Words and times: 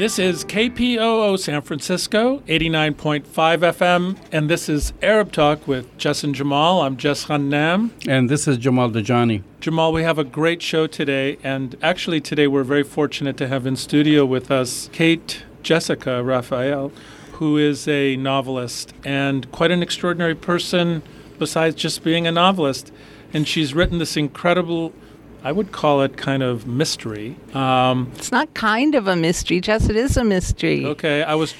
This 0.00 0.18
is 0.18 0.46
KPOO 0.46 1.38
San 1.38 1.60
Francisco, 1.60 2.38
89.5 2.46 3.24
FM, 3.26 4.16
and 4.32 4.48
this 4.48 4.66
is 4.66 4.94
Arab 5.02 5.30
Talk 5.30 5.68
with 5.68 5.94
Jess 5.98 6.24
and 6.24 6.34
Jamal. 6.34 6.80
I'm 6.80 6.96
Jess 6.96 7.26
Ghannam. 7.26 7.90
And 8.08 8.30
this 8.30 8.48
is 8.48 8.56
Jamal 8.56 8.88
Dajani. 8.88 9.42
Jamal, 9.60 9.92
we 9.92 10.02
have 10.02 10.18
a 10.18 10.24
great 10.24 10.62
show 10.62 10.86
today, 10.86 11.36
and 11.44 11.76
actually, 11.82 12.18
today 12.18 12.46
we're 12.46 12.64
very 12.64 12.82
fortunate 12.82 13.36
to 13.36 13.48
have 13.48 13.66
in 13.66 13.76
studio 13.76 14.24
with 14.24 14.50
us 14.50 14.88
Kate 14.90 15.44
Jessica 15.62 16.24
Raphael, 16.24 16.92
who 17.32 17.58
is 17.58 17.86
a 17.86 18.16
novelist 18.16 18.94
and 19.04 19.52
quite 19.52 19.70
an 19.70 19.82
extraordinary 19.82 20.34
person 20.34 21.02
besides 21.38 21.76
just 21.76 22.02
being 22.02 22.26
a 22.26 22.32
novelist. 22.32 22.90
And 23.34 23.46
she's 23.46 23.74
written 23.74 23.98
this 23.98 24.16
incredible 24.16 24.94
I 25.42 25.52
would 25.52 25.72
call 25.72 26.02
it 26.02 26.16
kind 26.16 26.42
of 26.42 26.66
mystery. 26.66 27.36
Um, 27.54 28.12
it's 28.14 28.30
not 28.30 28.52
kind 28.54 28.94
of 28.94 29.08
a 29.08 29.16
mystery, 29.16 29.60
Jess. 29.60 29.88
It 29.88 29.96
is 29.96 30.16
a 30.16 30.24
mystery. 30.24 30.84
Okay, 30.84 31.22
I 31.22 31.34
was 31.34 31.54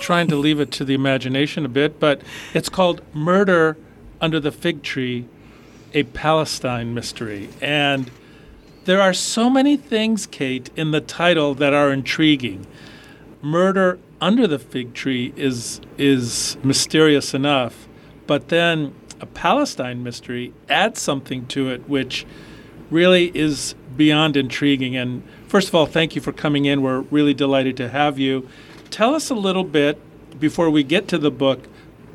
trying 0.00 0.26
to 0.28 0.36
leave 0.36 0.58
it 0.58 0.72
to 0.72 0.84
the 0.84 0.94
imagination 0.94 1.64
a 1.64 1.68
bit, 1.68 2.00
but 2.00 2.22
it's 2.54 2.68
called 2.68 3.02
Murder 3.14 3.76
Under 4.20 4.40
the 4.40 4.50
Fig 4.50 4.82
Tree, 4.82 5.26
a 5.94 6.02
Palestine 6.04 6.92
mystery. 6.92 7.48
And 7.60 8.10
there 8.84 9.00
are 9.00 9.14
so 9.14 9.48
many 9.48 9.76
things, 9.76 10.26
Kate, 10.26 10.70
in 10.74 10.90
the 10.90 11.00
title 11.00 11.54
that 11.54 11.72
are 11.72 11.92
intriguing. 11.92 12.66
Murder 13.42 13.98
Under 14.20 14.48
the 14.48 14.58
Fig 14.58 14.92
Tree 14.92 15.32
is 15.36 15.80
is 15.96 16.56
mysterious 16.64 17.32
enough, 17.32 17.86
but 18.26 18.48
then 18.48 18.94
a 19.20 19.26
Palestine 19.26 20.02
mystery 20.02 20.52
adds 20.68 21.00
something 21.00 21.46
to 21.46 21.70
it 21.70 21.88
which 21.88 22.26
really 22.90 23.30
is 23.34 23.74
beyond 23.96 24.36
intriguing. 24.36 24.96
And 24.96 25.22
first 25.48 25.68
of 25.68 25.74
all, 25.74 25.86
thank 25.86 26.14
you 26.14 26.20
for 26.20 26.32
coming 26.32 26.64
in. 26.64 26.82
We're 26.82 27.00
really 27.02 27.34
delighted 27.34 27.76
to 27.78 27.88
have 27.88 28.18
you. 28.18 28.48
Tell 28.90 29.14
us 29.14 29.30
a 29.30 29.34
little 29.34 29.64
bit 29.64 29.98
before 30.40 30.70
we 30.70 30.82
get 30.82 31.08
to 31.08 31.18
the 31.18 31.30
book 31.30 31.66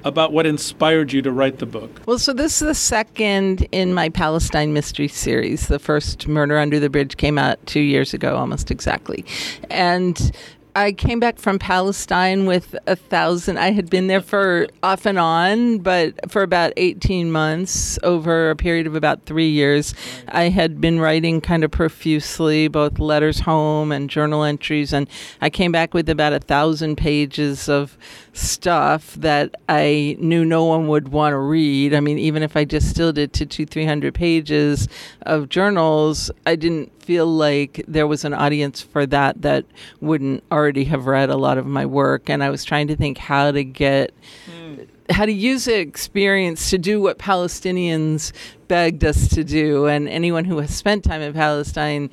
about 0.06 0.32
what 0.32 0.45
inspired 0.45 1.12
you 1.12 1.22
to 1.23 1.32
write 1.32 1.58
the 1.58 1.66
book. 1.66 1.90
Well, 2.06 2.20
so 2.20 2.32
this 2.32 2.62
is 2.62 2.67
the 2.67 2.76
second 2.76 3.67
in 3.72 3.92
my 3.92 4.09
Palestine 4.09 4.72
mystery 4.72 5.08
series. 5.08 5.67
The 5.67 5.80
first 5.80 6.28
Murder 6.28 6.59
Under 6.59 6.80
the 6.80 6.92
Bridge 6.92 7.17
came 7.17 7.39
out 7.39 7.66
two 7.66 7.80
years 7.80 8.14
ago, 8.14 8.36
almost 8.36 8.70
exactly. 8.70 9.26
And 9.72 10.32
I 10.78 10.92
came 10.92 11.22
back 11.22 11.40
from 11.40 11.58
Palestine 11.58 12.45
with 12.45 12.76
a 12.86 12.98
thousand. 12.98 13.58
I 13.58 13.72
had 13.72 13.90
been 13.90 14.08
there 14.08 14.20
for 14.20 14.68
off 14.84 15.06
and 15.06 15.17
on, 15.17 15.78
but 15.78 16.30
for 16.30 16.42
about 16.42 16.73
18 16.76 17.32
months 17.32 17.98
over 18.04 18.50
a 18.50 18.58
period 18.58 18.86
of 18.86 18.94
about 18.94 19.26
three 19.26 19.48
years. 19.48 19.95
I 20.28 20.50
had 20.50 20.82
been 20.82 21.00
writing 21.00 21.40
kind 21.40 21.64
of 21.64 21.72
profusely, 21.72 22.67
both 22.67 23.00
letters 23.00 23.40
home 23.40 23.94
and 23.94 24.09
journal 24.09 24.44
entries. 24.44 24.92
And 24.92 25.08
I 25.40 25.50
came 25.50 25.72
back 25.72 25.94
with 25.94 26.09
about 26.09 26.34
a 26.34 26.40
thousand 26.40 26.98
pages 26.98 27.70
of 27.70 27.98
stuff 28.34 29.16
that 29.16 29.56
I 29.70 30.17
knew 30.20 30.44
no 30.44 30.66
one 30.66 30.89
would 30.89 31.08
want 31.08 31.32
to 31.32 31.38
read. 31.38 31.94
I 31.94 32.02
mean, 32.02 32.20
even 32.20 32.44
if 32.44 32.58
I 32.58 32.66
distilled 32.66 33.17
it 33.17 33.32
to 33.34 33.45
two, 33.45 33.66
three 33.66 33.86
hundred 33.86 34.14
pages 34.14 34.89
of 35.22 35.48
journals, 35.48 36.30
I 36.45 36.58
didn't 36.58 36.92
feel 37.06 37.28
like 37.28 37.84
there 37.88 38.08
was 38.08 38.25
an 38.25 38.34
audience 38.34 38.81
for 38.81 39.06
that 39.06 39.42
that 39.44 39.66
wouldn't 40.02 40.44
already 40.52 40.86
have 40.86 41.06
read 41.06 41.30
a 41.30 41.38
lot 41.38 41.58
of 41.58 41.66
my 41.66 41.86
work. 41.86 42.30
And 42.30 42.44
I 42.44 42.50
was 42.50 42.64
trying 42.64 42.88
to 42.88 42.95
think 42.95 43.17
how 43.17 43.52
to 43.52 43.64
get. 43.64 44.14
Mm. 44.48 44.88
How 45.11 45.28
to 45.28 45.31
use 45.31 45.66
the 45.66 45.78
experience 45.78 46.72
to 46.72 46.80
do 46.80 47.00
what 47.00 47.20
Palestinians 47.20 48.31
begged 48.67 49.06
us 49.06 49.28
to 49.28 49.44
do. 49.44 49.86
And 49.86 50.09
anyone 50.09 50.45
who 50.45 50.58
has 50.58 50.76
spent 50.76 51.03
time 51.03 51.22
in 51.22 51.31
Palestine 51.31 52.09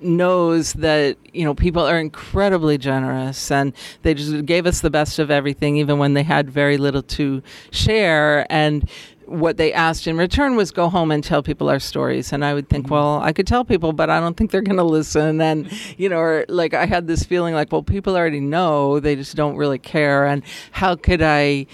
knows 0.00 0.74
that 0.74 1.16
you 1.32 1.44
know 1.44 1.54
people 1.54 1.82
are 1.82 1.98
incredibly 1.98 2.76
generous 2.76 3.50
and 3.50 3.72
they 4.02 4.12
just 4.14 4.44
gave 4.44 4.66
us 4.66 4.80
the 4.80 4.90
best 4.90 5.18
of 5.18 5.30
everything 5.30 5.76
even 5.76 5.98
when 5.98 6.14
they 6.14 6.22
had 6.22 6.50
very 6.50 6.76
little 6.76 7.02
to 7.02 7.42
share 7.70 8.46
and 8.52 8.88
what 9.26 9.56
they 9.56 9.72
asked 9.72 10.06
in 10.06 10.16
return 10.16 10.56
was 10.56 10.70
go 10.70 10.88
home 10.88 11.10
and 11.10 11.22
tell 11.22 11.42
people 11.42 11.68
our 11.68 11.78
stories. 11.78 12.32
And 12.32 12.44
i 12.44 12.54
would 12.54 12.68
think 12.68 12.86
mm-hmm. 12.86 12.94
well 12.94 13.20
i 13.20 13.32
could 13.32 13.46
tell 13.46 13.64
people 13.64 13.92
but 13.92 14.10
i 14.10 14.20
don't 14.20 14.36
think 14.36 14.50
they're 14.50 14.62
going 14.62 14.76
to 14.76 14.84
listen. 14.84 15.40
And 15.40 15.70
you 15.96 16.08
know 16.08 16.18
or 16.18 16.44
like 16.48 16.74
i 16.74 16.86
had 16.86 17.06
this 17.06 17.24
feeling 17.24 17.54
like 17.54 17.72
well 17.72 17.82
people 17.82 18.16
already 18.16 18.40
know 18.40 19.00
they 19.00 19.16
just 19.16 19.36
don't 19.36 19.56
really 19.56 19.78
care. 19.78 20.26
And 20.26 20.42
how 20.72 20.96
could 20.96 21.22
i 21.22 21.66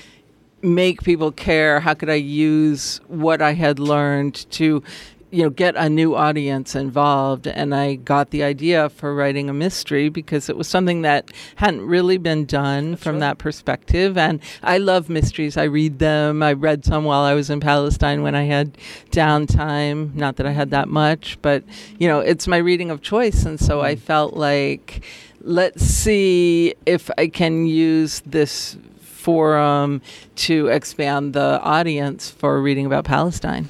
make 0.62 1.03
people 1.03 1.33
care? 1.33 1.81
How 1.81 1.94
could 1.94 2.11
i 2.11 2.15
use 2.15 3.00
what 3.09 3.41
i 3.43 3.53
had 3.53 3.78
learned 3.78 4.50
to 4.53 4.82
you 5.31 5.45
know 5.45 5.51
get 5.51 5.77
a 5.77 5.89
new 5.89 6.15
audience 6.15 6.75
involved 6.75 7.47
and 7.47 7.75
i 7.75 7.95
got 7.95 8.31
the 8.31 8.43
idea 8.43 8.89
for 8.89 9.15
writing 9.15 9.49
a 9.49 9.53
mystery 9.53 10.09
because 10.09 10.49
it 10.49 10.57
was 10.57 10.67
something 10.67 11.03
that 11.03 11.31
hadn't 11.57 11.83
really 11.83 12.19
been 12.19 12.45
done 12.45 12.93
That's 12.93 13.03
from 13.03 13.15
right. 13.15 13.21
that 13.21 13.39
perspective 13.39 14.19
and 14.19 14.41
i 14.63 14.79
love 14.79 15.09
mysteries 15.09 15.57
i 15.57 15.65
read 15.65 15.99
them 15.99 16.43
i 16.43 16.53
read 16.53 16.85
some 16.85 17.05
while 17.05 17.23
i 17.23 17.35
was 17.35 17.49
in 17.49 17.61
palestine 17.61 18.23
when 18.23 18.35
i 18.35 18.45
had 18.45 18.77
downtime 19.11 20.15
not 20.15 20.37
that 20.37 20.47
i 20.47 20.53
had 20.53 20.71
that 20.71 20.89
much 20.89 21.39
but 21.43 21.62
you 21.99 22.09
know 22.09 22.21
it's 22.21 22.47
my 22.49 22.59
reading 22.59 22.91
of 22.91 23.01
choice 23.01 23.45
and 23.45 23.61
so 23.61 23.81
i 23.81 23.95
mm. 23.95 24.01
felt 24.01 24.35
like 24.35 25.05
let's 25.43 25.85
see 25.85 26.75
if 26.87 27.11
i 27.19 27.29
can 27.29 27.67
use 27.67 28.21
this 28.27 28.77
forum 29.01 30.01
to 30.35 30.69
expand 30.69 31.35
the 31.35 31.61
audience 31.62 32.31
for 32.31 32.61
reading 32.61 32.87
about 32.87 33.05
palestine 33.05 33.69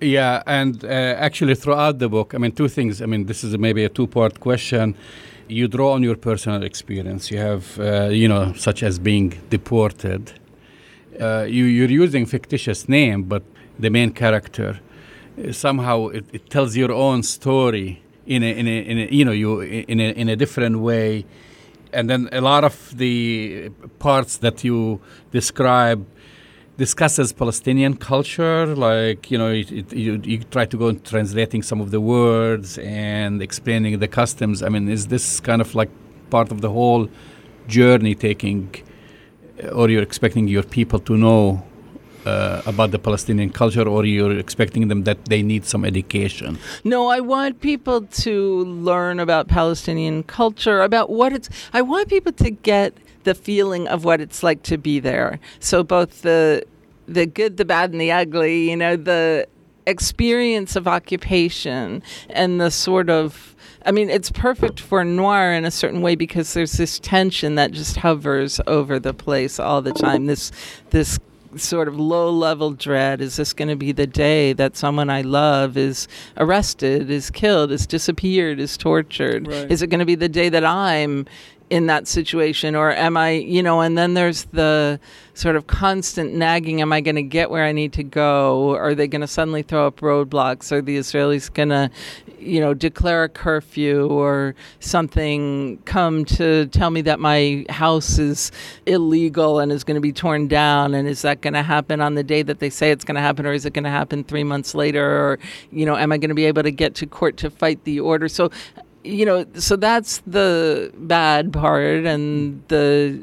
yeah, 0.00 0.42
and 0.46 0.84
uh, 0.84 0.88
actually, 0.88 1.54
throughout 1.54 1.98
the 1.98 2.08
book, 2.08 2.34
I 2.34 2.38
mean, 2.38 2.52
two 2.52 2.68
things. 2.68 3.02
I 3.02 3.06
mean, 3.06 3.26
this 3.26 3.44
is 3.44 3.56
maybe 3.58 3.84
a 3.84 3.88
two 3.88 4.06
part 4.06 4.40
question. 4.40 4.94
You 5.48 5.68
draw 5.68 5.92
on 5.92 6.02
your 6.02 6.16
personal 6.16 6.62
experience. 6.62 7.30
You 7.30 7.38
have, 7.38 7.78
uh, 7.78 8.08
you 8.08 8.28
know, 8.28 8.52
such 8.54 8.82
as 8.82 8.98
being 8.98 9.40
deported. 9.50 10.32
Uh, 11.20 11.42
you, 11.42 11.64
you're 11.64 11.90
using 11.90 12.24
fictitious 12.24 12.88
name, 12.88 13.24
but 13.24 13.42
the 13.78 13.90
main 13.90 14.12
character 14.12 14.80
uh, 15.38 15.52
somehow 15.52 16.08
it, 16.08 16.24
it, 16.32 16.50
tells 16.50 16.76
your 16.76 16.92
own 16.92 17.22
story 17.22 18.02
in 18.26 18.42
a, 18.42 18.58
in 18.58 18.66
a, 18.66 18.80
in 18.80 18.98
a 18.98 19.06
you 19.10 19.24
know 19.24 19.32
you 19.32 19.60
in 19.60 20.00
a, 20.00 20.10
in 20.12 20.28
a 20.28 20.36
different 20.36 20.78
way 20.80 21.24
and 21.92 22.08
then 22.08 22.28
a 22.32 22.40
lot 22.40 22.64
of 22.64 22.96
the 22.96 23.70
parts 23.98 24.36
that 24.38 24.62
you 24.64 25.00
describe 25.32 26.06
discusses 26.86 27.26
Palestinian 27.42 27.94
culture, 28.10 28.60
like 28.90 29.20
you 29.30 29.38
know, 29.40 29.50
it, 29.60 29.68
it, 29.80 29.86
you, 30.04 30.12
you 30.32 30.38
try 30.56 30.64
to 30.72 30.76
go 30.82 30.86
and 30.92 30.98
translating 31.12 31.62
some 31.70 31.80
of 31.84 31.88
the 31.94 32.00
words 32.00 32.68
and 32.78 33.42
explaining 33.48 33.92
the 34.04 34.10
customs. 34.20 34.56
I 34.66 34.68
mean, 34.74 34.84
is 34.88 35.02
this 35.14 35.26
kind 35.48 35.60
of 35.64 35.68
like 35.80 35.90
part 36.34 36.48
of 36.54 36.58
the 36.64 36.70
whole 36.78 37.04
journey 37.76 38.14
taking, 38.28 38.62
or 39.78 39.84
you're 39.90 40.06
expecting 40.10 40.44
your 40.56 40.66
people 40.78 41.00
to 41.08 41.14
know 41.24 41.42
uh, 42.24 42.72
about 42.72 42.88
the 42.94 42.98
Palestinian 43.08 43.50
culture, 43.50 43.86
or 43.94 44.00
you're 44.06 44.38
expecting 44.44 44.88
them 44.88 45.00
that 45.08 45.18
they 45.32 45.42
need 45.52 45.62
some 45.72 45.82
education? 45.92 46.58
No, 46.94 47.00
I 47.08 47.20
want 47.34 47.60
people 47.60 47.98
to 48.24 48.34
learn 48.90 49.20
about 49.26 49.48
Palestinian 49.48 50.22
culture, 50.38 50.78
about 50.90 51.06
what 51.18 51.30
it's. 51.36 51.48
I 51.78 51.82
want 51.82 52.08
people 52.08 52.32
to 52.44 52.50
get 52.50 52.90
the 53.24 53.34
feeling 53.34 53.88
of 53.88 54.04
what 54.04 54.20
it's 54.20 54.42
like 54.42 54.62
to 54.64 54.78
be 54.78 55.00
there. 55.00 55.40
So 55.58 55.82
both 55.82 56.22
the 56.22 56.64
the 57.06 57.26
good, 57.26 57.56
the 57.56 57.64
bad, 57.64 57.90
and 57.92 58.00
the 58.00 58.12
ugly. 58.12 58.70
You 58.70 58.76
know, 58.76 58.96
the 58.96 59.46
experience 59.86 60.76
of 60.76 60.86
occupation 60.86 62.02
and 62.28 62.60
the 62.60 62.70
sort 62.70 63.10
of 63.10 63.56
I 63.84 63.92
mean, 63.92 64.10
it's 64.10 64.30
perfect 64.30 64.78
for 64.78 65.04
noir 65.04 65.52
in 65.52 65.64
a 65.64 65.70
certain 65.70 66.02
way 66.02 66.14
because 66.14 66.52
there's 66.52 66.72
this 66.72 66.98
tension 66.98 67.54
that 67.54 67.72
just 67.72 67.96
hovers 67.96 68.60
over 68.66 68.98
the 68.98 69.14
place 69.14 69.58
all 69.58 69.80
the 69.80 69.92
time. 69.92 70.26
This 70.26 70.52
this 70.90 71.18
sort 71.56 71.88
of 71.88 71.98
low 71.98 72.30
level 72.30 72.72
dread 72.72 73.20
is 73.20 73.36
this 73.36 73.52
going 73.52 73.68
to 73.68 73.76
be 73.76 73.90
the 73.90 74.06
day 74.06 74.52
that 74.52 74.76
someone 74.76 75.10
I 75.10 75.22
love 75.22 75.76
is 75.76 76.06
arrested, 76.36 77.10
is 77.10 77.30
killed, 77.30 77.72
is 77.72 77.86
disappeared, 77.86 78.60
is 78.60 78.76
tortured? 78.76 79.48
Right. 79.48 79.70
Is 79.70 79.82
it 79.82 79.88
going 79.88 79.98
to 80.00 80.06
be 80.06 80.14
the 80.14 80.28
day 80.28 80.48
that 80.48 80.64
I'm 80.64 81.26
in 81.70 81.86
that 81.86 82.08
situation 82.08 82.74
or 82.74 82.90
am 82.90 83.16
i 83.16 83.30
you 83.30 83.62
know 83.62 83.80
and 83.80 83.96
then 83.96 84.14
there's 84.14 84.44
the 84.46 84.98
sort 85.34 85.56
of 85.56 85.68
constant 85.68 86.34
nagging 86.34 86.80
am 86.80 86.92
i 86.92 87.00
going 87.00 87.14
to 87.14 87.22
get 87.22 87.48
where 87.48 87.64
i 87.64 87.72
need 87.72 87.92
to 87.92 88.02
go? 88.02 88.74
Are 88.74 88.94
they 88.94 89.06
going 89.06 89.20
to 89.20 89.26
suddenly 89.26 89.62
throw 89.62 89.86
up 89.86 90.00
roadblocks? 90.00 90.72
Are 90.72 90.82
the 90.82 90.98
israelis 90.98 91.52
going 91.52 91.70
to 91.70 91.90
you 92.38 92.60
know 92.60 92.74
declare 92.74 93.24
a 93.24 93.28
curfew 93.28 94.08
or 94.08 94.54
something 94.80 95.78
come 95.84 96.24
to 96.24 96.66
tell 96.66 96.90
me 96.90 97.02
that 97.02 97.20
my 97.20 97.64
house 97.68 98.18
is 98.18 98.50
illegal 98.86 99.60
and 99.60 99.70
is 99.72 99.84
going 99.84 99.94
to 99.94 100.00
be 100.00 100.12
torn 100.12 100.48
down? 100.48 100.94
And 100.94 101.06
is 101.08 101.22
that 101.22 101.40
going 101.40 101.54
to 101.54 101.62
happen 101.62 102.00
on 102.00 102.14
the 102.14 102.24
day 102.24 102.42
that 102.42 102.58
they 102.58 102.70
say 102.70 102.90
it's 102.90 103.04
going 103.04 103.14
to 103.14 103.20
happen 103.20 103.46
or 103.46 103.52
is 103.52 103.64
it 103.64 103.72
going 103.72 103.84
to 103.84 103.90
happen 103.90 104.24
3 104.24 104.44
months 104.44 104.74
later? 104.74 105.04
Or 105.04 105.38
you 105.70 105.86
know 105.86 105.96
am 105.96 106.12
i 106.12 106.18
going 106.18 106.30
to 106.30 106.34
be 106.34 106.46
able 106.46 106.62
to 106.62 106.72
get 106.72 106.94
to 106.96 107.06
court 107.06 107.36
to 107.38 107.50
fight 107.50 107.84
the 107.84 108.00
order? 108.00 108.28
So 108.28 108.50
you 109.04 109.24
know, 109.24 109.46
so 109.54 109.76
that's 109.76 110.18
the 110.26 110.92
bad 110.96 111.52
part, 111.52 112.04
and 112.04 112.62
the 112.68 113.22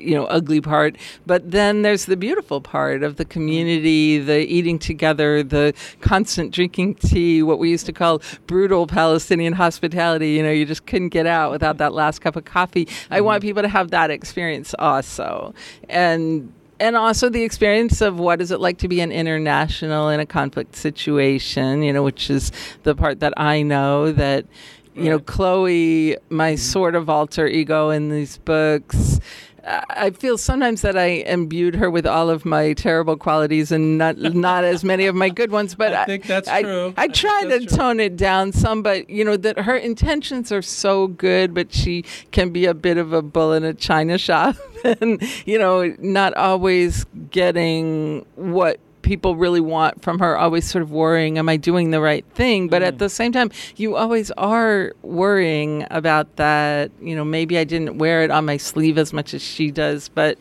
you 0.00 0.14
know 0.14 0.24
ugly 0.26 0.60
part. 0.60 0.96
But 1.26 1.50
then 1.50 1.82
there's 1.82 2.06
the 2.06 2.16
beautiful 2.16 2.60
part 2.60 3.02
of 3.02 3.16
the 3.16 3.24
community 3.24 4.18
the 4.18 4.38
eating 4.38 4.78
together 4.78 5.42
the 5.42 5.74
constant 6.00 6.52
drinking 6.52 6.96
tea 6.96 7.42
what 7.42 7.58
we 7.58 7.70
used 7.70 7.86
to 7.86 7.92
call 7.92 8.22
brutal 8.46 8.86
palestinian 8.86 9.52
hospitality. 9.52 10.30
You 10.30 10.42
know 10.42 10.50
you 10.50 10.64
just 10.64 10.86
couldn't 10.86 11.10
get 11.10 11.26
out 11.26 11.50
without 11.50 11.78
that 11.78 11.92
last 11.92 12.20
cup 12.20 12.36
of 12.36 12.44
coffee. 12.44 12.86
Mm-hmm. 12.86 13.14
i 13.14 13.20
want 13.20 13.42
people 13.42 13.62
to 13.62 13.68
have 13.68 13.90
that 13.90 14.10
experience 14.10 14.74
also. 14.78 15.54
And 15.88 16.52
and 16.78 16.96
also 16.96 17.28
the 17.28 17.42
experience 17.42 18.00
of 18.00 18.18
what 18.18 18.40
is 18.40 18.50
it 18.50 18.58
like 18.58 18.78
to 18.78 18.88
be 18.88 19.02
an 19.02 19.12
international 19.12 20.08
in 20.08 20.18
a 20.18 20.24
conflict 20.24 20.74
situation 20.74 21.82
you 21.82 21.92
know 21.92 22.02
which 22.02 22.30
is 22.30 22.50
the 22.84 22.94
part 22.94 23.20
that 23.20 23.34
i 23.36 23.60
know 23.60 24.10
that 24.10 24.46
you 24.94 25.08
know 25.10 25.18
chloe 25.18 26.16
my 26.28 26.52
mm-hmm. 26.52 26.56
sort 26.56 26.94
of 26.94 27.08
alter 27.08 27.46
ego 27.46 27.90
in 27.90 28.08
these 28.08 28.38
books 28.38 29.20
I 29.62 30.10
feel 30.10 30.38
sometimes 30.38 30.80
that 30.82 30.96
I 30.96 31.06
imbued 31.06 31.74
her 31.76 31.90
with 31.90 32.06
all 32.06 32.30
of 32.30 32.44
my 32.44 32.72
terrible 32.72 33.16
qualities 33.16 33.70
and 33.70 33.98
not 33.98 34.16
not 34.18 34.64
as 34.64 34.84
many 34.84 35.06
of 35.06 35.14
my 35.14 35.28
good 35.28 35.50
ones. 35.50 35.74
But 35.74 35.94
I 35.94 36.04
think 36.06 36.26
that's 36.26 36.48
I, 36.48 36.62
true. 36.62 36.94
I, 36.96 37.04
I 37.04 37.08
try 37.08 37.42
to 37.42 37.58
true. 37.58 37.66
tone 37.66 38.00
it 38.00 38.16
down 38.16 38.52
some, 38.52 38.82
but 38.82 39.08
you 39.10 39.24
know 39.24 39.36
that 39.36 39.60
her 39.60 39.76
intentions 39.76 40.50
are 40.50 40.62
so 40.62 41.08
good, 41.08 41.54
but 41.54 41.72
she 41.72 42.04
can 42.32 42.50
be 42.50 42.64
a 42.66 42.74
bit 42.74 42.96
of 42.96 43.12
a 43.12 43.22
bull 43.22 43.52
in 43.52 43.64
a 43.64 43.74
china 43.74 44.18
shop, 44.18 44.56
and 44.84 45.22
you 45.46 45.58
know 45.58 45.94
not 45.98 46.34
always 46.34 47.04
getting 47.30 48.24
what 48.36 48.80
people 49.10 49.34
really 49.34 49.60
want 49.60 50.00
from 50.04 50.20
her, 50.20 50.38
always 50.38 50.70
sort 50.70 50.82
of 50.82 50.92
worrying, 50.92 51.36
am 51.36 51.48
I 51.48 51.56
doing 51.56 51.90
the 51.90 52.00
right 52.00 52.24
thing? 52.34 52.68
But 52.68 52.80
mm. 52.80 52.86
at 52.86 52.98
the 52.98 53.08
same 53.08 53.32
time, 53.32 53.50
you 53.74 53.96
always 53.96 54.30
are 54.38 54.92
worrying 55.02 55.84
about 55.90 56.36
that. 56.36 56.92
You 57.02 57.16
know, 57.16 57.24
maybe 57.24 57.58
I 57.58 57.64
didn't 57.64 57.98
wear 57.98 58.22
it 58.22 58.30
on 58.30 58.44
my 58.44 58.56
sleeve 58.56 58.98
as 58.98 59.12
much 59.12 59.34
as 59.34 59.42
she 59.42 59.72
does, 59.72 60.08
but, 60.08 60.38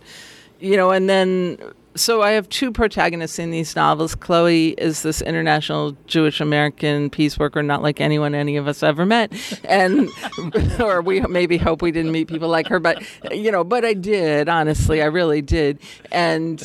you 0.60 0.78
know, 0.78 0.92
and 0.92 1.10
then 1.10 1.58
so 1.96 2.22
I 2.22 2.34
have 2.34 2.48
two 2.50 2.72
protagonists 2.72 3.40
in 3.40 3.50
these 3.50 3.76
novels. 3.76 4.14
Chloe 4.14 4.76
is 4.78 5.02
this 5.02 5.20
international 5.24 5.98
Jewish 6.06 6.40
American 6.40 7.10
peace 7.10 7.40
worker, 7.40 7.64
not 7.64 7.82
like 7.82 8.00
anyone 8.00 8.36
any 8.36 8.56
of 8.56 8.68
us 8.68 8.84
ever 8.84 9.04
met, 9.04 9.34
and 9.64 10.10
or 10.80 11.02
we 11.02 11.22
maybe 11.22 11.58
hope 11.58 11.82
we 11.82 11.92
didn't 11.92 12.12
meet 12.12 12.28
people 12.28 12.50
like 12.50 12.68
her, 12.68 12.80
but 12.80 13.02
you 13.32 13.52
know, 13.52 13.64
but 13.64 13.84
I 13.84 13.96
did 13.96 14.48
honestly, 14.48 15.02
I 15.02 15.06
really 15.06 15.42
did. 15.42 15.80
And 16.12 16.60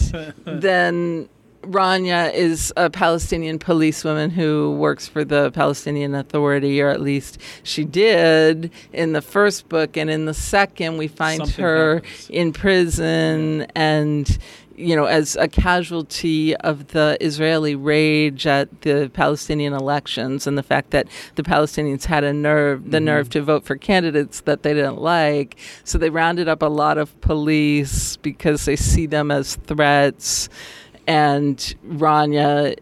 then 0.44 1.30
Rania 1.64 2.32
is 2.32 2.72
a 2.76 2.90
Palestinian 2.90 3.58
policewoman 3.58 4.30
who 4.30 4.76
works 4.78 5.08
for 5.08 5.24
the 5.24 5.50
Palestinian 5.52 6.14
Authority, 6.14 6.80
or 6.80 6.88
at 6.88 7.00
least 7.00 7.40
she 7.62 7.84
did 7.84 8.70
in 8.92 9.12
the 9.12 9.22
first 9.22 9.68
book. 9.68 9.96
And 9.96 10.10
in 10.10 10.26
the 10.26 10.34
second, 10.34 10.98
we 10.98 11.08
find 11.08 11.38
Something 11.40 11.64
her 11.64 11.94
happens. 11.96 12.30
in 12.30 12.52
prison 12.52 13.66
and 13.74 14.38
you 14.76 14.96
know, 14.96 15.04
as 15.04 15.36
a 15.36 15.46
casualty 15.46 16.56
of 16.56 16.88
the 16.88 17.16
Israeli 17.20 17.74
rage 17.74 18.46
at 18.46 18.80
the 18.82 19.10
Palestinian 19.12 19.72
elections 19.72 20.46
and 20.46 20.58
the 20.58 20.62
fact 20.62 20.90
that 20.90 21.06
the 21.36 21.42
Palestinians 21.42 22.04
had 22.04 22.24
a 22.24 22.32
nerve, 22.32 22.90
the 22.90 22.98
mm-hmm. 22.98 23.04
nerve 23.04 23.30
to 23.30 23.42
vote 23.42 23.64
for 23.64 23.76
candidates 23.76 24.40
that 24.42 24.62
they 24.62 24.74
didn't 24.74 25.00
like. 25.00 25.56
So 25.84 25.98
they 25.98 26.10
rounded 26.10 26.48
up 26.48 26.62
a 26.62 26.66
lot 26.66 26.98
of 26.98 27.18
police 27.20 28.16
because 28.16 28.64
they 28.64 28.76
see 28.76 29.06
them 29.06 29.30
as 29.30 29.56
threats 29.56 30.48
and 31.06 31.58
Rania 31.86 32.76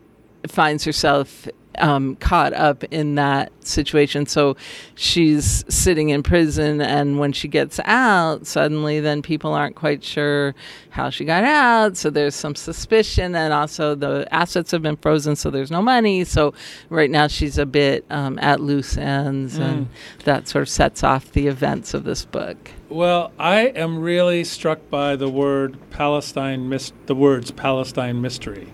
finds 0.48 0.84
herself 0.84 1.48
um, 1.78 2.16
caught 2.16 2.52
up 2.52 2.84
in 2.84 3.14
that 3.16 3.52
situation. 3.64 4.26
So 4.26 4.56
she's 4.94 5.64
sitting 5.68 6.10
in 6.10 6.22
prison, 6.22 6.80
and 6.80 7.18
when 7.18 7.32
she 7.32 7.48
gets 7.48 7.80
out, 7.84 8.46
suddenly 8.46 9.00
then 9.00 9.22
people 9.22 9.54
aren't 9.54 9.76
quite 9.76 10.04
sure 10.04 10.54
how 10.90 11.10
she 11.10 11.24
got 11.24 11.44
out. 11.44 11.96
So 11.96 12.10
there's 12.10 12.34
some 12.34 12.54
suspicion, 12.54 13.34
and 13.34 13.52
also 13.52 13.94
the 13.94 14.26
assets 14.30 14.70
have 14.70 14.82
been 14.82 14.96
frozen, 14.96 15.36
so 15.36 15.50
there's 15.50 15.70
no 15.70 15.82
money. 15.82 16.24
So 16.24 16.54
right 16.90 17.10
now 17.10 17.26
she's 17.26 17.58
a 17.58 17.66
bit 17.66 18.04
um, 18.10 18.38
at 18.40 18.60
loose 18.60 18.96
ends, 18.96 19.58
mm. 19.58 19.62
and 19.62 19.88
that 20.24 20.48
sort 20.48 20.62
of 20.62 20.68
sets 20.68 21.02
off 21.02 21.32
the 21.32 21.46
events 21.46 21.94
of 21.94 22.04
this 22.04 22.24
book. 22.24 22.70
Well, 22.88 23.32
I 23.38 23.60
am 23.68 24.00
really 24.00 24.44
struck 24.44 24.90
by 24.90 25.16
the 25.16 25.28
word 25.28 25.78
Palestine, 25.90 26.68
mis- 26.68 26.92
the 27.06 27.14
words 27.14 27.50
Palestine 27.50 28.20
mystery. 28.20 28.68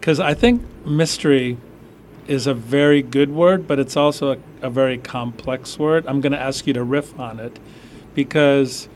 Because 0.00 0.18
I 0.18 0.34
think 0.34 0.62
mystery 0.84 1.56
is 2.26 2.46
a 2.46 2.54
very 2.54 3.02
good 3.02 3.30
word, 3.30 3.66
but 3.66 3.78
it's 3.78 3.96
also 3.96 4.32
a, 4.32 4.38
a 4.66 4.70
very 4.70 4.98
complex 4.98 5.78
word. 5.78 6.06
I'm 6.06 6.20
going 6.20 6.32
to 6.32 6.40
ask 6.40 6.66
you 6.66 6.72
to 6.74 6.84
riff 6.84 7.18
on 7.18 7.40
it 7.40 7.58
because 8.14 8.88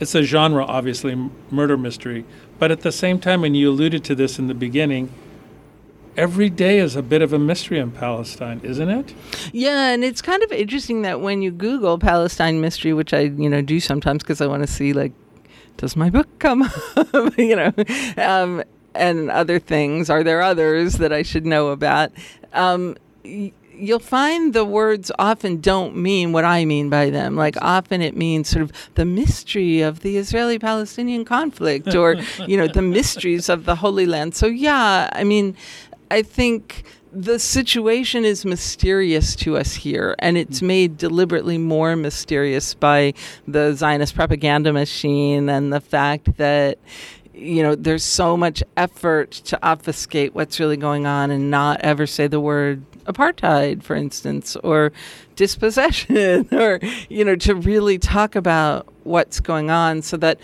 it's 0.00 0.14
a 0.14 0.22
genre, 0.22 0.64
obviously, 0.64 1.30
murder 1.50 1.76
mystery. 1.76 2.24
But 2.58 2.70
at 2.70 2.80
the 2.80 2.92
same 2.92 3.18
time, 3.18 3.44
and 3.44 3.56
you 3.56 3.70
alluded 3.70 4.04
to 4.04 4.14
this 4.14 4.38
in 4.38 4.46
the 4.48 4.54
beginning, 4.54 5.12
every 6.16 6.50
day 6.50 6.78
is 6.78 6.96
a 6.96 7.02
bit 7.02 7.22
of 7.22 7.32
a 7.32 7.38
mystery 7.38 7.78
in 7.78 7.90
Palestine, 7.90 8.60
isn't 8.62 8.88
it? 8.88 9.14
Yeah, 9.52 9.90
and 9.90 10.04
it's 10.04 10.22
kind 10.22 10.42
of 10.42 10.52
interesting 10.52 11.02
that 11.02 11.20
when 11.20 11.42
you 11.42 11.50
Google 11.50 11.98
Palestine 11.98 12.60
mystery, 12.60 12.92
which 12.92 13.12
I 13.12 13.20
you 13.20 13.48
know 13.48 13.62
do 13.62 13.80
sometimes 13.80 14.22
because 14.22 14.40
I 14.40 14.46
want 14.46 14.62
to 14.62 14.72
see 14.72 14.92
like, 14.92 15.12
does 15.76 15.96
my 15.96 16.10
book 16.10 16.28
come? 16.38 16.70
you 17.38 17.56
know, 17.56 17.72
um, 18.18 18.62
and 18.94 19.30
other 19.30 19.58
things. 19.58 20.10
Are 20.10 20.22
there 20.22 20.42
others 20.42 20.94
that 20.94 21.12
I 21.12 21.22
should 21.22 21.46
know 21.46 21.68
about? 21.68 22.12
Um, 22.52 22.96
you'll 23.76 23.98
find 23.98 24.52
the 24.52 24.64
words 24.64 25.10
often 25.18 25.60
don't 25.60 25.96
mean 25.96 26.32
what 26.32 26.44
I 26.44 26.64
mean 26.64 26.90
by 26.90 27.10
them. 27.10 27.36
Like 27.36 27.56
often 27.62 28.00
it 28.02 28.16
means 28.16 28.48
sort 28.48 28.62
of 28.62 28.72
the 28.94 29.04
mystery 29.04 29.80
of 29.80 30.00
the 30.00 30.16
Israeli 30.16 30.58
Palestinian 30.58 31.24
conflict 31.24 31.94
or, 31.94 32.16
you 32.46 32.56
know, 32.56 32.68
the 32.68 32.82
mysteries 32.82 33.48
of 33.48 33.64
the 33.64 33.76
Holy 33.76 34.06
Land. 34.06 34.34
So, 34.34 34.46
yeah, 34.46 35.10
I 35.12 35.24
mean, 35.24 35.56
I 36.10 36.22
think 36.22 36.84
the 37.12 37.38
situation 37.38 38.24
is 38.24 38.44
mysterious 38.44 39.36
to 39.36 39.56
us 39.56 39.74
here, 39.74 40.16
and 40.18 40.36
it's 40.36 40.60
mm. 40.60 40.66
made 40.66 40.96
deliberately 40.96 41.58
more 41.58 41.94
mysterious 41.94 42.74
by 42.74 43.14
the 43.46 43.72
Zionist 43.72 44.16
propaganda 44.16 44.72
machine 44.72 45.48
and 45.48 45.72
the 45.72 45.80
fact 45.80 46.36
that 46.38 46.78
you 47.34 47.62
know 47.62 47.74
there's 47.74 48.04
so 48.04 48.36
much 48.36 48.62
effort 48.76 49.30
to 49.30 49.58
obfuscate 49.62 50.34
what's 50.34 50.60
really 50.60 50.76
going 50.76 51.06
on 51.06 51.30
and 51.30 51.50
not 51.50 51.80
ever 51.80 52.06
say 52.06 52.26
the 52.26 52.40
word 52.40 52.82
apartheid 53.06 53.82
for 53.82 53.96
instance 53.96 54.56
or 54.56 54.92
dispossession 55.36 56.48
or 56.52 56.80
you 57.08 57.24
know 57.24 57.36
to 57.36 57.54
really 57.54 57.98
talk 57.98 58.36
about 58.36 58.86
what's 59.04 59.40
going 59.40 59.70
on 59.70 60.00
so 60.00 60.16
that 60.16 60.38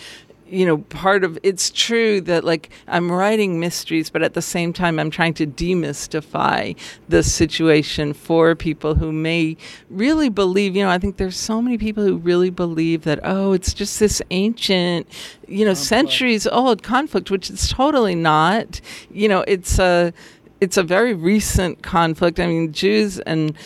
you 0.50 0.66
know, 0.66 0.78
part 0.78 1.22
of 1.24 1.38
it's 1.42 1.70
true 1.70 2.20
that 2.22 2.44
like 2.44 2.70
I'm 2.88 3.10
writing 3.10 3.60
mysteries, 3.60 4.10
but 4.10 4.22
at 4.22 4.34
the 4.34 4.42
same 4.42 4.72
time, 4.72 4.98
I'm 4.98 5.10
trying 5.10 5.34
to 5.34 5.46
demystify 5.46 6.76
the 7.08 7.22
situation 7.22 8.12
for 8.12 8.54
people 8.54 8.96
who 8.96 9.12
may 9.12 9.56
really 9.88 10.28
believe, 10.28 10.74
you 10.74 10.82
know, 10.82 10.90
I 10.90 10.98
think 10.98 11.16
there's 11.16 11.36
so 11.36 11.62
many 11.62 11.78
people 11.78 12.04
who 12.04 12.16
really 12.16 12.50
believe 12.50 13.04
that, 13.04 13.20
oh, 13.22 13.52
it's 13.52 13.72
just 13.72 14.00
this 14.00 14.20
ancient, 14.30 15.06
you 15.46 15.64
know, 15.64 15.70
conflict. 15.70 15.88
centuries 15.88 16.46
old 16.46 16.82
conflict, 16.82 17.30
which 17.30 17.48
it's 17.50 17.68
totally 17.68 18.14
not. 18.14 18.80
You 19.10 19.28
know, 19.28 19.44
it's 19.46 19.78
a, 19.78 20.12
it's 20.60 20.76
a 20.76 20.82
very 20.82 21.14
recent 21.14 21.82
conflict. 21.82 22.40
I 22.40 22.46
mean, 22.46 22.72
Jews 22.72 23.20
and 23.20 23.56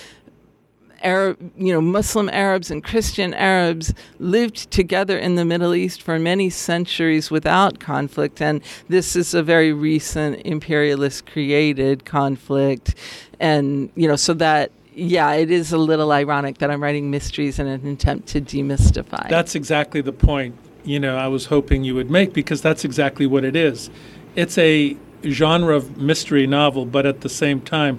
Arab, 1.05 1.53
you 1.57 1.73
know, 1.73 1.81
Muslim 1.81 2.29
Arabs 2.31 2.71
and 2.71 2.83
Christian 2.83 3.35
Arabs 3.35 3.93
lived 4.19 4.71
together 4.71 5.17
in 5.19 5.37
the 5.37 5.45
Middle 5.45 5.75
East 5.75 6.03
for 6.03 6.19
many 6.19 6.51
centuries 6.51 7.31
without 7.31 7.79
conflict, 7.79 8.41
and 8.41 8.63
this 8.89 9.15
is 9.15 9.35
a 9.35 9.43
very 9.43 9.73
recent 9.73 10.41
imperialist 10.45 11.27
created 11.27 12.05
conflict, 12.05 12.95
and 13.39 13.91
you 13.95 14.09
know, 14.09 14.17
so 14.17 14.35
that 14.35 14.73
yeah, 14.97 15.33
it 15.33 15.51
is 15.51 15.73
a 15.73 15.79
little 15.79 16.13
ironic 16.13 16.59
that 16.59 16.71
I'm 16.71 16.83
writing 16.83 17.11
mysteries 17.11 17.59
in 17.59 17.67
an 17.67 17.87
attempt 17.87 18.29
to 18.29 18.41
demystify. 18.41 19.29
That's 19.29 19.55
exactly 19.55 20.01
the 20.01 20.13
point, 20.13 20.57
you 20.85 21.01
know, 21.01 21.17
I 21.17 21.29
was 21.29 21.47
hoping 21.47 21.85
you 21.85 21.95
would 21.95 22.11
make 22.11 22.33
because 22.33 22.63
that's 22.63 22.85
exactly 22.85 23.27
what 23.27 23.45
it 23.45 23.57
is. 23.57 23.91
It's 24.37 24.57
a 24.59 24.97
genre 25.25 25.75
of 25.75 25.97
mystery 25.97 26.47
novel, 26.47 26.87
but 26.87 27.07
at 27.07 27.23
the 27.23 27.29
same 27.29 27.61
time, 27.61 27.99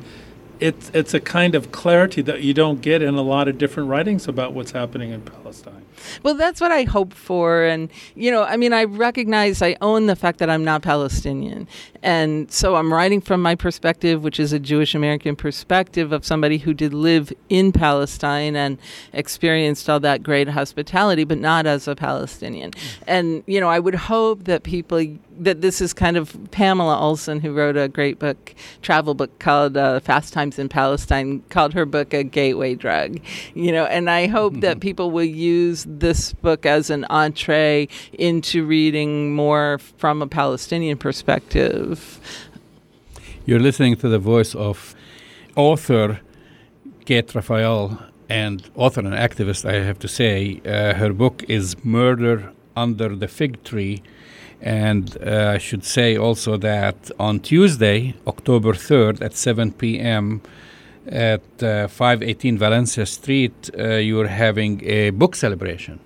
it's 0.59 0.91
it's 0.93 1.13
a 1.13 1.19
kind 1.19 1.55
of 1.55 1.71
clarity 1.71 2.21
that 2.21 2.41
you 2.41 2.53
don't 2.53 2.81
get 2.81 3.01
in 3.01 3.15
a 3.15 3.21
lot 3.21 3.47
of 3.47 3.57
different 3.57 3.89
writings 3.89 4.27
about 4.27 4.53
what's 4.53 4.71
happening 4.71 5.11
in 5.11 5.21
Palestine. 5.21 5.85
Well, 6.23 6.35
that's 6.35 6.61
what 6.61 6.71
I 6.71 6.83
hope 6.83 7.13
for, 7.13 7.63
and 7.63 7.89
you 8.15 8.31
know, 8.31 8.43
I 8.43 8.57
mean, 8.57 8.73
I 8.73 8.83
recognize 8.83 9.61
I 9.61 9.75
own 9.81 10.07
the 10.07 10.15
fact 10.15 10.39
that 10.39 10.49
I'm 10.49 10.63
not 10.63 10.81
Palestinian, 10.81 11.67
and 12.03 12.51
so 12.51 12.75
I'm 12.75 12.93
writing 12.93 13.21
from 13.21 13.41
my 13.41 13.55
perspective, 13.55 14.23
which 14.23 14.39
is 14.39 14.53
a 14.53 14.59
Jewish 14.59 14.93
American 14.95 15.35
perspective 15.35 16.11
of 16.11 16.25
somebody 16.25 16.57
who 16.57 16.73
did 16.73 16.93
live 16.93 17.33
in 17.49 17.71
Palestine 17.71 18.55
and 18.55 18.77
experienced 19.13 19.89
all 19.89 19.99
that 20.01 20.23
great 20.23 20.49
hospitality, 20.49 21.23
but 21.23 21.37
not 21.37 21.65
as 21.65 21.87
a 21.87 21.95
Palestinian. 21.95 22.71
Mm. 22.71 23.03
And 23.07 23.43
you 23.47 23.59
know, 23.59 23.69
I 23.69 23.79
would 23.79 23.95
hope 23.95 24.45
that 24.45 24.63
people 24.63 25.03
that 25.39 25.61
this 25.61 25.81
is 25.81 25.93
kind 25.93 26.17
of 26.17 26.37
Pamela 26.51 26.99
Olson, 26.99 27.39
who 27.39 27.53
wrote 27.53 27.77
a 27.77 27.87
great 27.87 28.19
book, 28.19 28.53
travel 28.81 29.13
book 29.13 29.37
called 29.39 29.77
uh, 29.77 29.99
Fast 29.99 30.33
Times 30.33 30.59
in 30.59 30.69
Palestine, 30.69 31.41
called 31.49 31.73
her 31.73 31.85
book 31.85 32.13
a 32.13 32.23
gateway 32.23 32.75
drug. 32.75 33.19
You 33.53 33.71
know, 33.71 33.85
and 33.85 34.09
I 34.09 34.27
hope 34.27 34.53
mm-hmm. 34.53 34.61
that 34.61 34.79
people 34.87 35.11
will 35.11 35.23
use 35.23 35.85
this 35.87 36.33
book 36.33 36.65
as 36.65 36.89
an 36.89 37.05
entree 37.09 37.87
into 38.13 38.65
reading 38.65 39.33
more 39.33 39.79
from 39.97 40.21
a 40.21 40.27
Palestinian 40.27 40.97
perspective. 40.97 42.19
You're 43.45 43.59
listening 43.59 43.95
to 43.97 44.09
the 44.09 44.19
voice 44.19 44.55
of 44.55 44.95
author 45.55 46.19
Kate 47.05 47.33
Raphael 47.35 47.99
and 48.29 48.67
author 48.75 49.01
and 49.01 49.13
activist, 49.13 49.69
I 49.69 49.83
have 49.83 49.99
to 49.99 50.07
say. 50.07 50.61
Uh, 50.65 50.95
her 50.95 51.13
book 51.13 51.43
is 51.47 51.75
Murder 51.85 52.51
Under 52.75 53.15
the 53.15 53.27
Fig 53.27 53.63
Tree. 53.63 54.01
And 54.65 55.15
uh, 55.21 55.51
I 55.53 55.59
should 55.59 55.85
say 55.85 56.17
also 56.17 56.57
that 56.57 57.11
on 57.19 57.39
Tuesday, 57.39 58.15
October 58.25 58.73
3rd 58.73 59.21
at 59.21 59.35
7 59.35 59.71
p.m., 59.73 60.41
at 61.07 61.43
uh, 61.61 61.87
518 61.87 62.57
Valencia 62.57 63.05
Street, 63.05 63.69
uh, 63.77 63.89
you're 63.97 64.25
having 64.25 64.83
a 64.83 65.11
book 65.11 65.35
celebration. 65.35 65.99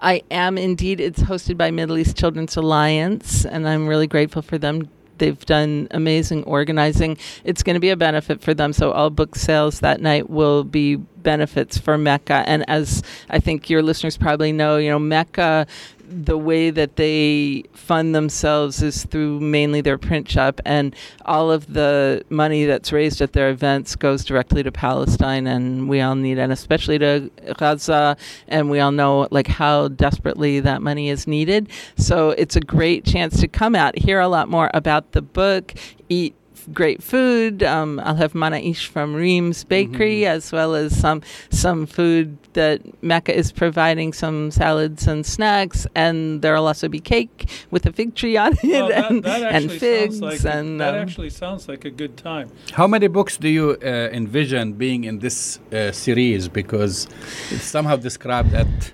I 0.00 0.22
am 0.28 0.58
indeed. 0.58 1.00
It's 1.00 1.22
hosted 1.22 1.56
by 1.56 1.70
Middle 1.70 1.96
East 1.98 2.16
Children's 2.16 2.56
Alliance, 2.56 3.44
and 3.44 3.68
I'm 3.68 3.86
really 3.86 4.08
grateful 4.08 4.42
for 4.42 4.58
them 4.58 4.88
They've 5.20 5.46
done 5.46 5.86
amazing 5.90 6.44
organizing. 6.44 7.18
It's 7.44 7.62
going 7.62 7.74
to 7.74 7.80
be 7.80 7.90
a 7.90 7.96
benefit 7.96 8.40
for 8.40 8.54
them. 8.54 8.72
So 8.72 8.90
all 8.90 9.10
book 9.10 9.36
sales 9.36 9.80
that 9.80 10.00
night 10.00 10.30
will 10.30 10.64
be 10.64 10.96
benefits 10.96 11.76
for 11.76 11.98
MECA. 11.98 12.42
And 12.46 12.64
as 12.68 13.02
I 13.28 13.38
think 13.38 13.68
your 13.68 13.82
listeners 13.82 14.16
probably 14.16 14.50
know, 14.50 14.78
you 14.78 14.88
know, 14.88 14.98
MECA 14.98 15.68
the 16.10 16.36
way 16.36 16.70
that 16.70 16.96
they 16.96 17.62
fund 17.72 18.14
themselves 18.14 18.82
is 18.82 19.04
through 19.04 19.38
mainly 19.38 19.80
their 19.80 19.96
print 19.96 20.28
shop, 20.28 20.60
and 20.64 20.94
all 21.24 21.50
of 21.50 21.72
the 21.72 22.24
money 22.28 22.64
that's 22.64 22.92
raised 22.92 23.20
at 23.20 23.32
their 23.32 23.48
events 23.50 23.94
goes 23.94 24.24
directly 24.24 24.62
to 24.62 24.72
Palestine, 24.72 25.46
and 25.46 25.88
we 25.88 26.00
all 26.00 26.16
need, 26.16 26.38
and 26.38 26.52
especially 26.52 26.98
to 26.98 27.30
Gaza, 27.56 28.16
and 28.48 28.70
we 28.70 28.80
all 28.80 28.92
know 28.92 29.28
like 29.30 29.46
how 29.46 29.88
desperately 29.88 30.58
that 30.60 30.82
money 30.82 31.08
is 31.08 31.26
needed. 31.26 31.68
So 31.96 32.30
it's 32.30 32.56
a 32.56 32.60
great 32.60 33.04
chance 33.04 33.40
to 33.40 33.48
come 33.48 33.76
out, 33.76 33.96
hear 33.96 34.18
a 34.18 34.28
lot 34.28 34.48
more 34.48 34.70
about 34.74 35.12
the 35.12 35.22
book, 35.22 35.74
eat 36.08 36.34
great 36.72 37.02
food. 37.02 37.62
Um, 37.62 38.00
I'll 38.00 38.16
have 38.16 38.32
manaish 38.32 38.86
from 38.86 39.14
Reem's 39.14 39.64
Bakery, 39.64 40.20
mm-hmm. 40.20 40.36
as 40.36 40.52
well 40.52 40.74
as 40.74 40.98
some 40.98 41.22
some 41.50 41.86
food 41.86 42.36
that 42.52 42.82
MECA 43.02 43.32
is 43.32 43.52
providing, 43.52 44.12
some 44.12 44.50
salads 44.50 45.06
and 45.06 45.24
snacks, 45.24 45.86
and 45.94 46.42
there'll 46.42 46.66
also 46.66 46.88
be 46.88 47.00
cake 47.00 47.48
with 47.70 47.86
a 47.86 47.92
fig 47.92 48.14
tree 48.14 48.36
on 48.36 48.52
it, 48.62 48.64
well, 48.64 48.92
and, 48.92 49.22
that, 49.22 49.40
that 49.40 49.54
and 49.54 49.70
figs. 49.70 50.20
Like 50.20 50.44
and 50.44 50.80
that 50.80 50.94
um, 50.94 51.00
actually 51.00 51.30
sounds 51.30 51.68
like 51.68 51.84
a 51.84 51.90
good 51.90 52.16
time. 52.16 52.50
How 52.72 52.86
many 52.86 53.08
books 53.08 53.36
do 53.36 53.48
you 53.48 53.76
uh, 53.82 53.86
envision 54.12 54.74
being 54.74 55.04
in 55.04 55.20
this 55.20 55.58
uh, 55.72 55.92
series? 55.92 56.48
Because 56.48 57.06
it's 57.50 57.64
somehow 57.64 57.96
described 57.96 58.50
that 58.50 58.92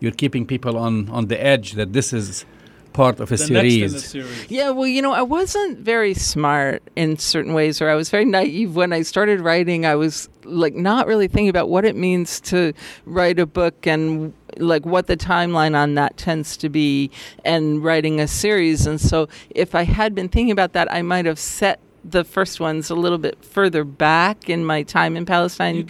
you're 0.00 0.12
keeping 0.12 0.46
people 0.46 0.76
on 0.76 1.08
on 1.10 1.28
the 1.28 1.42
edge. 1.42 1.72
That 1.72 1.92
this 1.92 2.12
is 2.12 2.44
part 2.94 3.20
of 3.20 3.30
a 3.30 3.36
series. 3.36 4.06
series. 4.06 4.50
Yeah, 4.50 4.70
well, 4.70 4.86
you 4.86 5.02
know, 5.02 5.12
I 5.12 5.20
wasn't 5.20 5.78
very 5.80 6.14
smart 6.14 6.82
in 6.96 7.18
certain 7.18 7.52
ways, 7.52 7.82
or 7.82 7.90
I 7.90 7.94
was 7.94 8.08
very 8.08 8.24
naive 8.24 8.74
when 8.74 8.94
I 8.94 9.02
started 9.02 9.40
writing. 9.40 9.84
I 9.84 9.96
was 9.96 10.30
like 10.44 10.74
not 10.74 11.06
really 11.06 11.28
thinking 11.28 11.50
about 11.50 11.68
what 11.68 11.84
it 11.84 11.96
means 11.96 12.40
to 12.42 12.72
write 13.04 13.38
a 13.38 13.46
book 13.46 13.86
and 13.86 14.32
like 14.56 14.86
what 14.86 15.08
the 15.08 15.16
timeline 15.16 15.76
on 15.76 15.94
that 15.96 16.16
tends 16.16 16.56
to 16.58 16.68
be 16.68 17.10
and 17.44 17.84
writing 17.84 18.20
a 18.20 18.28
series. 18.28 18.86
And 18.86 19.00
so 19.00 19.28
if 19.50 19.74
I 19.74 19.82
had 19.82 20.14
been 20.14 20.28
thinking 20.28 20.52
about 20.52 20.72
that, 20.72 20.90
I 20.92 21.02
might 21.02 21.26
have 21.26 21.38
set 21.38 21.80
the 22.04 22.22
first 22.22 22.60
ones 22.60 22.90
a 22.90 22.94
little 22.94 23.18
bit 23.18 23.42
further 23.44 23.82
back 23.82 24.48
in 24.48 24.64
my 24.64 24.82
time 24.82 25.16
in 25.16 25.24
Palestine, 25.24 25.88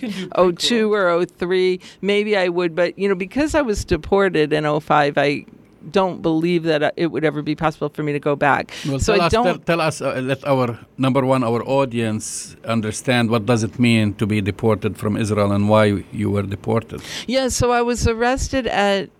02 0.56 0.92
or 0.92 1.26
03, 1.26 1.80
maybe 2.00 2.37
I 2.37 2.49
would. 2.49 2.75
But, 2.75 2.99
you 2.99 3.08
know, 3.08 3.16
because 3.16 3.54
I 3.54 3.62
was 3.62 3.84
deported 3.84 4.52
in 4.52 4.80
05, 4.80 5.18
I 5.18 5.44
don't 5.91 6.23
believe 6.23 6.62
that 6.64 6.83
uh, 6.83 6.91
it 6.97 7.09
would 7.09 7.25
ever 7.25 7.43
be 7.43 7.55
possible 7.55 7.88
for 7.88 8.03
me 8.03 8.12
to 8.12 8.21
go 8.21 8.37
back. 8.37 8.73
Well, 8.87 8.99
so 8.99 9.14
tell 9.14 9.23
I 9.23 9.26
us, 9.26 9.33
don't 9.33 9.45
tell, 9.45 9.59
tell 9.59 9.81
us, 9.81 10.00
uh, 10.00 10.21
let 10.21 10.45
our 10.47 10.79
number 10.99 11.25
one, 11.25 11.45
our 11.45 11.62
audience 11.64 12.57
understand 12.64 13.31
what 13.31 13.47
does 13.47 13.62
it 13.62 13.79
mean 13.79 14.14
to 14.14 14.26
be 14.26 14.41
deported 14.41 14.97
from 14.97 15.17
Israel 15.17 15.53
and 15.53 15.69
why 15.69 16.05
you 16.12 16.31
were 16.31 16.43
deported. 16.43 17.03
Yeah, 17.26 17.49
so 17.49 17.71
I 17.73 17.83
was 17.83 18.07
arrested 18.07 18.67
at 18.67 19.11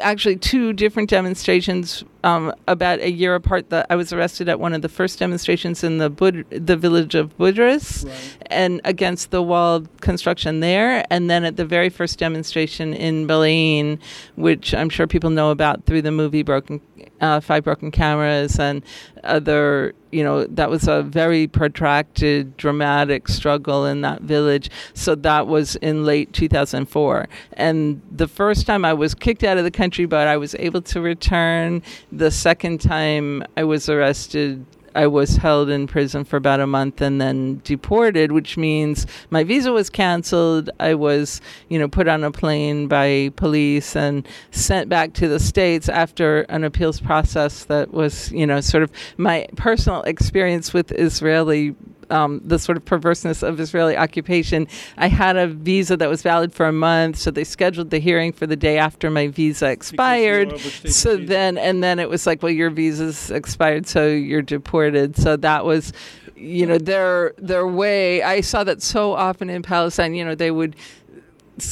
actually 0.00 0.36
two 0.36 0.72
different 0.72 1.10
demonstrations 1.10 2.04
um, 2.24 2.54
about 2.68 3.00
a 3.00 3.10
year 3.10 3.34
apart. 3.34 3.70
That 3.70 3.86
I 3.90 3.96
was 3.96 4.12
arrested 4.12 4.48
at 4.48 4.60
one 4.60 4.72
of 4.72 4.82
the 4.82 4.88
first 4.88 5.18
demonstrations 5.18 5.84
in 5.84 5.98
the 5.98 6.10
Bud- 6.10 6.46
the 6.50 6.76
village 6.76 7.14
of 7.14 7.36
Budrus, 7.38 8.06
right. 8.06 8.38
and 8.46 8.80
against 8.84 9.30
the 9.30 9.42
wall 9.42 9.82
construction 10.00 10.60
there, 10.60 11.04
and 11.10 11.30
then 11.30 11.44
at 11.44 11.56
the 11.56 11.64
very 11.64 11.88
first 11.88 12.18
demonstration 12.18 12.94
in 12.94 13.26
Bil'in, 13.26 13.98
which 14.36 14.74
I'm 14.74 14.88
sure 14.88 15.06
people 15.06 15.30
know 15.30 15.50
about 15.50 15.84
through 15.84 16.02
the 16.02 16.12
movie 16.12 16.42
Broken 16.42 16.80
uh, 17.20 17.40
Five 17.40 17.64
Broken 17.64 17.90
Cameras 17.90 18.58
and 18.58 18.82
other. 19.24 19.94
You 20.12 20.22
know 20.22 20.44
that 20.44 20.70
was 20.70 20.86
a 20.86 21.02
very 21.02 21.46
protracted, 21.46 22.56
dramatic 22.56 23.28
struggle 23.28 23.86
in 23.86 24.02
that 24.02 24.20
village. 24.22 24.70
So 24.94 25.14
that 25.16 25.46
was 25.46 25.76
in 25.76 26.04
late 26.04 26.32
2004, 26.32 27.28
and 27.54 28.00
the 28.10 28.28
first 28.28 28.66
time 28.66 28.84
I 28.84 28.92
was 28.92 29.14
kicked 29.14 29.42
out 29.42 29.56
of 29.58 29.64
the 29.64 29.70
country, 29.70 30.04
but 30.04 30.28
I 30.28 30.36
was 30.36 30.54
able 30.58 30.82
to 30.82 31.00
return 31.00 31.82
the 32.12 32.30
second 32.30 32.80
time 32.80 33.42
I 33.56 33.64
was 33.64 33.88
arrested, 33.88 34.64
I 34.94 35.06
was 35.06 35.36
held 35.36 35.68
in 35.68 35.86
prison 35.86 36.24
for 36.24 36.36
about 36.36 36.60
a 36.60 36.66
month 36.66 37.00
and 37.00 37.20
then 37.20 37.60
deported, 37.64 38.32
which 38.32 38.56
means 38.56 39.06
my 39.30 39.44
visa 39.44 39.72
was 39.72 39.90
canceled. 39.90 40.70
I 40.80 40.94
was, 40.94 41.40
you 41.68 41.78
know, 41.78 41.88
put 41.88 42.08
on 42.08 42.24
a 42.24 42.30
plane 42.30 42.88
by 42.88 43.32
police 43.36 43.96
and 43.96 44.26
sent 44.50 44.88
back 44.88 45.12
to 45.14 45.28
the 45.28 45.40
States 45.40 45.88
after 45.88 46.42
an 46.42 46.64
appeals 46.64 47.00
process 47.00 47.64
that 47.64 47.92
was, 47.92 48.30
you 48.32 48.46
know, 48.46 48.60
sort 48.60 48.82
of 48.82 48.90
my 49.16 49.46
personal 49.56 50.02
experience 50.02 50.72
with 50.72 50.92
Israeli 50.92 51.74
um, 52.12 52.40
the 52.44 52.58
sort 52.58 52.76
of 52.76 52.84
perverseness 52.84 53.42
of 53.42 53.58
Israeli 53.58 53.96
occupation. 53.96 54.68
I 54.98 55.08
had 55.08 55.36
a 55.36 55.48
visa 55.48 55.96
that 55.96 56.08
was 56.08 56.22
valid 56.22 56.52
for 56.52 56.66
a 56.66 56.72
month, 56.72 57.16
so 57.16 57.30
they 57.30 57.44
scheduled 57.44 57.90
the 57.90 57.98
hearing 57.98 58.32
for 58.32 58.46
the 58.46 58.56
day 58.56 58.78
after 58.78 59.10
my 59.10 59.28
visa 59.28 59.70
expired. 59.70 60.60
So 60.60 61.16
then, 61.16 61.58
and 61.58 61.82
then 61.82 61.98
it 61.98 62.08
was 62.08 62.26
like, 62.26 62.42
well, 62.42 62.52
your 62.52 62.70
visa's 62.70 63.30
expired, 63.30 63.86
so 63.86 64.06
you're 64.06 64.42
deported. 64.42 65.16
So 65.16 65.36
that 65.36 65.64
was 65.64 65.92
you 66.36 66.66
know 66.66 66.78
their 66.78 67.34
their 67.38 67.66
way 67.66 68.20
i 68.22 68.40
saw 68.40 68.64
that 68.64 68.82
so 68.82 69.12
often 69.12 69.48
in 69.48 69.62
palestine 69.62 70.12
you 70.12 70.24
know 70.24 70.34
they 70.34 70.50
would 70.50 70.74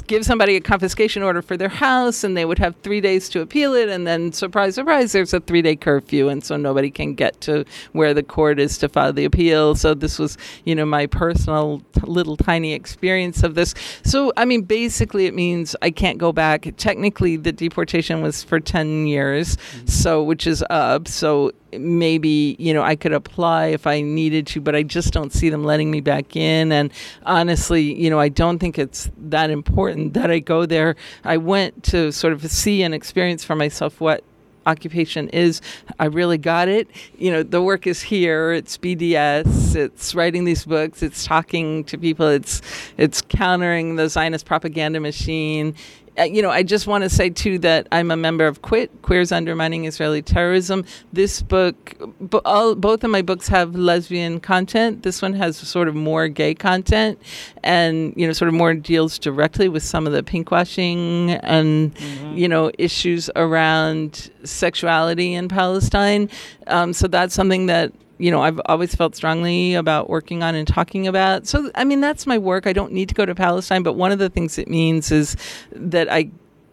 give 0.06 0.24
somebody 0.24 0.56
a 0.56 0.60
confiscation 0.60 1.22
order 1.22 1.42
for 1.42 1.56
their 1.56 1.68
house 1.68 2.24
and 2.24 2.36
they 2.36 2.44
would 2.44 2.58
have 2.58 2.74
three 2.82 3.00
days 3.00 3.28
to 3.28 3.40
appeal 3.40 3.74
it 3.74 3.88
and 3.88 4.06
then 4.06 4.32
surprise 4.32 4.74
surprise 4.74 5.12
there's 5.12 5.34
a 5.34 5.40
three 5.40 5.62
day 5.62 5.76
curfew 5.76 6.28
and 6.28 6.44
so 6.44 6.56
nobody 6.56 6.90
can 6.90 7.14
get 7.14 7.40
to 7.40 7.64
where 7.92 8.14
the 8.14 8.22
court 8.22 8.58
is 8.58 8.78
to 8.78 8.88
file 8.88 9.12
the 9.12 9.24
appeal. 9.24 9.74
So 9.74 9.94
this 9.94 10.18
was 10.18 10.36
you 10.64 10.74
know 10.74 10.86
my 10.86 11.06
personal 11.06 11.82
t- 11.92 12.00
little 12.02 12.36
tiny 12.36 12.72
experience 12.72 13.42
of 13.42 13.54
this. 13.54 13.74
So 14.04 14.32
i 14.36 14.44
mean 14.44 14.62
basically 14.62 15.26
it 15.26 15.34
means 15.34 15.76
i 15.82 15.90
can't 15.90 16.18
go 16.18 16.32
back. 16.32 16.72
Technically 16.76 17.36
the 17.36 17.52
deportation 17.52 18.22
was 18.22 18.42
for 18.42 18.60
10 18.60 19.06
years 19.06 19.56
mm-hmm. 19.56 19.86
so 19.86 20.22
which 20.22 20.46
is 20.46 20.64
up. 20.70 21.08
So 21.08 21.52
maybe 21.78 22.56
you 22.58 22.74
know 22.74 22.82
I 22.82 22.96
could 22.96 23.12
apply 23.12 23.66
if 23.66 23.86
I 23.86 24.00
needed 24.00 24.46
to, 24.48 24.60
but 24.60 24.74
I 24.74 24.82
just 24.82 25.12
don't 25.12 25.32
see 25.32 25.50
them 25.50 25.64
letting 25.64 25.90
me 25.90 26.00
back 26.00 26.36
in. 26.36 26.72
And 26.72 26.92
honestly, 27.24 27.82
you 27.82 28.10
know, 28.10 28.18
I 28.18 28.28
don't 28.28 28.58
think 28.58 28.78
it's 28.78 29.10
that 29.18 29.50
important 29.50 30.14
that 30.14 30.30
I 30.30 30.38
go 30.38 30.66
there. 30.66 30.96
I 31.24 31.36
went 31.36 31.82
to 31.84 32.12
sort 32.12 32.32
of 32.32 32.50
see 32.50 32.82
and 32.82 32.94
experience 32.94 33.44
for 33.44 33.56
myself 33.56 34.00
what 34.00 34.24
occupation 34.66 35.28
is. 35.30 35.60
I 35.98 36.06
really 36.06 36.38
got 36.38 36.68
it. 36.68 36.88
You 37.18 37.30
know, 37.30 37.42
the 37.42 37.62
work 37.62 37.86
is 37.86 38.02
here. 38.02 38.52
It's 38.52 38.76
BDS. 38.76 39.74
It's 39.74 40.14
writing 40.14 40.44
these 40.44 40.64
books. 40.64 41.02
It's 41.02 41.24
talking 41.24 41.84
to 41.84 41.98
people. 41.98 42.28
It's 42.28 42.62
it's 42.96 43.22
countering 43.22 43.96
the 43.96 44.08
Zionist 44.08 44.46
propaganda 44.46 45.00
machine. 45.00 45.74
Uh, 46.20 46.24
you 46.24 46.42
know, 46.42 46.50
I 46.50 46.62
just 46.62 46.86
want 46.86 47.02
to 47.02 47.08
say 47.08 47.30
too 47.30 47.58
that 47.60 47.88
I'm 47.92 48.10
a 48.10 48.16
member 48.16 48.46
of 48.46 48.60
Quit 48.60 48.90
Queers 49.00 49.32
Undermining 49.32 49.86
Israeli 49.86 50.20
Terrorism. 50.20 50.84
This 51.14 51.40
book, 51.40 51.94
bo- 52.20 52.42
all, 52.44 52.74
both 52.74 53.02
of 53.04 53.10
my 53.10 53.22
books 53.22 53.48
have 53.48 53.74
lesbian 53.74 54.38
content. 54.38 55.02
This 55.02 55.22
one 55.22 55.32
has 55.32 55.56
sort 55.56 55.88
of 55.88 55.94
more 55.94 56.28
gay 56.28 56.54
content, 56.54 57.18
and 57.62 58.12
you 58.16 58.26
know, 58.26 58.34
sort 58.34 58.48
of 58.48 58.54
more 58.54 58.74
deals 58.74 59.18
directly 59.18 59.68
with 59.68 59.82
some 59.82 60.06
of 60.06 60.12
the 60.12 60.22
pinkwashing 60.22 61.40
and 61.42 61.94
mm-hmm. 61.94 62.36
you 62.36 62.48
know 62.48 62.70
issues 62.76 63.30
around 63.36 64.30
sexuality 64.44 65.32
in 65.32 65.48
Palestine. 65.48 66.28
Um, 66.66 66.92
so 66.92 67.08
that's 67.08 67.34
something 67.34 67.64
that 67.66 67.92
you 68.20 68.30
know, 68.30 68.42
I've 68.42 68.60
always 68.66 68.94
felt 68.94 69.16
strongly 69.16 69.74
about 69.74 70.10
working 70.10 70.42
on 70.42 70.54
and 70.54 70.68
talking 70.68 71.08
about. 71.08 71.46
So, 71.46 71.70
I 71.74 71.84
mean, 71.84 72.00
that's 72.00 72.26
my 72.26 72.36
work. 72.36 72.66
I 72.66 72.72
don't 72.72 72.92
need 72.92 73.08
to 73.08 73.14
go 73.14 73.24
to 73.24 73.34
Palestine, 73.34 73.82
but 73.82 73.94
one 73.94 74.12
of 74.12 74.18
the 74.18 74.28
things 74.28 74.58
it 74.58 74.68
means 74.68 75.10
is 75.10 75.36
that 75.72 76.12
I 76.12 76.30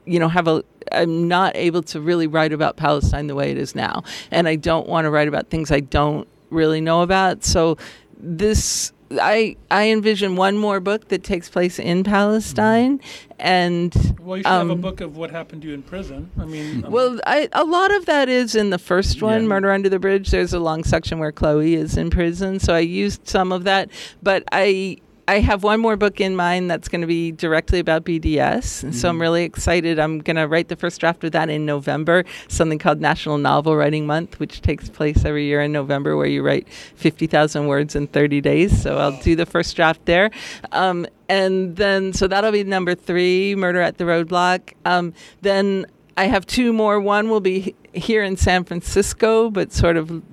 you 0.08 0.20
know, 0.20 0.30
have 0.30 0.48
a 0.48 0.64
I'm 0.92 1.28
not 1.28 1.56
able 1.56 1.84
to 1.84 2.00
really 2.00 2.28
write 2.28 2.54
about 2.54 2.78
Palestine 2.78 3.28
the 3.28 3.36
way 3.36 3.52
it 3.52 3.58
is 3.58 3.76
now, 3.76 4.04
and 4.32 4.48
I 4.48 4.56
don't 4.56 4.88
want 4.88 5.06
to 5.06 5.10
write 5.10 5.28
about 5.28 5.50
things 5.50 5.70
I 5.70 5.82
don't 5.82 6.28
really 6.50 6.80
know 6.80 7.02
about. 7.02 7.44
So 7.44 7.78
this 8.18 8.94
I 9.12 9.56
I 9.72 9.90
envision 9.90 10.36
one 10.36 10.58
more 10.58 10.80
book 10.80 11.08
that 11.10 11.24
takes 11.24 11.50
place 11.50 11.80
in 11.80 12.04
Palestine, 12.04 13.00
and 13.40 13.94
Well, 14.20 14.38
you 14.38 14.44
should 14.44 14.50
have 14.50 14.70
a 14.70 14.74
um, 14.74 14.82
book 14.82 15.02
of 15.02 15.16
what 15.18 15.32
happened 15.32 15.62
to 15.62 15.70
you 15.70 15.74
in 15.74 15.84
prison. 15.84 16.30
I 16.40 16.46
mean, 16.46 16.86
um, 16.86 16.92
well, 16.92 17.20
I, 17.26 17.50
a 17.54 17.64
lot 17.64 17.94
of 17.96 18.06
that 18.06 18.30
is 18.30 18.56
in 18.56 18.70
the 18.70 18.78
first 18.78 19.22
one, 19.22 19.44
Yeah. 19.44 19.48
Murder 19.48 19.72
Under 19.72 19.90
the 19.90 20.00
Bridge. 20.00 20.32
There's 20.32 20.54
a 20.54 20.60
long 20.60 20.84
section 20.84 21.20
where 21.20 21.32
Chloe 21.32 21.76
is 21.76 21.98
in 21.98 22.10
prison, 22.10 22.60
so 22.60 22.74
I 22.74 22.80
used 22.80 23.28
some 23.28 23.52
of 23.52 23.64
that. 23.64 23.90
But 24.22 24.44
I 24.52 24.98
I 25.30 25.40
have 25.40 25.62
one 25.62 25.82
more 25.82 25.98
book 25.98 26.22
in 26.22 26.38
mind 26.38 26.72
that's 26.72 26.88
going 26.88 27.02
to 27.02 27.08
be 27.08 27.34
directly 27.34 27.80
about 27.80 28.06
BDS, 28.06 28.84
and 28.84 28.96
so 28.96 29.10
I'm 29.10 29.20
really 29.20 29.44
excited. 29.44 30.00
I'm 30.00 30.20
going 30.20 30.38
to 30.38 30.48
write 30.48 30.70
the 30.70 30.78
first 30.78 31.02
draft 31.02 31.22
of 31.26 31.34
that 31.34 31.50
in 31.50 31.66
November, 31.66 32.24
something 32.48 32.80
called 32.80 33.02
National 33.02 33.38
Novel 33.38 33.76
Writing 33.76 34.08
Month, 34.08 34.40
which 34.40 34.62
takes 34.62 34.88
place 34.88 35.26
every 35.26 35.46
year 35.46 35.62
in 35.62 35.74
November, 35.74 36.16
where 36.16 36.28
you 36.28 36.44
write 36.44 36.70
50,000 36.70 37.68
words 37.68 37.94
in 37.94 38.08
30 38.08 38.40
days. 38.40 38.82
So 38.82 38.98
I'll 38.98 39.20
do 39.20 39.36
the 39.36 39.46
first 39.46 39.76
draft 39.76 40.06
there. 40.06 40.32
Um, 40.72 41.06
and 41.28 41.76
then, 41.76 42.14
so 42.14 42.28
that'll 42.28 42.54
be 42.54 42.64
number 42.64 42.96
three, 42.96 43.54
Murder 43.54 43.82
at 43.82 43.98
the 43.98 44.06
Roadblock. 44.06 44.76
Um, 44.86 45.14
then 45.42 45.88
I 46.16 46.28
have 46.28 46.46
two 46.46 46.72
more. 46.72 47.02
One 47.02 47.30
will 47.30 47.42
be 47.42 47.76
here 47.94 48.24
in 48.24 48.38
San 48.38 48.64
Francisco, 48.64 49.52
but 49.52 49.74
sort 49.74 49.98
of 49.98 50.24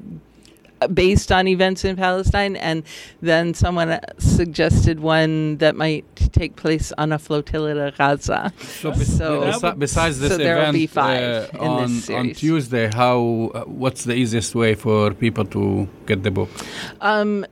based 0.88 1.30
on 1.32 1.46
events 1.48 1.84
in 1.84 1.96
Palestine. 1.96 2.56
And 2.56 2.82
then 3.22 3.54
someone 3.54 3.90
uh, 3.90 4.00
suggested 4.18 5.00
one 5.00 5.58
that 5.58 5.76
might 5.76 6.04
take 6.32 6.56
place 6.56 6.92
on 6.98 7.12
a 7.12 7.18
flotilla 7.18 7.90
to 7.90 7.96
Gaza. 7.96 8.52
So, 8.58 8.90
bes- 8.90 9.16
So- 9.18 9.42
besi- 9.42 9.78
besides 9.78 10.20
this 10.20 10.32
so 10.32 10.38
there 10.38 10.56
will 10.56 10.62
event 10.62 10.74
be 10.74 10.86
five 10.86 11.54
uh, 11.54 11.64
in 11.64 11.76
this 11.92 12.10
on, 12.10 12.16
on. 12.16 12.34
Tuesday, 12.34 12.90
how 12.92 13.50
uh, 13.54 13.60
what's 13.64 14.04
the 14.04 14.14
easiest 14.14 14.54
way 14.54 14.74
for 14.74 15.12
people 15.12 15.44
to 15.46 15.88
get 16.06 16.22
the 16.22 16.30
book? 16.30 16.50
Um, 17.00 17.46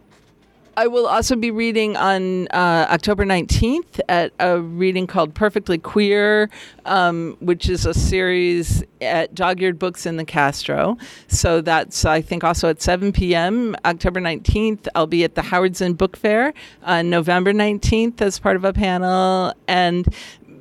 I 0.76 0.86
will 0.86 1.06
also 1.06 1.36
be 1.36 1.50
reading 1.50 1.96
on 1.96 2.48
uh, 2.48 2.86
October 2.90 3.26
19th 3.26 4.00
at 4.08 4.32
a 4.40 4.58
reading 4.60 5.06
called 5.06 5.34
Perfectly 5.34 5.76
Queer, 5.76 6.48
um, 6.86 7.36
which 7.40 7.68
is 7.68 7.84
a 7.84 7.92
series 7.92 8.82
at 9.02 9.34
Dog 9.34 9.60
Eared 9.60 9.78
Books 9.78 10.06
in 10.06 10.16
the 10.16 10.24
Castro. 10.24 10.96
So 11.28 11.60
that's, 11.60 12.04
I 12.04 12.22
think, 12.22 12.42
also 12.42 12.70
at 12.70 12.80
7 12.80 13.12
p.m. 13.12 13.76
October 13.84 14.20
19th. 14.20 14.88
I'll 14.94 15.06
be 15.06 15.24
at 15.24 15.34
the 15.34 15.42
Howard 15.42 15.76
Zinn 15.76 15.92
Book 15.92 16.16
Fair 16.16 16.54
on 16.82 17.10
November 17.10 17.52
19th 17.52 18.22
as 18.22 18.38
part 18.38 18.56
of 18.56 18.64
a 18.64 18.72
panel. 18.72 19.52
And 19.68 20.06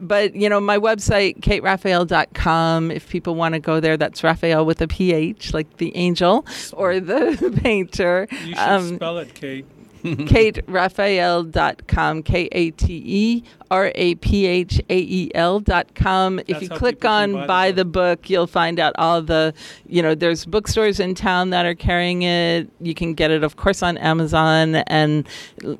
but 0.03 0.35
you 0.35 0.49
know 0.49 0.59
my 0.59 0.79
website 0.79 1.39
kateraphael.com 1.41 2.89
if 2.89 3.07
people 3.07 3.35
want 3.35 3.53
to 3.53 3.59
go 3.59 3.79
there 3.79 3.97
that's 3.97 4.23
raphael 4.23 4.65
with 4.65 4.81
a 4.81 4.87
ph 4.87 5.53
like 5.53 5.77
the 5.77 5.95
angel 5.95 6.43
or 6.73 6.99
the 6.99 7.55
painter 7.61 8.27
you 8.31 8.55
should 8.55 8.57
um, 8.57 8.95
spell 8.95 9.19
it, 9.19 9.31
Kate. 9.35 9.63
kateraphael.com 10.03 12.23
k-a-t-e 12.23 13.43
r-a-p-h-a-e-l 13.71 15.59
dot 15.61 15.95
com 15.95 16.39
if 16.39 16.47
That's 16.47 16.61
you 16.63 16.69
click 16.69 17.05
on 17.05 17.33
buy 17.33 17.47
buy 17.47 17.71
the 17.71 17.81
the 17.81 17.85
book 17.85 18.29
you'll 18.29 18.45
find 18.45 18.79
out 18.79 18.93
all 18.99 19.23
the 19.23 19.53
you 19.87 20.03
know 20.03 20.13
there's 20.13 20.45
bookstores 20.45 20.99
in 20.99 21.15
town 21.15 21.49
that 21.49 21.65
are 21.65 21.73
carrying 21.73 22.21
it. 22.21 22.69
You 22.79 22.93
can 22.93 23.15
get 23.15 23.31
it 23.31 23.43
of 23.43 23.55
course 23.55 23.81
on 23.81 23.97
amazon 23.97 24.75
and 24.99 25.27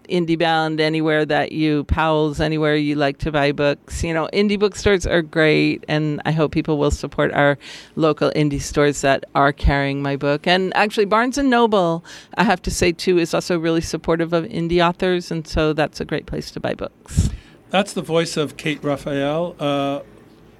indiebound 0.10 0.80
anywhere 0.80 1.26
that 1.26 1.52
you 1.52 1.84
powell's 1.84 2.40
anywhere 2.40 2.76
you 2.76 2.96
like 2.96 3.20
to 3.20 3.32
buy 3.32 3.52
books. 3.52 4.04
You 4.04 4.14
know 4.14 4.30
indie 4.34 4.58
bookstores 4.58 5.06
are 5.06 5.22
great 5.22 5.84
and 5.88 6.22
i 6.26 6.32
hope 6.32 6.52
people 6.52 6.78
will 6.78 6.92
support 6.92 7.32
our 7.34 7.58
local 7.96 8.32
indie 8.32 8.62
stores 8.62 9.02
that 9.02 9.26
are 9.36 9.54
carrying 9.54 10.02
my 10.02 10.16
book. 10.16 10.48
And 10.48 10.76
actually 10.76 11.06
barnes 11.06 11.38
and 11.38 11.50
noble 11.50 12.04
i 12.38 12.44
have 12.44 12.62
to 12.64 12.72
say 12.72 12.92
too 12.92 13.20
is 13.20 13.34
also 13.34 13.60
really 13.60 13.82
supportive 13.82 14.11
of 14.20 14.32
indie 14.32 14.86
authors 14.86 15.32
and 15.32 15.48
so 15.48 15.72
that's 15.72 16.02
a 16.02 16.06
great 16.06 16.26
place 16.26 16.52
to 16.52 16.60
buy 16.60 16.74
books 16.74 17.30
That's 17.72 17.94
the 17.94 18.02
voice 18.02 18.36
of 18.36 18.58
Kate 18.58 18.84
Raphael, 18.84 19.56
uh, 19.58 20.02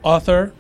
author, 0.02 0.54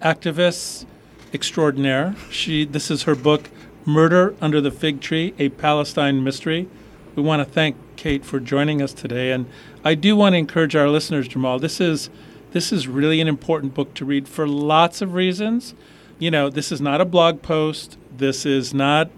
activist 0.00 0.86
extraordinaire. 1.34 2.16
She 2.30 2.64
this 2.64 2.90
is 2.90 3.02
her 3.02 3.14
book, 3.14 3.50
Murder 3.84 4.34
Under 4.40 4.62
the 4.62 4.70
Fig 4.70 5.02
Tree: 5.02 5.34
A 5.38 5.50
Palestine 5.50 6.24
Mystery. 6.24 6.70
We 7.14 7.22
want 7.22 7.46
to 7.46 7.52
thank 7.52 7.76
Kate 7.96 8.24
for 8.24 8.40
joining 8.40 8.80
us 8.80 8.94
today, 8.94 9.30
and 9.30 9.44
I 9.84 9.94
do 9.94 10.16
want 10.16 10.32
to 10.32 10.38
encourage 10.38 10.74
our 10.74 10.88
listeners, 10.88 11.28
Jamal. 11.28 11.58
This 11.58 11.82
is 11.82 12.08
this 12.52 12.72
is 12.72 12.88
really 12.88 13.20
an 13.20 13.28
important 13.28 13.74
book 13.74 13.92
to 13.96 14.06
read 14.06 14.26
for 14.26 14.48
lots 14.48 15.02
of 15.02 15.12
reasons. 15.12 15.74
You 16.18 16.30
know, 16.30 16.48
this 16.48 16.72
is 16.72 16.80
not 16.80 17.02
a 17.02 17.04
blog 17.04 17.42
post. 17.42 17.98
This 18.16 18.46
is 18.46 18.72
not 18.72 19.10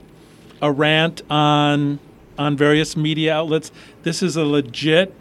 a 0.61 0.73
rant 0.73 1.23
on 1.31 2.01
on 2.43 2.57
various 2.57 2.97
media 2.97 3.35
outlets. 3.35 3.73
This 4.03 4.23
is 4.23 4.37
a 4.37 4.45
legit 4.45 5.15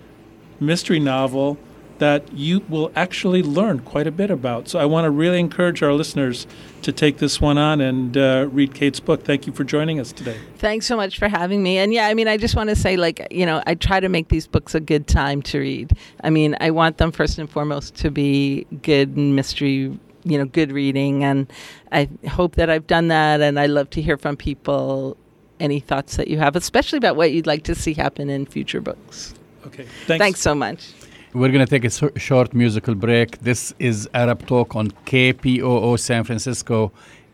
mystery 0.60 1.00
novel 1.00 1.58
that 2.02 2.34
you 2.34 2.62
will 2.68 2.92
actually 2.96 3.44
learn 3.44 3.80
quite 3.80 4.08
a 4.08 4.12
bit 4.12 4.32
about. 4.32 4.68
So 4.68 4.80
I 4.80 4.86
want 4.86 5.06
to 5.06 5.12
really 5.12 5.40
encourage 5.40 5.84
our 5.84 5.94
listeners 5.94 6.48
to 6.82 6.92
take 6.92 7.20
this 7.20 7.40
one 7.40 7.60
on 7.60 7.80
and 7.80 8.18
uh, 8.18 8.48
read 8.52 8.74
Kate's 8.74 9.00
book. 9.00 9.24
Thank 9.24 9.46
you 9.46 9.54
for 9.54 9.64
joining 9.64 10.00
us 10.00 10.12
today. 10.12 10.36
Thanks 10.58 10.88
so 10.88 10.96
much 10.96 11.20
for 11.20 11.28
having 11.28 11.62
me. 11.62 11.78
And 11.78 11.94
yeah, 11.94 12.08
I 12.08 12.16
mean, 12.16 12.28
I 12.28 12.38
just 12.38 12.56
want 12.56 12.72
to 12.72 12.76
say, 12.76 12.98
like, 12.98 13.28
you 13.30 13.46
know, 13.46 13.62
I 13.68 13.76
try 13.76 14.00
to 14.00 14.10
make 14.10 14.30
these 14.30 14.48
books 14.48 14.74
a 14.74 14.80
good 14.80 15.06
time 15.06 15.44
to 15.44 15.60
read. 15.60 15.96
I 16.24 16.32
mean, 16.32 16.58
I 16.60 16.72
want 16.72 16.98
them 16.98 17.12
first 17.12 17.38
and 17.38 17.48
foremost 17.48 17.94
to 17.98 18.10
be 18.10 18.66
good 18.82 19.16
mystery, 19.16 19.96
you 20.24 20.38
know, 20.40 20.46
good 20.46 20.72
reading. 20.72 21.24
And 21.24 21.54
I 21.92 22.10
hope 22.28 22.56
that 22.56 22.72
I've 22.72 22.88
done 22.88 23.10
that. 23.10 23.42
And 23.42 23.60
I 23.60 23.68
love 23.68 23.92
to 23.92 24.02
hear 24.02 24.18
from 24.18 24.38
people 24.38 25.18
any 25.62 25.80
thoughts 25.80 26.18
that 26.18 26.28
you 26.28 26.38
have, 26.40 26.56
especially 26.56 26.98
about 26.98 27.16
what 27.16 27.32
you'd 27.32 27.48
like 27.48 27.64
to 27.64 27.76
see 27.76 27.94
happen 27.94 28.30
in 28.30 28.46
future 28.46 28.82
books. 28.82 29.34
Okay. 29.68 29.86
Thanks, 30.06 30.20
Thanks 30.24 30.42
so 30.42 30.54
much. 30.56 30.92
We're 31.34 31.52
going 31.52 31.66
to 31.66 31.80
take 31.80 31.86
a 31.86 32.20
short 32.20 32.54
musical 32.54 32.94
break. 32.94 33.38
This 33.40 33.74
is 33.80 34.10
Arab 34.14 34.46
Talk 34.48 34.76
on 34.76 34.92
KPOO 35.06 35.98
San 35.98 36.26
Francisco, 36.26 36.92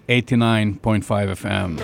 89.5 0.07 1.01
FM. 1.01 1.79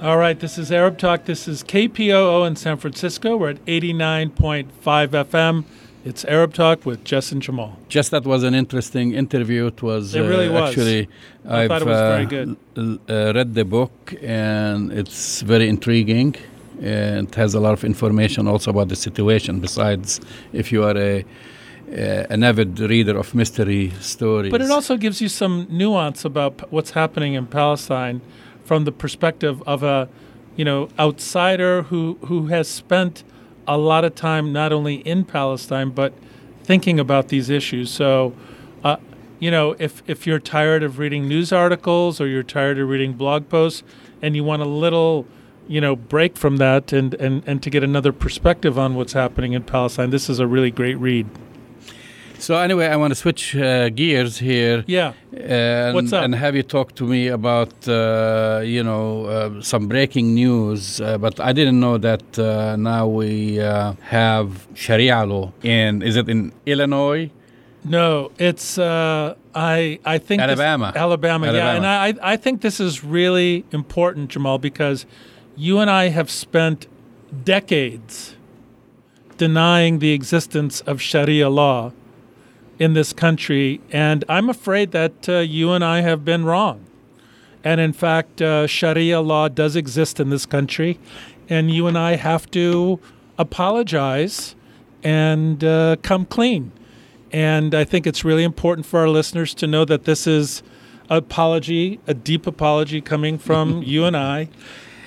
All 0.00 0.18
right, 0.18 0.38
this 0.38 0.58
is 0.58 0.70
Arab 0.70 0.98
Talk. 0.98 1.24
This 1.24 1.48
is 1.48 1.64
KPOO 1.64 2.46
in 2.46 2.56
San 2.56 2.76
Francisco. 2.76 3.38
We're 3.38 3.50
at 3.50 3.64
89.5 3.64 4.68
FM. 4.82 5.64
It's 6.04 6.22
Arab 6.26 6.52
Talk 6.52 6.84
with 6.84 7.02
Jess 7.04 7.32
and 7.32 7.40
Jamal. 7.40 7.78
Just 7.88 8.10
that 8.10 8.24
was 8.26 8.42
an 8.42 8.54
interesting 8.54 9.14
interview. 9.14 9.66
It 9.68 9.82
was 9.82 10.14
It 10.14 10.20
really 10.20 10.48
uh, 10.48 10.52
was. 10.60 10.70
actually. 10.70 11.08
I 11.48 11.62
I've 11.62 11.68
thought 11.68 11.82
it 11.82 11.88
was 11.88 11.96
uh, 11.98 12.08
very 12.16 12.26
good. 12.26 12.56
l- 12.76 12.98
uh, 13.08 13.32
read 13.34 13.54
the 13.54 13.64
book 13.64 14.14
and 14.22 14.92
it's 14.92 15.40
very 15.40 15.66
intriguing. 15.68 16.34
And 16.82 17.28
it 17.28 17.34
has 17.36 17.54
a 17.54 17.60
lot 17.60 17.72
of 17.72 17.84
information 17.84 18.46
also 18.48 18.70
about 18.70 18.88
the 18.88 18.96
situation. 18.96 19.60
Besides, 19.60 20.20
if 20.52 20.70
you 20.72 20.82
are 20.84 20.96
a 20.96 21.24
uh, 21.92 22.26
an 22.34 22.42
avid 22.42 22.80
reader 22.80 23.16
of 23.16 23.34
mystery 23.34 23.92
stories, 24.00 24.50
But 24.50 24.60
it 24.62 24.70
also 24.70 24.96
gives 24.96 25.20
you 25.22 25.28
some 25.28 25.66
nuance 25.70 26.24
about 26.24 26.56
p- 26.58 26.64
what's 26.70 26.90
happening 26.92 27.34
in 27.34 27.46
Palestine 27.46 28.20
from 28.64 28.84
the 28.84 28.92
perspective 28.92 29.62
of 29.66 29.82
a, 29.82 30.08
you 30.56 30.64
know, 30.64 30.88
outsider 30.98 31.82
who 31.90 32.18
who 32.28 32.46
has 32.48 32.66
spent 32.68 33.22
a 33.66 33.78
lot 33.78 34.04
of 34.04 34.14
time 34.14 34.52
not 34.52 34.72
only 34.72 34.96
in 34.96 35.24
Palestine 35.24 35.90
but 35.90 36.12
thinking 36.62 36.98
about 36.98 37.28
these 37.28 37.50
issues. 37.50 37.90
So, 37.90 38.34
uh, 38.82 38.96
you 39.38 39.50
know, 39.50 39.76
if 39.78 40.02
if 40.06 40.26
you're 40.26 40.38
tired 40.38 40.82
of 40.82 40.98
reading 40.98 41.28
news 41.28 41.52
articles 41.52 42.20
or 42.20 42.26
you're 42.26 42.42
tired 42.42 42.78
of 42.78 42.88
reading 42.88 43.12
blog 43.12 43.48
posts 43.48 43.82
and 44.22 44.34
you 44.34 44.44
want 44.44 44.62
a 44.62 44.66
little 44.66 45.26
you 45.66 45.80
know 45.80 45.96
break 45.96 46.36
from 46.36 46.58
that 46.58 46.92
and, 46.92 47.14
and, 47.14 47.42
and 47.46 47.62
to 47.62 47.70
get 47.70 47.82
another 47.82 48.12
perspective 48.12 48.78
on 48.78 48.94
what's 48.94 49.12
happening 49.12 49.52
in 49.52 49.62
Palestine, 49.62 50.10
this 50.10 50.28
is 50.28 50.38
a 50.38 50.46
really 50.46 50.70
great 50.70 50.96
read. 50.96 51.26
So 52.44 52.58
anyway, 52.58 52.88
I 52.88 52.96
want 52.96 53.10
to 53.10 53.14
switch 53.14 53.56
uh, 53.56 53.88
gears 53.88 54.36
here. 54.36 54.84
Yeah. 54.86 55.14
And, 55.32 55.94
What's 55.94 56.12
up? 56.12 56.24
And 56.24 56.34
have 56.34 56.54
you 56.54 56.62
talk 56.62 56.94
to 56.96 57.04
me 57.04 57.28
about 57.28 57.72
uh, 57.88 58.60
you 58.62 58.82
know 58.82 59.24
uh, 59.24 59.62
some 59.62 59.88
breaking 59.88 60.34
news? 60.34 61.00
Uh, 61.00 61.16
but 61.16 61.40
I 61.40 61.54
didn't 61.54 61.80
know 61.80 61.96
that 61.96 62.38
uh, 62.38 62.76
now 62.76 63.06
we 63.06 63.60
uh, 63.60 63.94
have 64.02 64.68
Sharia 64.74 65.24
law 65.24 65.52
in 65.62 66.02
is 66.02 66.16
it 66.16 66.28
in 66.28 66.52
Illinois? 66.66 67.30
No, 67.82 68.30
it's 68.38 68.76
uh, 68.76 69.36
I 69.54 69.98
I 70.04 70.18
think 70.18 70.42
this- 70.42 70.50
Alabama. 70.50 70.92
Alabama, 70.94 71.46
yeah, 71.50 71.76
and 71.76 71.86
I 71.86 72.34
I 72.34 72.36
think 72.36 72.60
this 72.60 72.78
is 72.78 73.02
really 73.02 73.64
important, 73.72 74.28
Jamal, 74.28 74.58
because 74.58 75.06
you 75.56 75.78
and 75.78 75.90
I 75.90 76.10
have 76.10 76.28
spent 76.28 76.88
decades 77.44 78.36
denying 79.38 80.00
the 80.00 80.12
existence 80.12 80.82
of 80.82 81.00
Sharia 81.00 81.48
law 81.48 81.92
in 82.78 82.94
this 82.94 83.12
country, 83.12 83.80
and 83.90 84.24
I'm 84.28 84.48
afraid 84.48 84.90
that 84.92 85.28
uh, 85.28 85.38
you 85.38 85.72
and 85.72 85.84
I 85.84 86.00
have 86.00 86.24
been 86.24 86.44
wrong. 86.44 86.84
And 87.62 87.80
in 87.80 87.92
fact, 87.92 88.42
uh, 88.42 88.66
Sharia 88.66 89.20
law 89.20 89.48
does 89.48 89.74
exist 89.76 90.20
in 90.20 90.30
this 90.30 90.44
country, 90.44 90.98
and 91.48 91.70
you 91.70 91.86
and 91.86 91.96
I 91.96 92.16
have 92.16 92.50
to 92.50 93.00
apologize 93.38 94.54
and 95.02 95.62
uh, 95.64 95.96
come 96.02 96.26
clean. 96.26 96.72
And 97.32 97.74
I 97.74 97.84
think 97.84 98.06
it's 98.06 98.24
really 98.24 98.44
important 98.44 98.86
for 98.86 99.00
our 99.00 99.08
listeners 99.08 99.54
to 99.54 99.66
know 99.66 99.84
that 99.84 100.04
this 100.04 100.26
is 100.26 100.62
apology, 101.10 102.00
a 102.06 102.14
deep 102.14 102.46
apology 102.46 103.00
coming 103.00 103.38
from 103.38 103.82
you 103.86 104.04
and 104.04 104.16
I, 104.16 104.48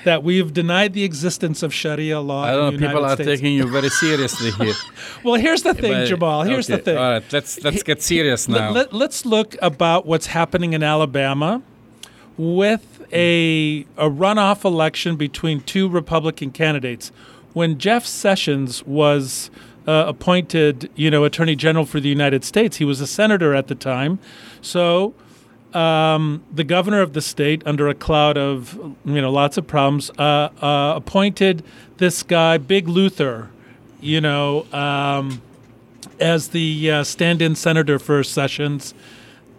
that 0.07 0.23
we've 0.23 0.53
denied 0.53 0.93
the 0.93 1.03
existence 1.03 1.61
of 1.63 1.73
Sharia 1.73 2.21
law. 2.21 2.43
I 2.45 2.51
don't 2.51 2.79
know. 2.79 2.87
People 2.87 3.03
are 3.03 3.15
States. 3.15 3.27
taking 3.27 3.53
you 3.55 3.67
very 3.67 3.89
seriously 3.89 4.51
here. 4.51 4.73
Well, 5.23 5.35
here's 5.35 5.63
the 5.63 5.73
thing, 5.73 5.91
But- 5.91 6.05
Jamal. 6.07 6.43
Here's 6.43 6.67
the 6.67 6.77
thing. 6.77 6.97
All 6.97 7.11
right, 7.11 7.33
let's 7.33 7.61
let's 7.63 7.83
get 7.83 8.01
serious 8.01 8.47
now. 8.47 8.71
Let, 8.71 8.93
us 8.93 9.25
look 9.25 9.55
about 9.61 10.05
what's 10.05 10.27
happening 10.27 10.71
in 10.73 10.81
Alabama 10.83 11.61
with 12.37 13.03
a 13.11 13.85
a 13.97 14.09
runoff 14.09 14.63
election 14.63 15.17
between 15.17 15.59
two 15.61 15.89
Republican 15.89 16.51
candidates. 16.51 17.11
When 17.53 17.77
Jeff 17.77 18.05
Sessions 18.05 18.85
was 18.85 19.49
uh, 19.87 20.05
appointed, 20.07 20.89
you 20.95 21.09
know, 21.11 21.25
Attorney 21.25 21.55
General 21.55 21.85
for 21.85 21.99
the 21.99 22.09
United 22.09 22.45
States, 22.45 22.77
he 22.77 22.85
was 22.85 23.01
a 23.01 23.07
senator 23.07 23.53
at 23.53 23.67
the 23.67 23.75
time. 23.75 24.19
So 24.61 25.13
um, 25.77 26.43
the 26.51 26.63
governor 26.63 27.01
of 27.01 27.13
the 27.13 27.21
state, 27.21 27.61
under 27.65 27.87
a 27.87 27.93
cloud 27.93 28.37
of 28.37 28.73
you 29.05 29.21
know 29.21 29.31
lots 29.31 29.57
of 29.57 29.67
problems, 29.67 30.09
uh, 30.17 30.49
uh, 30.61 30.93
appointed 30.95 31.63
this 31.97 32.23
guy, 32.23 32.57
Big 32.57 32.87
Luther, 32.87 33.49
you 34.01 34.19
know, 34.19 34.65
um, 34.73 35.41
as 36.19 36.49
the 36.49 36.91
uh, 36.91 37.03
stand-in 37.03 37.55
senator 37.55 37.99
for 37.99 38.23
Sessions. 38.23 38.95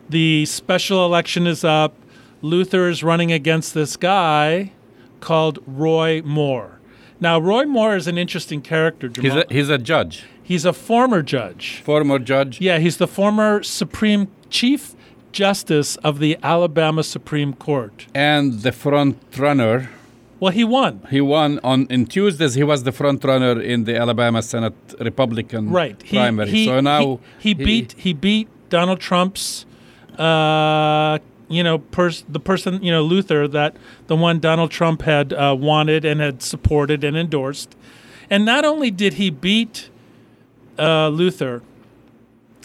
The 0.09 0.47
special 0.47 1.05
election 1.05 1.47
is 1.47 1.65
up. 1.65 1.95
Luther 2.43 2.89
is 2.89 3.05
running 3.05 3.31
against 3.31 3.75
this 3.75 3.97
guy 3.97 4.73
called 5.21 5.59
Roy 5.67 6.23
Moore. 6.25 6.81
Now, 7.21 7.39
Roy 7.39 7.65
Moore 7.65 7.97
is 7.97 8.07
an 8.07 8.17
interesting 8.17 8.63
character. 8.63 9.11
He's 9.21 9.35
a, 9.35 9.45
he's 9.51 9.69
a 9.69 9.79
judge, 9.79 10.25
he's 10.43 10.65
a 10.65 10.73
former 10.73 11.23
judge. 11.23 11.81
former 11.85 12.19
judge. 12.19 12.61
Yeah, 12.61 12.79
he's 12.79 12.97
the 12.97 13.09
former 13.09 13.63
Supreme 13.63 14.29
Chief 14.51 14.95
Justice 15.33 15.97
of 15.97 16.19
the 16.19 16.37
Alabama 16.43 17.03
Supreme 17.03 17.53
Court. 17.55 18.07
and 18.15 18.63
the 18.63 18.73
front 18.73 19.17
runner. 19.39 19.91
Well, 20.41 20.53
he 20.53 20.63
won. 20.65 21.01
He 21.11 21.21
won 21.21 21.59
on 21.65 21.87
in 21.91 22.07
Tuesdays. 22.07 22.55
He 22.55 22.63
was 22.63 22.85
the 22.85 22.93
front 22.93 23.25
runner 23.25 23.61
in 23.61 23.85
the 23.85 23.97
Alabama 23.97 24.41
Senate 24.43 24.75
Republican 25.01 25.71
Right. 25.71 26.01
He, 26.03 26.17
primary. 26.17 26.51
he- 26.51 26.65
so 26.67 26.81
now 26.81 27.21
he, 27.39 27.49
he 27.49 27.55
beat 27.55 27.95
he 27.99 28.13
beat 28.13 28.49
Donald 28.71 29.01
Trump's 29.01 29.67
uh, 30.17 31.19
you 31.49 31.63
know 31.63 31.79
pers- 31.79 32.25
the 32.29 32.41
person 32.41 32.83
you 32.83 32.93
know 32.93 33.03
Luther 33.03 33.49
that 33.49 33.77
the 34.07 34.15
one 34.17 34.39
Donald 34.39 34.71
Trump 34.71 35.03
had 35.03 35.33
uh, 35.33 35.57
wanted 35.59 36.05
and 36.05 36.21
had 36.21 36.43
supported 36.43 37.03
and 37.05 37.17
endorsed. 37.17 37.75
And 38.31 38.45
not 38.45 38.65
only 38.65 38.91
did 38.91 39.15
he 39.15 39.31
beat 39.31 39.91
uh, 40.79 41.09
Luther, 41.09 41.63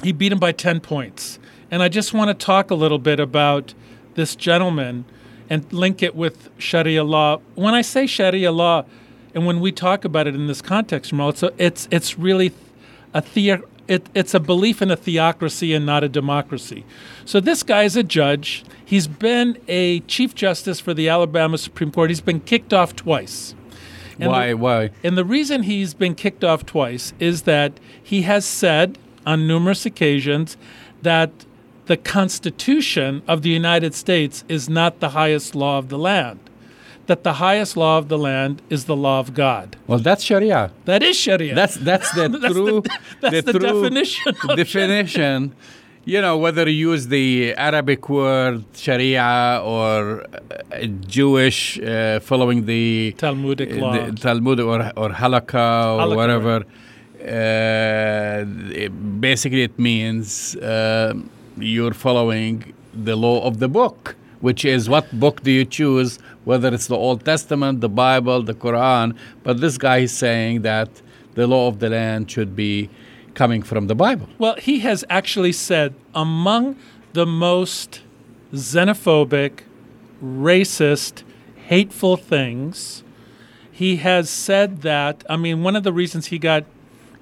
he 0.03 0.11
beat 0.11 0.31
him 0.31 0.39
by 0.39 0.51
10 0.51 0.81
points. 0.81 1.39
And 1.73 1.81
I 1.81 1.89
just 1.89 2.13
want 2.13 2.27
to 2.27 2.35
talk 2.35 2.69
a 2.69 2.75
little 2.75 2.99
bit 2.99 3.19
about 3.19 3.73
this 4.13 4.35
gentleman 4.35 5.05
and 5.49 5.73
link 5.73 6.03
it 6.03 6.15
with 6.15 6.51
Sharia 6.59 7.03
law. 7.03 7.39
When 7.55 7.73
I 7.73 7.81
say 7.81 8.05
Sharia 8.05 8.51
law, 8.51 8.85
and 9.33 9.47
when 9.47 9.59
we 9.59 9.71
talk 9.71 10.05
about 10.05 10.27
it 10.27 10.35
in 10.35 10.45
this 10.45 10.61
context, 10.61 11.11
it's, 11.11 11.41
a, 11.41 11.51
it's, 11.57 11.87
it's 11.89 12.19
really 12.19 12.51
a 13.11 13.23
theo- 13.23 13.67
it, 13.87 14.05
it's 14.13 14.35
a 14.35 14.39
belief 14.39 14.83
in 14.83 14.91
a 14.91 14.95
theocracy 14.95 15.73
and 15.73 15.83
not 15.83 16.03
a 16.03 16.09
democracy. 16.09 16.85
So 17.25 17.39
this 17.39 17.63
guy 17.63 17.85
is 17.85 17.95
a 17.95 18.03
judge. 18.03 18.63
He's 18.85 19.07
been 19.07 19.57
a 19.67 20.01
chief 20.01 20.35
justice 20.35 20.79
for 20.79 20.93
the 20.93 21.09
Alabama 21.09 21.57
Supreme 21.57 21.91
Court. 21.91 22.11
He's 22.11 22.21
been 22.21 22.41
kicked 22.41 22.71
off 22.71 22.95
twice. 22.95 23.55
And 24.19 24.29
why 24.29 24.49
the- 24.49 24.57
why 24.57 24.91
and 25.03 25.17
the 25.17 25.25
reason 25.25 25.63
he's 25.63 25.95
been 25.95 26.13
kicked 26.13 26.43
off 26.43 26.67
twice 26.67 27.13
is 27.19 27.41
that 27.43 27.79
he 28.01 28.21
has 28.21 28.45
said 28.45 28.99
on 29.25 29.47
numerous 29.47 29.87
occasions 29.87 30.55
that 31.01 31.31
the 31.85 31.97
Constitution 31.97 33.21
of 33.27 33.41
the 33.41 33.49
United 33.49 33.93
States 33.93 34.43
is 34.47 34.69
not 34.69 34.99
the 34.99 35.09
highest 35.09 35.53
law 35.55 35.77
of 35.77 35.89
the 35.89 35.97
land. 35.97 36.39
That 37.07 37.23
the 37.25 37.33
highest 37.33 37.75
law 37.75 37.97
of 37.97 38.07
the 38.07 38.17
land 38.17 38.61
is 38.69 38.85
the 38.85 38.95
law 38.95 39.19
of 39.19 39.33
God. 39.33 39.67
well 39.87 39.99
that's 39.99 40.23
Sharia. 40.23 40.71
That 40.85 41.01
is 41.03 41.15
Sharia. 41.17 41.53
That's 41.53 41.75
that's 41.89 42.09
the 42.17 42.25
That's 42.29 42.41
the- 42.43 42.53
true 42.53 42.83
that's 43.21 43.43
the 43.43 43.51
true 43.59 43.69
definition 43.83 44.33
of 44.49 44.55
definition. 44.63 45.53
You 46.05 46.19
know 46.25 46.35
whether 46.37 46.65
you 46.69 46.91
use 46.91 47.03
the 47.17 47.53
Arabic 47.69 48.01
word 48.09 48.63
Sharia 48.83 49.61
or 49.63 50.23
uh, 50.23 50.85
Jewish 51.17 51.59
uh, 51.79 52.19
following 52.29 52.59
the 52.65 53.13
Talmudic 53.17 53.69
uh, 53.73 53.75
law. 53.83 53.93
the 54.05 54.11
Talmud 54.25 54.59
or 54.61 54.79
or 55.01 55.09
halakha 55.21 55.67
or 55.95 55.99
Halakha, 56.03 56.15
whatever. 56.21 56.55
Uh, 57.53 58.45
it- 58.83 59.21
basically, 59.21 59.63
it 59.69 59.77
means 59.89 60.55
uh, 60.57 61.13
you're 61.57 61.93
following 61.93 62.73
the 62.93 63.15
law 63.15 63.45
of 63.45 63.59
the 63.59 63.67
book, 63.67 64.15
which 64.41 64.65
is 64.65 64.89
what 64.89 65.19
book 65.19 65.43
do 65.43 65.51
you 65.51 65.65
choose? 65.65 66.19
Whether 66.43 66.73
it's 66.73 66.87
the 66.87 66.95
Old 66.97 67.23
Testament, 67.25 67.81
the 67.81 67.89
Bible, 67.89 68.43
the 68.43 68.53
Quran. 68.53 69.15
But 69.43 69.61
this 69.61 69.77
guy 69.77 69.99
is 69.99 70.11
saying 70.11 70.61
that 70.63 70.89
the 71.35 71.47
law 71.47 71.67
of 71.67 71.79
the 71.79 71.89
land 71.89 72.29
should 72.29 72.55
be 72.55 72.89
coming 73.33 73.63
from 73.63 73.87
the 73.87 73.95
Bible. 73.95 74.27
Well, 74.37 74.55
he 74.55 74.79
has 74.79 75.03
actually 75.09 75.53
said 75.53 75.95
among 76.13 76.75
the 77.13 77.25
most 77.25 78.01
xenophobic, 78.53 79.61
racist, 80.23 81.23
hateful 81.67 82.17
things, 82.17 83.03
he 83.71 83.97
has 83.97 84.29
said 84.29 84.81
that. 84.83 85.23
I 85.27 85.37
mean, 85.37 85.63
one 85.63 85.75
of 85.75 85.83
the 85.83 85.93
reasons 85.93 86.27
he 86.27 86.37
got 86.37 86.63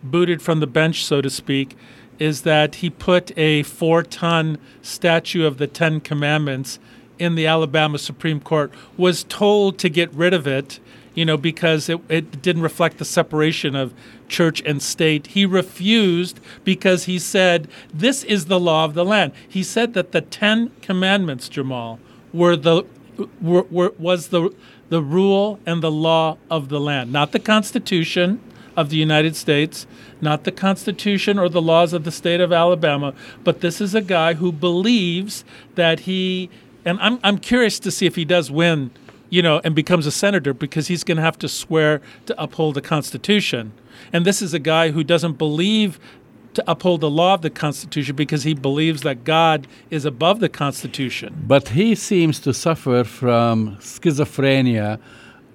booted 0.04 0.42
from 0.42 0.60
the 0.60 0.68
bench, 0.68 1.06
so 1.06 1.22
to 1.22 1.30
speak, 1.30 1.78
is 2.22 2.44
that 2.44 2.76
he 2.76 2.90
put 2.92 3.36
a 3.36 3.64
four 3.64 4.04
ton 4.04 4.60
statue 4.84 5.44
of 5.44 5.58
the 5.58 5.66
Ten 5.66 6.00
Commandments 6.00 6.78
in 7.18 7.34
the 7.34 7.48
Alabama 7.48 7.98
Supreme 7.98 8.40
Court, 8.40 8.72
was 8.96 9.24
told 9.24 9.80
to 9.80 9.90
get 9.90 10.14
rid 10.14 10.32
of 10.32 10.46
it, 10.46 10.80
you 11.16 11.26
know, 11.26 11.36
because 11.36 11.90
it, 11.90 12.00
it 12.10 12.44
didn't 12.44 12.62
reflect 12.62 13.00
the 13.00 13.06
separation 13.06 13.76
of 13.76 13.92
church 14.28 14.62
and 14.68 14.84
state. 14.84 15.28
He 15.28 15.48
refused 15.48 16.40
because 16.64 17.06
he 17.06 17.18
said, 17.18 17.68
This 17.92 18.24
is 18.24 18.46
the 18.46 18.60
law 18.60 18.86
of 18.86 18.94
the 18.94 19.04
land. 19.04 19.32
He 19.50 19.64
said 19.64 19.96
that 19.96 20.12
the 20.12 20.22
Ten 20.22 20.72
Commandments, 20.84 21.50
Jamal, 21.50 22.00
were 22.32 22.56
the 22.56 22.84
were, 23.42 23.64
were, 23.64 23.94
was 23.98 24.28
the 24.28 24.54
the 24.90 25.02
rule 25.02 25.60
and 25.66 25.82
the 25.82 25.92
law 25.92 26.38
of 26.52 26.70
the 26.70 26.80
land, 26.80 27.12
not 27.12 27.32
the 27.32 27.40
Constitution 27.40 28.40
of 28.76 28.90
the 28.90 28.98
United 28.98 29.36
States, 29.36 29.88
not 30.22 30.44
the 30.44 30.52
Constitution 30.52 31.38
or 31.38 31.50
the 31.50 31.62
laws 31.62 31.94
of 31.94 32.04
the 32.04 32.12
state 32.12 32.42
of 32.42 32.52
Alabama, 32.52 33.14
but 33.44 33.62
this 33.62 33.82
is 33.82 33.96
a 33.96 34.02
guy 34.02 34.36
who 34.36 34.52
believes 34.52 35.44
that 35.76 36.02
he 36.02 36.50
and 36.86 37.00
I'm 37.00 37.20
I'm 37.24 37.38
curious 37.38 37.80
to 37.80 37.92
see 37.92 38.06
if 38.06 38.16
he 38.16 38.26
does 38.26 38.50
win, 38.50 38.92
you 39.30 39.42
know, 39.42 39.62
and 39.64 39.76
becomes 39.76 40.06
a 40.06 40.12
senator 40.12 40.54
because 40.54 40.88
he's 40.88 41.04
going 41.04 41.18
to 41.18 41.24
have 41.24 41.38
to 41.40 41.48
swear 41.48 42.02
to 42.26 42.42
uphold 42.42 42.76
the 42.76 42.82
Constitution. 42.82 43.74
And 44.12 44.26
this 44.26 44.42
is 44.42 44.54
a 44.54 44.60
guy 44.60 44.92
who 44.92 45.04
doesn't 45.04 45.38
believe 45.38 46.00
to 46.54 46.64
uphold 46.70 47.02
the 47.02 47.10
law 47.10 47.36
of 47.36 47.42
the 47.42 47.50
Constitution 47.50 48.16
because 48.16 48.44
he 48.44 48.54
believes 48.54 49.04
that 49.04 49.24
God 49.24 49.68
is 49.90 50.06
above 50.06 50.40
the 50.40 50.50
Constitution. 50.50 51.44
But 51.48 51.70
he 51.70 51.96
seems 51.96 52.40
to 52.42 52.54
suffer 52.54 53.04
from 53.04 53.78
schizophrenia 53.78 55.00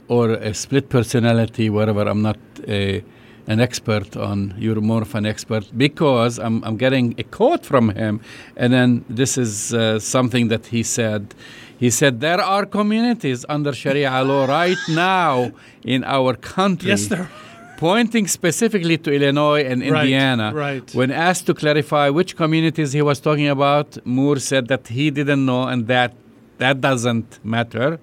or 0.08 0.30
a 0.30 0.54
split 0.54 0.88
personality, 0.88 1.70
whatever. 1.70 2.02
I'm 2.02 2.22
not 2.22 2.38
a, 2.68 3.02
an 3.46 3.60
expert 3.60 4.16
on, 4.16 4.54
you're 4.58 4.80
more 4.80 5.02
of 5.02 5.14
an 5.14 5.26
expert, 5.26 5.70
because 5.76 6.38
I'm, 6.38 6.62
I'm 6.64 6.76
getting 6.76 7.14
a 7.18 7.22
quote 7.24 7.64
from 7.64 7.90
him. 7.90 8.20
And 8.56 8.72
then 8.72 9.04
this 9.08 9.38
is 9.38 9.72
uh, 9.74 9.98
something 9.98 10.48
that 10.48 10.66
he 10.66 10.82
said. 10.82 11.34
He 11.78 11.90
said, 11.90 12.20
There 12.20 12.40
are 12.40 12.64
communities 12.66 13.44
under 13.48 13.72
Sharia 13.72 14.22
law 14.22 14.46
right 14.46 14.78
now 14.88 15.52
in 15.84 16.04
our 16.04 16.34
country. 16.34 16.88
Yes, 16.88 17.06
there 17.06 17.28
Pointing 17.76 18.26
specifically 18.26 18.96
to 18.96 19.12
Illinois 19.12 19.62
and 19.62 19.82
Right, 19.82 20.04
Indiana. 20.04 20.50
right. 20.54 20.94
When 20.94 21.10
asked 21.10 21.44
to 21.46 21.52
clarify 21.52 22.08
which 22.08 22.34
communities 22.34 22.92
he 22.94 23.02
was 23.02 23.20
talking 23.20 23.48
about, 23.48 23.98
Moore 24.06 24.38
said 24.38 24.68
that 24.68 24.88
he 24.88 25.10
didn't 25.10 25.44
know 25.44 25.64
and 25.64 25.86
that 25.88 26.14
that 26.56 26.80
doesn't 26.80 27.38
matter. 27.44 28.00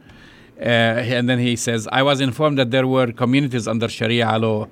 Uh, 0.63 0.65
and 0.65 1.27
then 1.27 1.39
he 1.39 1.57
says, 1.57 1.89
I 1.91 2.03
was 2.03 2.21
informed 2.21 2.57
that 2.57 2.71
there 2.71 2.87
were 2.87 3.11
communities 3.11 3.67
under 3.67 3.89
Sharia 3.89 4.37
law. 4.37 4.69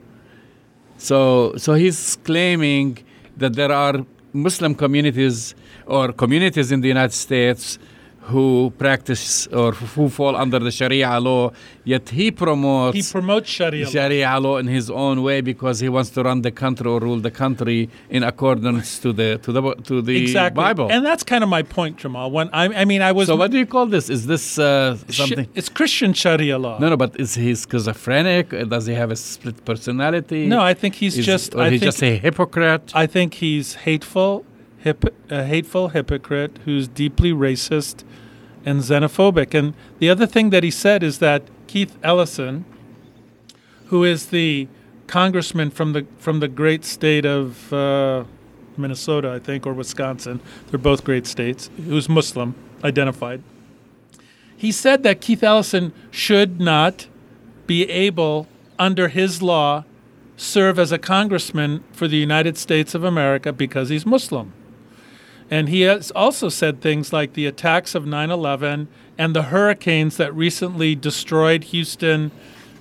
So, 0.98 1.54
so 1.58 1.74
he's 1.74 2.16
claiming 2.24 3.00
that 3.36 3.56
there 3.56 3.74
are 3.74 4.06
Muslim 4.32 4.74
communities 4.74 5.54
or 5.86 6.14
communities 6.14 6.72
in 6.72 6.80
the 6.80 6.88
United 6.88 7.14
States 7.14 7.78
who 8.26 8.72
practice 8.78 9.48
or 9.48 9.72
who 9.74 10.08
fall 10.10 10.36
under 10.36 10.60
the 10.60 10.72
Sharia 10.72 11.20
law, 11.20 11.52
yet 11.84 12.10
he 12.10 12.30
promotes 12.32 12.96
He 12.96 13.04
promotes 13.12 13.50
Sharia. 13.50 13.86
law. 13.86 13.92
Sharia 13.92 14.40
law 14.40 14.58
in 14.58 14.68
his 14.68 14.90
own 14.92 15.24
way 15.24 15.42
because 15.42 15.80
he 15.80 15.90
wants 15.90 16.12
to 16.12 16.24
run 16.24 16.42
the 16.44 16.52
country 16.52 16.88
or 16.88 17.00
rule 17.00 17.20
the 17.20 17.32
country 17.32 17.90
in 18.10 18.24
accordance 18.24 19.00
to 19.00 19.12
the 19.12 19.40
to 19.44 19.52
the 19.52 19.62
to 19.90 20.02
the 20.02 20.16
exactly. 20.22 20.56
Bible. 20.64 20.88
And 20.92 21.04
that's 21.06 21.24
kind 21.24 21.44
of 21.44 21.50
my 21.50 21.64
point, 21.64 21.98
Jamal. 21.98 22.30
When 22.32 22.50
I, 22.54 22.66
I 22.82 22.86
mean, 22.86 23.02
I 23.02 23.12
was. 23.12 23.28
so 23.28 23.36
what 23.36 23.50
do 23.52 23.58
you 23.58 23.66
call 23.66 23.88
this? 23.88 24.10
Is 24.10 24.28
this 24.28 24.60
uh, 24.60 24.98
something? 25.10 25.48
it's 25.56 25.70
Christian 25.70 26.14
Sharia 26.14 26.58
law. 26.60 26.78
No, 26.80 26.90
no, 26.90 26.98
but 26.98 27.20
is 27.20 27.34
he 27.36 27.56
schizophrenic? 27.56 28.50
Does 28.70 28.86
he 28.86 28.94
have 28.94 29.12
a 29.12 29.16
split 29.16 29.66
personality? 29.66 30.46
No, 30.48 30.62
I 30.62 30.74
think 30.74 30.96
he's 30.96 31.18
Is- 31.18 31.26
just. 31.26 31.56
Or 31.56 31.62
I 31.64 31.70
he's 31.72 31.80
think, 31.80 31.88
just 31.92 32.04
a 32.04 32.18
hypocrite. 32.18 32.92
I 32.94 33.08
think 33.08 33.34
he's 33.36 33.74
hateful, 33.76 34.46
hip, 34.82 35.06
a 35.30 35.44
hateful 35.46 35.90
hypocrite 35.90 36.60
who's 36.66 36.88
deeply 36.88 37.32
racist 37.32 38.04
and 38.66 38.82
xenophobic. 38.82 39.54
And 39.54 39.74
the 40.00 40.10
other 40.10 40.26
thing 40.26 40.50
that 40.50 40.64
he 40.64 40.72
said 40.72 41.04
is 41.04 41.20
that 41.20 41.44
Keith 41.68 41.98
Ellison, 42.04 42.66
who 43.86 44.04
is 44.04 44.28
the 44.28 44.68
congressman 45.08 45.70
from 45.70 45.94
the 45.94 46.06
from 46.18 46.40
the 46.40 46.48
great 46.48 46.86
state 46.86 47.26
of 47.26 47.72
uh, 47.74 48.24
Minnesota, 48.78 49.32
I 49.32 49.40
think, 49.40 49.66
or 49.66 49.74
Wisconsin, 49.74 50.40
they're 50.68 50.80
both 50.80 51.04
great 51.04 51.28
states, 51.28 51.70
who's 51.86 52.08
Muslim 52.08 52.56
identified. 52.84 53.42
He 54.56 54.72
said 54.72 55.04
that 55.04 55.22
Keith 55.22 55.44
Ellison 55.44 55.92
should 56.12 56.60
not 56.60 57.08
be 57.68 57.90
able, 57.90 58.48
under 58.78 59.08
his 59.08 59.42
law, 59.42 59.86
serve 60.38 60.78
as 60.78 60.92
a 60.92 60.98
congressman 60.98 61.84
for 61.92 62.08
the 62.08 62.18
United 62.18 62.58
States 62.58 62.94
of 62.94 63.04
America 63.04 63.52
because 63.52 63.90
he's 63.90 64.06
Muslim. 64.06 64.54
And 65.52 65.68
he 65.68 65.82
has 65.82 66.12
also 66.12 66.48
said 66.48 66.80
things 66.80 67.12
like 67.12 67.34
the 67.34 67.46
attacks 67.46 67.94
of 67.94 68.06
9 68.06 68.32
11 68.32 68.88
and 69.18 69.36
the 69.36 69.44
hurricanes 69.44 70.16
that 70.16 70.34
recently 70.34 70.96
destroyed 70.96 71.66
Houston 71.66 72.32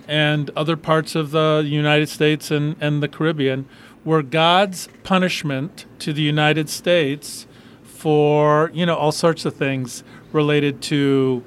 and 0.07 0.51
other 0.57 0.77
parts 0.77 1.17
of 1.17 1.33
the 1.33 1.65
United 1.67 2.09
States 2.09 2.51
and, 2.53 2.77
and 2.81 3.03
the 3.03 3.09
Caribbean 3.09 3.69
were 4.05 4.23
God's 4.23 4.89
punishment 5.03 5.85
to 5.99 6.13
the 6.13 6.23
United 6.23 6.69
States 6.69 7.47
for, 7.83 8.71
you 8.73 8.87
know, 8.87 8.95
all 8.95 9.13
sorts 9.13 9.45
of 9.45 9.55
things 9.55 10.05
related 10.33 10.81
to 10.81 11.45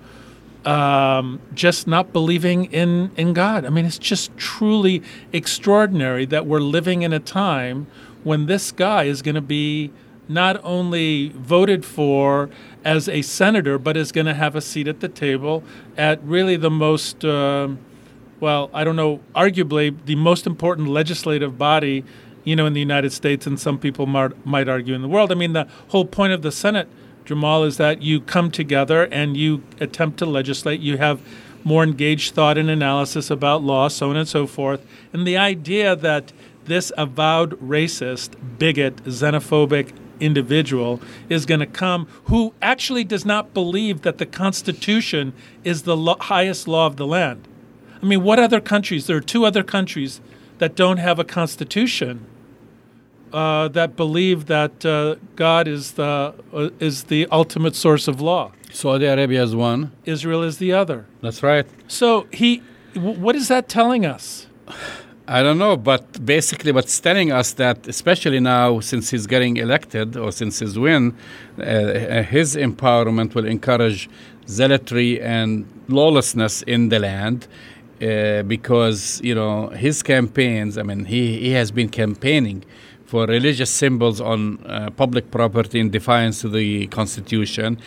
um, 0.65 1.41
just 1.53 1.87
not 1.87 2.13
believing 2.13 2.65
in, 2.65 3.11
in 3.15 3.33
God. 3.33 3.65
I 3.65 3.69
mean, 3.69 3.85
it's 3.85 3.97
just 3.97 4.35
truly 4.37 5.01
extraordinary 5.31 6.25
that 6.25 6.45
we're 6.45 6.59
living 6.59 7.01
in 7.01 7.13
a 7.13 7.19
time 7.19 7.87
when 8.23 8.45
this 8.45 8.71
guy 8.71 9.03
is 9.03 9.21
going 9.21 9.35
to 9.35 9.41
be 9.41 9.91
not 10.27 10.59
only 10.63 11.29
voted 11.35 11.85
for 11.85 12.49
as 12.83 13.07
a 13.09 13.21
senator, 13.21 13.77
but 13.77 13.97
is 13.97 14.11
going 14.11 14.25
to 14.25 14.33
have 14.33 14.55
a 14.55 14.61
seat 14.61 14.87
at 14.87 14.99
the 14.99 15.09
table 15.09 15.63
at 15.97 16.23
really 16.23 16.55
the 16.55 16.71
most, 16.71 17.23
um, 17.25 17.79
well, 18.39 18.69
I 18.73 18.83
don't 18.83 18.95
know, 18.95 19.19
arguably 19.35 19.95
the 20.05 20.15
most 20.15 20.45
important 20.45 20.87
legislative 20.87 21.57
body, 21.57 22.03
you 22.43 22.55
know, 22.55 22.65
in 22.65 22.73
the 22.73 22.79
United 22.79 23.13
States, 23.13 23.47
and 23.47 23.59
some 23.59 23.77
people 23.77 24.05
might, 24.05 24.45
might 24.45 24.67
argue 24.67 24.93
in 24.95 25.01
the 25.01 25.07
world. 25.07 25.31
I 25.31 25.35
mean, 25.35 25.53
the 25.53 25.67
whole 25.89 26.05
point 26.05 26.33
of 26.33 26.41
the 26.41 26.51
Senate 26.51 26.87
Jamal, 27.25 27.63
is 27.63 27.77
that 27.77 28.01
you 28.01 28.21
come 28.21 28.51
together 28.51 29.03
and 29.05 29.37
you 29.37 29.63
attempt 29.79 30.19
to 30.19 30.25
legislate. 30.25 30.81
You 30.81 30.97
have 30.97 31.21
more 31.63 31.83
engaged 31.83 32.33
thought 32.33 32.57
and 32.57 32.69
analysis 32.69 33.29
about 33.29 33.63
law, 33.63 33.87
so 33.87 34.09
on 34.09 34.17
and 34.17 34.27
so 34.27 34.45
forth. 34.45 34.85
And 35.13 35.25
the 35.25 35.37
idea 35.37 35.95
that 35.95 36.33
this 36.65 36.91
avowed 36.97 37.51
racist, 37.61 38.35
bigot, 38.57 38.97
xenophobic 39.05 39.93
individual 40.19 41.01
is 41.29 41.45
going 41.45 41.59
to 41.59 41.65
come 41.65 42.07
who 42.25 42.53
actually 42.61 43.03
does 43.03 43.25
not 43.25 43.53
believe 43.53 44.01
that 44.01 44.17
the 44.17 44.25
Constitution 44.25 45.33
is 45.63 45.83
the 45.83 45.97
lo- 45.97 46.17
highest 46.19 46.67
law 46.67 46.87
of 46.87 46.97
the 46.97 47.07
land. 47.07 47.47
I 48.01 48.05
mean, 48.05 48.23
what 48.23 48.37
other 48.39 48.59
countries? 48.59 49.07
There 49.07 49.17
are 49.17 49.21
two 49.21 49.45
other 49.45 49.63
countries 49.63 50.19
that 50.57 50.75
don't 50.75 50.97
have 50.97 51.19
a 51.19 51.23
constitution 51.23 52.25
uh, 53.31 53.67
that 53.69 53.95
believe 53.95 54.45
that 54.45 54.85
uh, 54.85 55.15
God 55.35 55.67
is 55.67 55.93
the 55.93 56.33
uh, 56.53 56.69
is 56.79 57.05
the 57.05 57.27
ultimate 57.31 57.75
source 57.75 58.07
of 58.07 58.21
law. 58.21 58.51
Saudi 58.71 59.05
Arabia 59.05 59.43
is 59.43 59.55
one. 59.55 59.91
Israel 60.05 60.43
is 60.43 60.57
the 60.57 60.73
other. 60.73 61.05
That's 61.21 61.43
right. 61.43 61.65
So 61.87 62.27
he, 62.31 62.61
w- 62.93 63.19
what 63.19 63.35
is 63.35 63.47
that 63.47 63.69
telling 63.69 64.05
us? 64.05 64.47
I 65.25 65.41
don't 65.41 65.57
know, 65.57 65.77
but 65.77 66.25
basically, 66.25 66.73
what's 66.73 66.99
telling 66.99 67.31
us 67.31 67.53
that, 67.53 67.87
especially 67.87 68.41
now, 68.41 68.81
since 68.81 69.09
he's 69.09 69.25
getting 69.25 69.55
elected 69.55 70.17
or 70.17 70.33
since 70.33 70.59
his 70.59 70.77
win, 70.77 71.15
uh, 71.57 72.23
his 72.23 72.57
empowerment 72.57 73.33
will 73.33 73.45
encourage 73.45 74.09
zealotry 74.49 75.21
and 75.21 75.65
lawlessness 75.87 76.61
in 76.63 76.89
the 76.89 76.99
land. 76.99 77.47
Uh, 78.01 78.43
because 78.43 79.21
you 79.23 79.33
know 79.33 79.69
his 79.69 80.03
campaigns, 80.03 80.77
I 80.77 80.83
mean, 80.83 81.05
he, 81.05 81.39
he 81.39 81.51
has 81.51 81.71
been 81.71 81.87
campaigning 81.87 82.65
for 83.05 83.25
religious 83.25 83.69
symbols 83.69 84.19
on 84.19 84.61
uh, 84.65 84.89
public 84.89 85.31
property 85.31 85.79
in 85.79 85.89
defiance 85.89 86.41
to 86.41 86.49
the 86.49 86.87
constitution. 86.87 87.77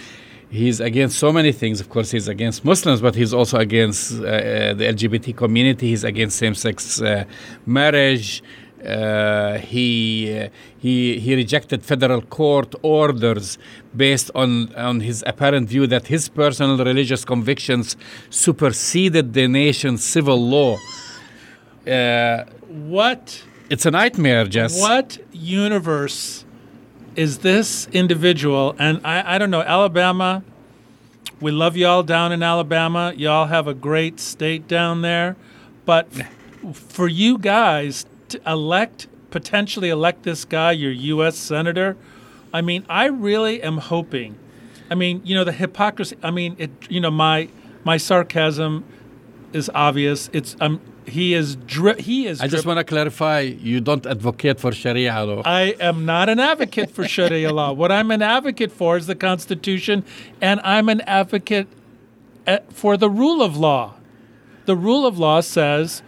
He's 0.51 0.79
against 0.81 1.19
so 1.19 1.33
many 1.33 1.53
things. 1.53 1.81
Of 1.81 1.89
course, 1.89 2.13
he's 2.13 2.29
against 2.29 2.65
Muslims, 2.65 3.01
but 3.01 3.15
he's 3.17 3.35
also 3.35 3.59
against 3.59 4.13
uh, 4.13 4.25
uh, 4.25 4.75
the 4.75 4.85
LGBT 4.95 5.37
community. 5.37 5.89
He's 5.89 6.05
against 6.05 6.39
same-sex 6.39 7.01
uh, 7.03 7.25
marriage. 7.67 8.43
Uh, 8.85 9.59
he 9.59 10.39
uh, 10.39 10.49
he 10.79 11.19
he 11.19 11.35
rejected 11.35 11.83
federal 11.83 12.23
court 12.23 12.75
orders 12.83 13.59
based 13.97 14.31
on 14.37 14.73
on 14.77 15.01
his 15.01 15.25
apparent 15.27 15.69
view 15.69 15.87
that 15.89 16.07
his 16.07 16.29
personal 16.29 16.77
religious 16.79 17.25
convictions 17.25 17.97
superseded 18.31 19.33
the 19.33 19.49
nation's 19.49 20.05
civil 20.05 20.39
law. 20.49 20.77
Uh, 21.87 22.45
What 22.69 23.43
it's 23.71 23.87
a 23.87 23.91
nightmare, 23.91 24.45
Jess. 24.45 24.79
what 24.81 25.19
universe 25.33 26.45
is 27.17 27.39
this 27.39 27.89
individual? 27.93 28.77
And 28.79 29.01
I, 29.05 29.35
I 29.35 29.39
don't 29.39 29.51
know, 29.51 29.63
Alabama. 29.63 30.45
We 31.41 31.51
love 31.51 31.77
y'all 31.77 32.03
down 32.03 32.33
in 32.33 32.43
Alabama. 32.43 33.13
Y'all 33.17 33.47
have 33.47 33.67
a 33.67 33.75
great 33.75 34.21
state 34.21 34.69
down 34.69 35.03
there, 35.03 35.37
but 35.85 36.09
for 36.73 37.09
you 37.09 37.39
guys 37.39 38.07
to 38.29 38.41
elect 38.47 39.09
potentially 39.31 39.91
elect 39.91 40.23
this 40.23 40.45
guy 40.47 40.73
your 40.73 40.93
U.S. 40.93 41.37
senator, 41.37 41.97
I 42.55 42.63
mean, 42.63 42.87
I 42.89 43.07
really 43.07 43.63
am 43.63 43.79
hoping. 43.79 44.39
I 44.91 44.95
mean, 44.95 45.21
you 45.25 45.35
know, 45.35 45.45
the 45.45 45.53
hypocrisy. 45.53 46.17
I 46.23 46.31
mean, 46.31 46.57
it. 46.59 46.71
You 46.89 47.01
know, 47.01 47.11
my 47.11 47.49
my 47.85 47.97
sarcasm 47.97 48.85
is 49.53 49.71
obvious. 49.75 50.31
It's 50.33 50.57
um, 50.61 50.81
he 51.07 51.35
is 51.35 51.57
dri- 51.57 52.01
he 52.01 52.27
is. 52.27 52.41
I 52.41 52.49
just 52.49 52.67
want 52.67 52.79
to 52.79 52.85
clarify: 52.85 53.41
you 53.41 53.81
don't 53.81 54.07
advocate 54.07 54.61
for 54.61 54.73
Sharia 54.73 55.25
law. 55.25 55.43
I 55.45 55.75
am 55.81 56.05
not 56.05 56.29
an 56.29 56.41
advocate 56.41 56.91
for 56.91 57.07
Sharia 57.07 57.53
law. 57.53 57.73
What 57.73 57.93
I'm 57.93 58.11
an 58.11 58.23
advocate 58.23 58.73
for 58.73 58.97
is 58.97 59.07
the 59.07 59.15
Constitution, 59.15 60.05
and 60.41 60.61
I'm 60.63 60.89
an 60.89 61.01
advocate 61.03 61.69
uh, 62.47 62.59
for 62.71 62.97
the 62.97 63.11
rule 63.11 63.43
of 63.43 63.57
law. 63.57 63.95
The 64.67 64.77
rule 64.77 65.07
of 65.07 65.19
law 65.19 65.41
says 65.41 66.03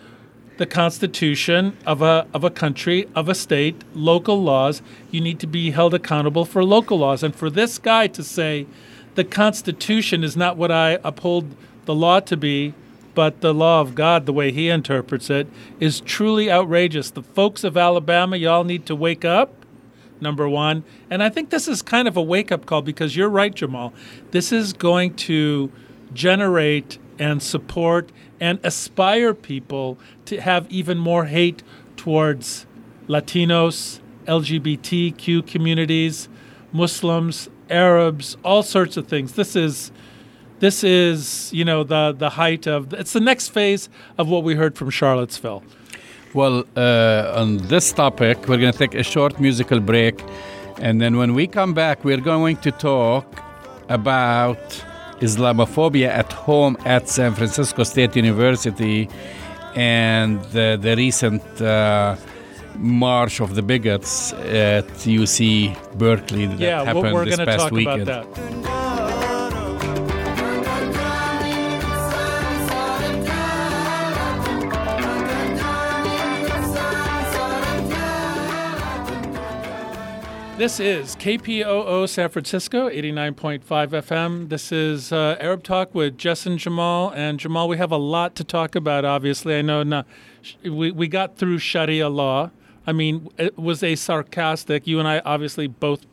the 0.58 0.66
Constitution 0.66 1.76
of 1.86 2.02
a 2.02 2.26
of 2.34 2.42
a 2.44 2.50
country, 2.50 3.08
of 3.14 3.28
a 3.28 3.34
state, 3.34 3.82
local 3.94 4.42
laws. 4.42 4.82
You 5.10 5.20
need 5.20 5.38
to 5.40 5.46
be 5.46 5.70
held 5.70 5.94
accountable 5.94 6.44
for 6.44 6.64
local 6.64 6.98
laws, 6.98 7.22
and 7.22 7.34
for 7.34 7.48
this 7.48 7.78
guy 7.78 8.08
to 8.08 8.22
say 8.22 8.66
the 9.14 9.24
Constitution 9.24 10.22
is 10.22 10.36
not 10.36 10.56
what 10.56 10.70
I 10.70 10.98
uphold 11.04 11.54
the 11.86 11.94
law 11.94 12.20
to 12.20 12.36
be, 12.36 12.74
but 13.14 13.40
the 13.40 13.54
law 13.54 13.80
of 13.80 13.94
God, 13.94 14.26
the 14.26 14.32
way 14.32 14.52
he 14.52 14.68
interprets 14.68 15.30
it, 15.30 15.48
is 15.80 16.00
truly 16.00 16.50
outrageous. 16.50 17.10
The 17.10 17.22
folks 17.22 17.64
of 17.64 17.76
Alabama, 17.76 18.36
y'all 18.36 18.64
need 18.64 18.86
to 18.86 18.94
wake 18.94 19.24
up, 19.24 19.64
number 20.20 20.48
one. 20.48 20.84
And 21.10 21.22
I 21.22 21.28
think 21.28 21.50
this 21.50 21.68
is 21.68 21.82
kind 21.82 22.08
of 22.08 22.16
a 22.16 22.22
wake 22.22 22.52
up 22.52 22.66
call 22.66 22.82
because 22.82 23.16
you're 23.16 23.28
right, 23.28 23.54
Jamal. 23.54 23.92
This 24.30 24.52
is 24.52 24.72
going 24.72 25.14
to 25.14 25.72
generate 26.12 26.98
and 27.18 27.42
support 27.42 28.10
and 28.40 28.60
aspire 28.62 29.34
people 29.34 29.98
to 30.26 30.40
have 30.40 30.70
even 30.70 30.98
more 30.98 31.24
hate 31.24 31.62
towards 31.96 32.66
Latinos, 33.08 34.00
LGBTQ 34.26 35.46
communities, 35.46 36.28
Muslims, 36.72 37.48
Arabs, 37.70 38.36
all 38.44 38.62
sorts 38.62 38.96
of 38.96 39.08
things. 39.08 39.32
This 39.32 39.56
is 39.56 39.90
this 40.60 40.82
is 40.84 41.50
you 41.52 41.64
know 41.64 41.84
the 41.84 42.14
the 42.16 42.30
height 42.30 42.66
of 42.66 42.92
it's 42.94 43.12
the 43.12 43.20
next 43.20 43.48
phase 43.48 43.88
of 44.18 44.28
what 44.28 44.42
we 44.44 44.54
heard 44.54 44.76
from 44.76 44.90
Charlottesville. 44.90 45.62
Well, 46.34 46.64
uh, 46.76 47.32
on 47.36 47.56
this 47.68 47.92
topic, 47.92 48.36
we're 48.48 48.58
going 48.58 48.72
to 48.72 48.78
take 48.78 48.94
a 48.94 49.02
short 49.02 49.40
musical 49.40 49.80
break. 49.80 50.22
And 50.80 51.00
then 51.00 51.16
when 51.16 51.34
we 51.34 51.46
come 51.46 51.72
back, 51.74 52.04
we're 52.04 52.20
going 52.20 52.56
to 52.58 52.70
talk 52.70 53.42
about 53.88 54.58
Islamophobia 55.20 56.08
at 56.08 56.32
home 56.32 56.76
at 56.84 57.08
San 57.08 57.34
Francisco 57.34 57.82
State 57.82 58.14
University 58.14 59.08
and 59.74 60.42
the, 60.52 60.78
the 60.80 60.94
recent 60.96 61.42
uh, 61.60 62.14
March 62.76 63.40
of 63.40 63.54
the 63.54 63.62
Bigots 63.62 64.32
at 64.34 64.86
UC 64.86 65.98
Berkeley 65.98 66.46
that 66.46 66.60
Yeah, 66.60 66.84
happened 66.84 67.14
we're 67.14 67.24
this 67.24 67.36
past 67.38 67.58
talk 67.58 67.72
weekend. 67.72 68.06
This 80.58 80.80
is 80.80 81.14
KPOO 81.14 82.08
San 82.08 82.30
Francisco, 82.30 82.90
89.5 82.90 83.62
FM. 83.62 84.48
This 84.48 84.72
is 84.72 85.12
uh, 85.12 85.36
Arab 85.38 85.62
Talk 85.62 85.94
with 85.94 86.18
Jess 86.18 86.46
and 86.46 86.58
Jamal. 86.58 87.12
And 87.14 87.38
Jamal, 87.38 87.68
we 87.68 87.76
have 87.76 87.92
a 87.92 87.96
lot 87.96 88.34
to 88.34 88.42
talk 88.42 88.74
about, 88.74 89.04
obviously. 89.04 89.56
I 89.56 89.62
know 89.62 89.84
now, 89.84 90.04
we, 90.64 90.90
we 90.90 91.06
got 91.06 91.36
through 91.36 91.60
Sharia 91.60 92.08
law. 92.08 92.50
I 92.88 92.92
mean, 92.92 93.28
it 93.38 93.56
was 93.56 93.84
a 93.84 93.94
sarcastic. 93.94 94.84
You 94.84 94.98
and 94.98 95.06
I 95.06 95.20
obviously 95.20 95.68
both 95.68 96.04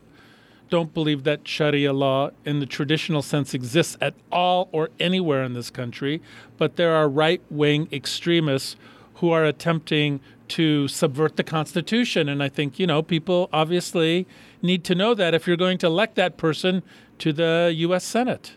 don't 0.70 0.94
believe 0.94 1.24
that 1.24 1.48
Sharia 1.48 1.92
law 1.92 2.30
in 2.46 2.60
the 2.60 2.68
traditional 2.68 3.24
sense 3.24 3.56
exists 3.56 3.98
at 4.00 4.14
all 4.32 4.70
or 4.72 4.92
anywhere 5.00 5.42
in 5.42 5.54
this 5.54 5.72
country. 5.72 6.22
But 6.60 6.76
there 6.76 6.94
are 6.94 7.10
right 7.10 7.42
wing 7.50 7.88
extremists 7.92 8.76
who 9.16 9.32
are 9.32 9.44
attempting 9.44 10.20
to 10.50 10.88
subvert 10.88 11.36
the 11.36 11.44
Constitution. 11.44 12.30
And 12.30 12.42
I 12.42 12.50
think, 12.50 12.80
you 12.80 12.88
know, 12.88 13.02
people 13.02 13.50
obviously 13.52 14.28
need 14.62 14.84
to 14.86 14.96
know 14.96 15.14
that 15.14 15.34
if 15.34 15.48
you're 15.48 15.58
going 15.58 15.78
to 15.80 15.88
elect 15.88 16.16
that 16.16 16.38
person 16.38 16.84
to 17.20 17.34
the 17.34 17.74
U.S. 17.78 18.04
Senate. 18.04 18.54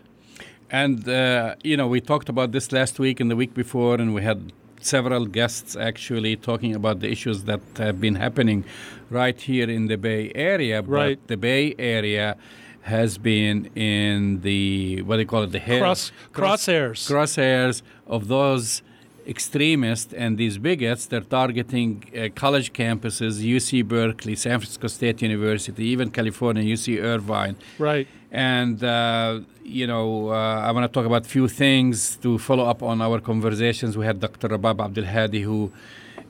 And, 0.70 1.08
uh, 1.08 1.54
you 1.64 1.76
know, 1.76 1.86
we 1.88 2.00
talked 2.00 2.28
about 2.28 2.52
this 2.52 2.72
last 2.72 2.98
week 2.98 3.20
and 3.20 3.30
the 3.30 3.36
week 3.36 3.54
before, 3.54 3.94
and 3.94 4.14
we 4.14 4.22
had 4.22 4.52
several 4.80 5.26
guests 5.26 5.76
actually 5.76 6.36
talking 6.36 6.74
about 6.74 7.00
the 7.00 7.10
issues 7.10 7.44
that 7.44 7.60
have 7.76 8.00
been 8.00 8.14
happening 8.16 8.64
right 9.10 9.40
here 9.40 9.68
in 9.68 9.86
the 9.86 9.96
Bay 9.96 10.30
Area. 10.34 10.82
Right. 10.82 11.18
But 11.20 11.28
the 11.28 11.36
Bay 11.36 11.74
Area 11.78 12.36
has 12.82 13.18
been 13.18 13.66
in 13.74 14.40
the, 14.42 15.02
what 15.02 15.16
do 15.16 15.20
you 15.22 15.26
call 15.26 15.42
it, 15.42 15.52
the 15.52 15.58
hair, 15.58 15.80
Cross- 15.80 16.12
crosshairs. 16.32 17.10
crosshairs 17.10 17.82
of 18.06 18.28
those 18.28 18.82
extremists 19.28 20.12
and 20.14 20.38
these 20.38 20.56
bigots. 20.58 21.06
They're 21.06 21.20
targeting 21.20 22.04
uh, 22.16 22.28
college 22.34 22.72
campuses, 22.72 23.42
UC 23.56 23.86
Berkeley, 23.86 24.34
San 24.36 24.58
Francisco 24.58 24.88
State 24.88 25.22
University, 25.22 25.84
even 25.86 26.10
California, 26.10 26.62
UC 26.62 27.02
Irvine. 27.02 27.56
Right. 27.78 28.08
And, 28.30 28.82
uh, 28.82 29.40
you 29.64 29.86
know, 29.86 30.30
uh, 30.30 30.66
I 30.66 30.70
want 30.72 30.84
to 30.84 30.92
talk 30.92 31.06
about 31.06 31.26
a 31.26 31.28
few 31.28 31.48
things 31.48 32.16
to 32.16 32.38
follow 32.38 32.64
up 32.64 32.82
on 32.82 33.00
our 33.00 33.20
conversations. 33.20 33.96
We 33.96 34.06
had 34.06 34.20
Dr. 34.20 34.48
Rabab 34.48 34.78
Abdulhadi, 34.78 35.42
who 35.42 35.72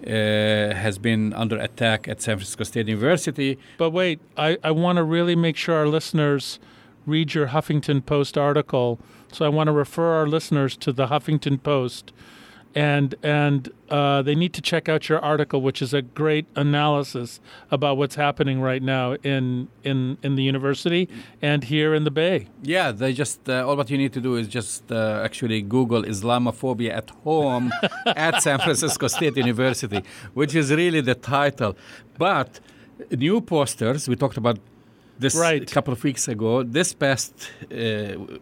uh, 0.07 0.75
has 0.75 0.99
been 0.99 1.33
under 1.33 1.59
attack 1.59 2.09
at 2.09 2.23
San 2.23 2.37
Francisco 2.37 2.65
State 2.65 2.87
University. 2.89 3.59
But 3.79 3.91
wait, 3.91 4.21
I, 4.37 4.59
I 4.63 4.71
want 4.71 4.97
to 4.97 5.05
really 5.05 5.37
make 5.37 5.57
sure 5.57 5.75
our 5.75 5.89
listeners 5.89 6.59
read 7.07 7.35
your 7.35 7.49
Huffington 7.49 8.05
Post 8.05 8.37
article. 8.39 9.01
So 9.33 9.45
I 9.45 9.49
want 9.49 9.69
to 9.69 9.73
refer 9.73 10.15
our 10.15 10.27
listeners 10.27 10.77
to 10.79 10.93
the 10.93 11.09
Huffington 11.09 11.63
Post. 11.63 12.13
And 12.75 13.15
and 13.23 13.71
uh, 13.89 14.23
they 14.23 14.35
need 14.35 14.53
to 14.55 14.61
check 14.61 14.89
out 14.89 15.09
your 15.09 15.19
article, 15.21 15.63
which 15.63 15.81
is 15.81 15.95
a 15.95 16.03
great 16.03 16.47
analysis 16.55 17.41
about 17.71 17.97
what's 17.97 18.15
happening 18.15 18.61
right 18.61 18.83
now 18.83 19.15
in 19.23 19.69
in, 19.83 20.19
in 20.23 20.37
the 20.37 20.43
university 20.43 21.09
and 21.41 21.65
here 21.65 21.95
in 21.95 22.05
the 22.05 22.11
Bay. 22.11 22.49
Yeah, 22.63 22.93
they 22.93 23.13
just 23.13 23.49
uh, 23.49 23.67
all 23.67 23.77
what 23.77 23.91
you 23.91 23.99
need 23.99 24.13
to 24.13 24.21
do 24.21 24.37
is 24.37 24.49
just 24.49 24.93
uh, 24.93 25.23
actually 25.25 25.63
Google 25.63 26.03
Islamophobia 26.03 26.93
at 26.95 27.11
home 27.25 27.73
at 28.07 28.43
San 28.43 28.59
Francisco 28.59 29.09
State 29.09 29.37
University, 29.37 30.03
which 30.35 30.55
is 30.55 30.71
really 30.71 31.01
the 31.01 31.15
title. 31.15 31.77
But 32.19 32.61
new 33.11 33.41
posters 33.41 34.09
we 34.09 34.17
talked 34.17 34.37
about 34.37 34.59
this 35.19 35.35
Right. 35.35 35.63
a 35.63 35.75
couple 35.75 35.93
of 35.93 36.03
weeks 36.05 36.29
ago. 36.29 36.63
This 36.63 36.93
past, 36.95 37.33
uh, 37.71 37.77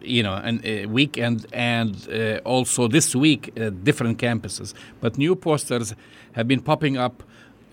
you 0.01 0.23
know, 0.23 0.35
an, 0.35 0.61
uh, 0.63 0.87
weekend 0.89 1.45
and 1.53 1.95
uh, 2.11 2.39
also 2.43 2.87
this 2.87 3.15
week, 3.15 3.51
at 3.57 3.83
different 3.83 4.17
campuses. 4.19 4.73
But 5.01 5.17
new 5.17 5.35
posters 5.35 5.95
have 6.33 6.47
been 6.47 6.61
popping 6.61 6.97
up 6.97 7.23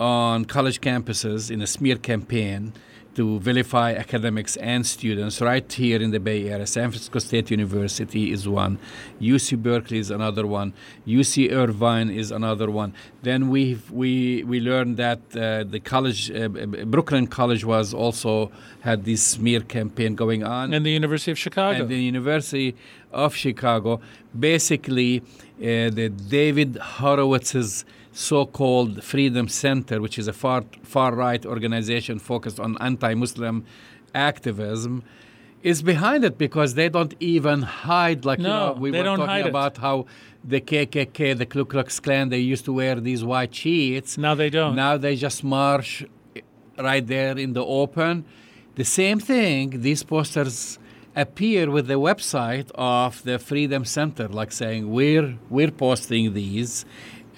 on 0.01 0.45
college 0.47 0.81
campuses 0.81 1.51
in 1.51 1.63
a 1.63 1.67
smear 1.67 1.97
campaign 1.97 2.73
to 3.15 3.39
vilify 3.41 3.93
academics 3.93 4.57
and 4.57 4.85
students 4.87 5.41
right 5.41 5.73
here 5.73 6.01
in 6.03 6.11
the 6.11 6.21
Bay 6.21 6.49
Area. 6.49 6.67
San 6.67 6.91
Francisco 6.91 7.19
State 7.19 7.51
University 7.51 8.33
is 8.33 8.49
one, 8.49 8.79
UC 9.21 9.63
Berkeley 9.63 9.99
is 9.99 10.11
another 10.11 10.47
one, 10.47 10.73
UC 11.07 11.51
Irvine 11.53 12.11
is 12.11 12.31
another 12.31 12.71
one. 12.71 12.93
Then 13.23 13.49
we 13.49 13.79
we 13.91 14.43
we 14.45 14.61
learned 14.61 14.97
that 14.97 15.21
uh, 15.37 15.65
the 15.65 15.81
college, 15.81 16.31
uh, 16.31 16.49
Brooklyn 16.95 17.27
College, 17.27 17.65
was 17.65 17.95
also 17.95 18.51
had 18.81 19.05
this 19.05 19.23
smear 19.23 19.61
campaign 19.61 20.15
going 20.15 20.43
on 20.45 20.75
And 20.75 20.85
the 20.85 20.91
University 20.93 21.31
of 21.31 21.39
Chicago. 21.39 21.81
and 21.81 21.89
the 21.89 22.03
University 22.03 22.75
of 23.13 23.35
Chicago. 23.35 24.01
Basically, 24.39 25.21
uh, 25.21 25.91
the 25.99 26.09
David 26.11 26.75
Horowitz's 26.99 27.85
so-called 28.15 29.03
Freedom 29.03 29.49
Center, 29.49 30.01
which 30.01 30.19
is 30.19 30.27
a 30.29 30.33
far 30.33 30.63
far 30.83 31.15
right 31.15 31.45
organization 31.45 32.19
focused 32.19 32.59
on 32.61 32.77
anti-Muslim 32.81 33.65
activism, 34.15 35.03
is 35.63 35.83
behind 35.83 36.25
it 36.25 36.39
because 36.39 36.75
they 36.75 36.89
don't 36.89 37.15
even 37.21 37.63
hide 37.63 38.25
like 38.25 38.39
you 38.39 38.45
No, 38.45 38.75
know 38.75 38.81
we 38.81 38.91
they 38.91 38.99
were 38.99 39.05
don't 39.05 39.19
talking 39.19 39.47
about 39.49 39.79
how 39.79 40.07
the 40.45 40.61
KKK, 40.61 41.37
the 41.37 41.47
Ku 41.47 41.65
Klux 41.65 41.99
Klan, 42.01 42.29
they 42.29 42.39
used 42.39 42.65
to 42.67 42.73
wear 42.73 42.95
these 43.01 43.25
white 43.25 43.55
sheets. 43.55 44.17
now 44.19 44.35
they 44.35 44.51
don't. 44.51 44.77
Now 44.77 44.97
they 44.97 45.17
just 45.17 45.43
march 45.43 46.05
right 46.79 47.07
there 47.07 47.37
in 47.37 47.53
the 47.55 47.65
open. 47.65 48.25
The 48.77 48.85
same 48.85 49.19
thing, 49.21 49.81
these 49.83 50.03
posters 50.03 50.79
appear 51.17 51.71
with 51.71 51.87
the 51.87 51.99
website 52.11 52.71
of 52.75 53.23
the 53.25 53.39
Freedom 53.39 53.85
Center, 53.85 54.29
like 54.29 54.53
saying 54.53 54.91
we're 54.91 55.37
we're 55.51 55.71
posting 55.87 56.35
these. 56.35 56.85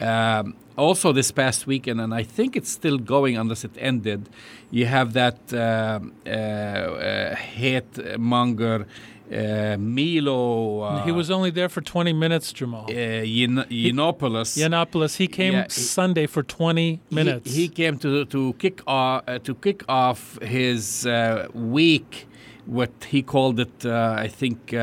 Um, 0.01 0.55
also, 0.77 1.12
this 1.12 1.31
past 1.33 1.67
weekend, 1.67 2.01
and 2.01 2.15
I 2.15 2.23
think 2.23 2.57
it's 2.57 2.71
still 2.71 2.99
going 2.99 3.37
unless 3.37 3.65
it 3.65 3.73
ended. 3.79 4.29
You 4.71 4.87
have 4.87 5.12
that 5.12 5.39
um 5.53 6.12
uh, 6.27 6.31
uh, 6.31 7.35
hate 7.37 8.19
monger 8.19 8.87
uh, 9.33 9.77
Milo. 9.79 10.81
Uh, 10.81 11.05
he 11.05 11.12
was 11.12 11.31
only 11.31 11.51
there 11.51 11.69
for 11.69 11.81
20 11.81 12.12
minutes, 12.12 12.53
Jamal. 12.53 12.85
uh, 12.85 12.93
Yiannopoulos. 12.93 14.57
Yiannopoulos, 14.57 15.17
he 15.17 15.27
came 15.27 15.55
Yeah, 15.55 15.67
Sunday 15.69 16.27
for 16.27 16.43
20 16.43 17.01
minutes. 17.11 17.53
He, 17.53 17.62
he 17.62 17.69
came 17.69 17.99
to 17.99 18.25
to 18.27 18.53
kick 18.55 18.83
off 18.87 19.25
uh, 19.27 19.39
to 19.41 19.55
kick 19.55 19.83
off 19.89 20.39
his 20.43 21.07
uh, 21.07 21.49
week, 21.55 22.29
what 22.67 22.91
he 23.09 23.23
called 23.23 23.61
it, 23.61 23.85
uh, 23.85 24.15
I 24.19 24.29
think, 24.29 24.75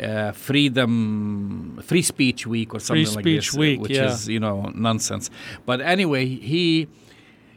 uh, 0.00 0.32
freedom, 0.32 1.80
free 1.82 2.02
speech 2.02 2.46
week 2.46 2.74
or 2.74 2.80
something 2.80 3.14
like 3.14 3.24
this, 3.24 3.54
uh, 3.54 3.58
week, 3.60 3.80
which 3.80 3.92
yeah. 3.92 4.12
is 4.12 4.28
you 4.28 4.40
know 4.40 4.70
nonsense. 4.74 5.30
But 5.64 5.80
anyway, 5.80 6.26
he. 6.26 6.88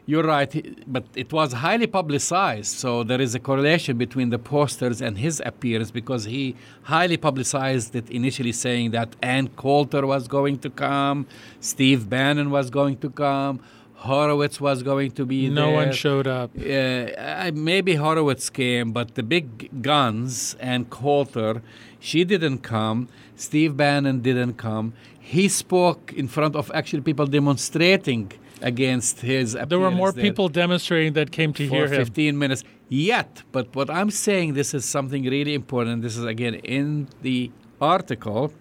You're 0.06 0.24
right, 0.24 0.52
he- 0.52 0.74
but 0.88 1.04
it 1.14 1.32
was 1.32 1.52
highly 1.52 1.86
publicized. 1.86 2.72
So 2.78 3.04
there 3.04 3.20
is 3.20 3.36
a 3.36 3.38
correlation 3.38 3.96
between 3.96 4.30
the 4.30 4.40
posters 4.40 5.00
and 5.00 5.16
his 5.16 5.40
appearance 5.44 5.92
because 5.92 6.24
he 6.24 6.56
highly 6.82 7.16
publicized 7.16 7.94
it 7.94 8.10
initially, 8.10 8.50
saying 8.50 8.90
that 8.90 9.14
Ann 9.22 9.48
Coulter 9.48 10.04
was 10.04 10.26
going 10.26 10.58
to 10.60 10.70
come, 10.70 11.28
Steve 11.60 12.08
Bannon 12.08 12.50
was 12.50 12.70
going 12.70 12.96
to 12.98 13.10
come, 13.10 13.60
Horowitz 14.00 14.60
was 14.60 14.82
going 14.82 15.10
to 15.12 15.26
be 15.26 15.50
no 15.50 15.66
there. 15.66 15.74
one 15.74 15.92
showed 15.92 16.26
up. 16.26 16.50
Uh, 16.56 17.50
maybe 17.54 17.94
Horowitz 17.96 18.48
came, 18.48 18.92
but 18.92 19.14
the 19.14 19.22
big 19.22 19.82
guns 19.82 20.56
and 20.58 20.88
Coulter, 20.88 21.62
she 22.00 22.24
didn't 22.24 22.58
come. 22.58 23.08
Steve 23.36 23.76
Bannon 23.76 24.20
didn't 24.20 24.54
come. 24.54 24.94
He 25.20 25.48
spoke 25.48 26.12
in 26.12 26.26
front 26.26 26.56
of 26.56 26.70
actually 26.74 27.02
people 27.02 27.26
demonstrating 27.26 28.32
against 28.62 29.20
his. 29.20 29.56
There 29.68 29.78
were 29.78 29.90
more 29.90 30.12
there 30.12 30.24
people 30.24 30.48
demonstrating 30.48 31.12
that 31.12 31.30
came 31.30 31.52
to 31.54 31.68
for 31.68 31.74
hear 31.74 31.86
him. 31.86 32.04
15 32.04 32.38
minutes. 32.38 32.64
Yet, 32.88 33.42
but 33.52 33.74
what 33.76 33.88
I'm 33.88 34.10
saying, 34.10 34.54
this 34.54 34.74
is 34.74 34.84
something 34.84 35.22
really 35.24 35.54
important. 35.54 36.02
This 36.02 36.16
is 36.16 36.24
again 36.24 36.54
in 36.54 37.08
the 37.22 37.50
article. 37.80 38.52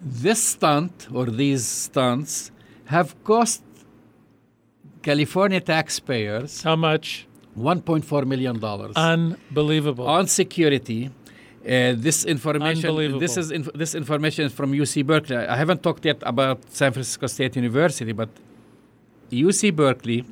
This 0.00 0.42
stunt 0.42 1.06
or 1.14 1.26
these 1.26 1.64
stunts 1.64 2.50
have 2.86 3.14
cost 3.22 3.62
California 5.02 5.60
taxpayers 5.60 6.62
How 6.62 6.76
much? 6.76 7.26
1.4 7.56 8.26
million 8.26 8.58
dollars 8.58 8.94
Unbelievable. 8.96 10.06
on 10.06 10.26
security. 10.26 11.10
Uh, 11.64 11.94
this 11.96 12.24
information 12.24 13.20
this 13.20 13.36
is 13.36 13.52
inf 13.52 13.68
this 13.72 13.94
information 13.94 14.46
is 14.46 14.52
from 14.52 14.72
UC 14.72 15.06
Berkeley. 15.06 15.36
I 15.36 15.56
haven't 15.56 15.80
talked 15.82 16.04
yet 16.04 16.20
about 16.22 16.58
San 16.72 16.92
Francisco 16.92 17.28
State 17.28 17.54
University, 17.54 18.10
but 18.10 18.30
UC 19.30 19.74
Berkeley 19.74 20.24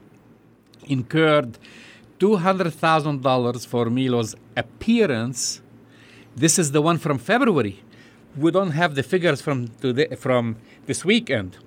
incurred 0.88 1.56
$200,000 2.18 3.66
for 3.66 3.86
Milo's 3.86 4.34
appearance. 4.56 5.62
This 6.34 6.58
is 6.58 6.72
the 6.72 6.82
one 6.82 6.98
from 6.98 7.18
February. 7.18 7.80
We 8.36 8.50
don't 8.50 8.72
have 8.72 8.96
the 8.96 9.04
figures 9.04 9.40
from 9.40 9.68
today 9.80 10.08
from 10.16 10.56
this 10.86 11.04
weekend 11.04 11.58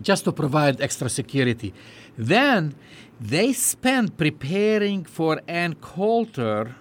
just 0.00 0.24
to 0.24 0.32
provide 0.32 0.80
extra 0.80 1.08
security. 1.08 1.74
Then 2.16 2.76
they 3.20 3.52
spent 3.52 4.16
preparing 4.16 5.04
for 5.04 5.40
Ann 5.48 5.74
Coulter 5.74 6.76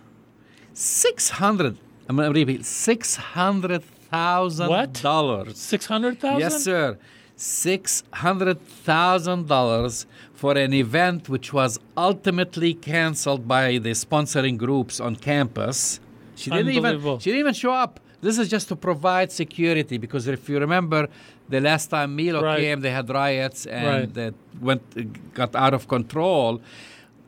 600 0.73 1.77
I'm 2.07 2.15
going 2.15 2.33
to 2.33 2.39
repeat 2.39 2.65
six 2.65 3.15
hundred 3.15 3.83
thousand 3.83 4.93
dollars. 5.01 5.57
Six 5.57 5.85
hundred 5.85 6.19
thousand. 6.19 6.39
Yes, 6.39 6.63
sir. 6.63 6.97
Six 7.35 8.03
hundred 8.13 8.61
thousand 8.61 9.47
dollars 9.47 10.05
for 10.33 10.57
an 10.57 10.73
event 10.73 11.29
which 11.29 11.51
was 11.51 11.79
ultimately 11.95 12.73
canceled 12.73 13.47
by 13.47 13.77
the 13.77 13.91
sponsoring 13.91 14.57
groups 14.57 14.99
on 14.99 15.15
campus. 15.15 15.99
She 16.35 16.49
didn't 16.49 16.71
even. 16.71 17.19
She 17.19 17.31
didn't 17.31 17.39
even 17.39 17.53
show 17.53 17.73
up. 17.73 17.99
This 18.21 18.39
is 18.39 18.49
just 18.49 18.67
to 18.69 18.75
provide 18.75 19.31
security 19.31 19.97
because 19.97 20.27
if 20.27 20.49
you 20.49 20.59
remember, 20.59 21.07
the 21.49 21.61
last 21.61 21.87
time 21.87 22.15
Milo 22.15 22.41
right. 22.41 22.59
came, 22.59 22.81
they 22.81 22.89
had 22.89 23.09
riots 23.09 23.65
and 23.67 23.87
right. 23.87 24.13
that 24.15 24.33
went 24.59 25.33
got 25.33 25.55
out 25.55 25.73
of 25.73 25.87
control. 25.87 26.61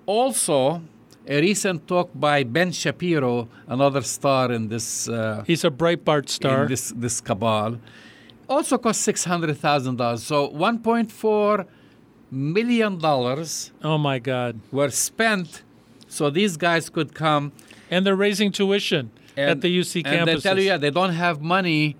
Also, 0.05 0.81
a 1.29 1.39
recent 1.39 1.87
talk 1.87 2.09
by 2.15 2.43
Ben 2.43 2.71
Shapiro, 2.71 3.47
another 3.67 4.01
star 4.01 4.51
in 4.51 4.67
this 4.67 5.07
uh, 5.07 5.43
He's 5.45 5.63
a 5.63 5.69
Breitbart 5.69 6.27
star. 6.27 6.63
in 6.63 6.69
this 6.69 6.91
this 6.95 7.21
cabal, 7.21 7.77
also 8.49 8.77
cost 8.77 9.01
six 9.01 9.23
hundred 9.25 9.55
thousand 9.57 9.97
dollars. 9.97 10.23
So 10.23 10.49
one 10.49 10.79
point 10.79 11.11
four 11.11 11.67
million 12.31 12.97
dollars 12.97 13.71
oh 13.83 13.97
my 13.97 14.19
God! 14.19 14.59
were 14.71 14.89
spent 14.89 15.63
so 16.07 16.29
these 16.29 16.57
guys 16.57 16.89
could 16.89 17.13
come 17.13 17.51
And 17.91 18.05
they're 18.05 18.15
raising 18.15 18.51
tuition 18.51 19.11
at 19.37 19.61
the 19.61 19.69
UC 19.79 19.95
and 19.97 20.05
campus. 20.05 20.43
they 20.43 20.49
tell 20.49 20.59
you, 20.59 20.65
yeah, 20.65 20.77
they 20.77 20.91
don't 20.91 21.13
have 21.13 21.41
money 21.41 21.95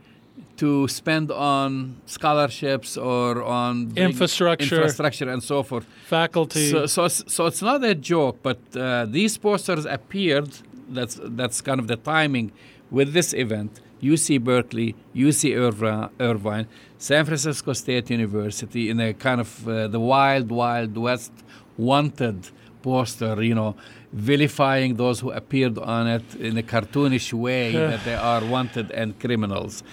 to 0.58 0.88
spend 0.88 1.32
on 1.32 1.96
scholarships 2.06 2.98
or 2.98 3.44
on 3.44 3.94
Infrastructure. 3.96 4.76
infrastructure 4.76 5.30
and 5.30 5.42
so 5.44 5.64
forth. 5.64 5.86
faculty. 6.06 6.70
So, 6.72 6.86
so, 6.86 7.06
it's- 7.06 7.24
so 7.36 7.46
it's 7.46 7.62
not 7.62 7.84
a 7.84 7.96
joke, 7.96 8.38
but 8.44 8.60
uh, 8.76 9.06
these 9.18 9.38
posters 9.38 9.86
appeared. 9.86 10.50
That's 10.98 11.20
that's 11.40 11.62
kind 11.62 11.80
of 11.80 11.88
the 11.88 11.98
timing 11.98 12.52
with 12.92 13.14
this 13.14 13.34
event. 13.34 13.72
UC 14.02 14.28
Berkeley, 14.44 14.96
UC 15.16 15.42
Irvi- 15.68 16.10
Irvine, 16.20 16.68
San 16.98 17.26
Francisco 17.26 17.74
State 17.74 18.10
University, 18.10 18.90
in 18.90 19.00
a 19.00 19.14
kind 19.14 19.40
of 19.42 19.50
uh, 19.68 19.88
the 19.96 20.00
wild, 20.00 20.50
wild 20.50 20.98
west 20.98 21.34
wanted 21.78 22.38
poster, 22.82 23.44
you 23.44 23.54
know, 23.54 23.76
vilifying 24.14 24.96
those 24.96 25.20
who 25.20 25.32
appeared 25.32 25.78
on 25.78 26.08
it 26.08 26.24
in 26.36 26.58
a 26.58 26.64
cartoonish 26.64 27.34
way 27.34 27.72
that 27.74 28.04
they 28.06 28.16
are 28.16 28.44
wanted 28.46 28.90
and 28.92 29.20
criminals. 29.20 29.84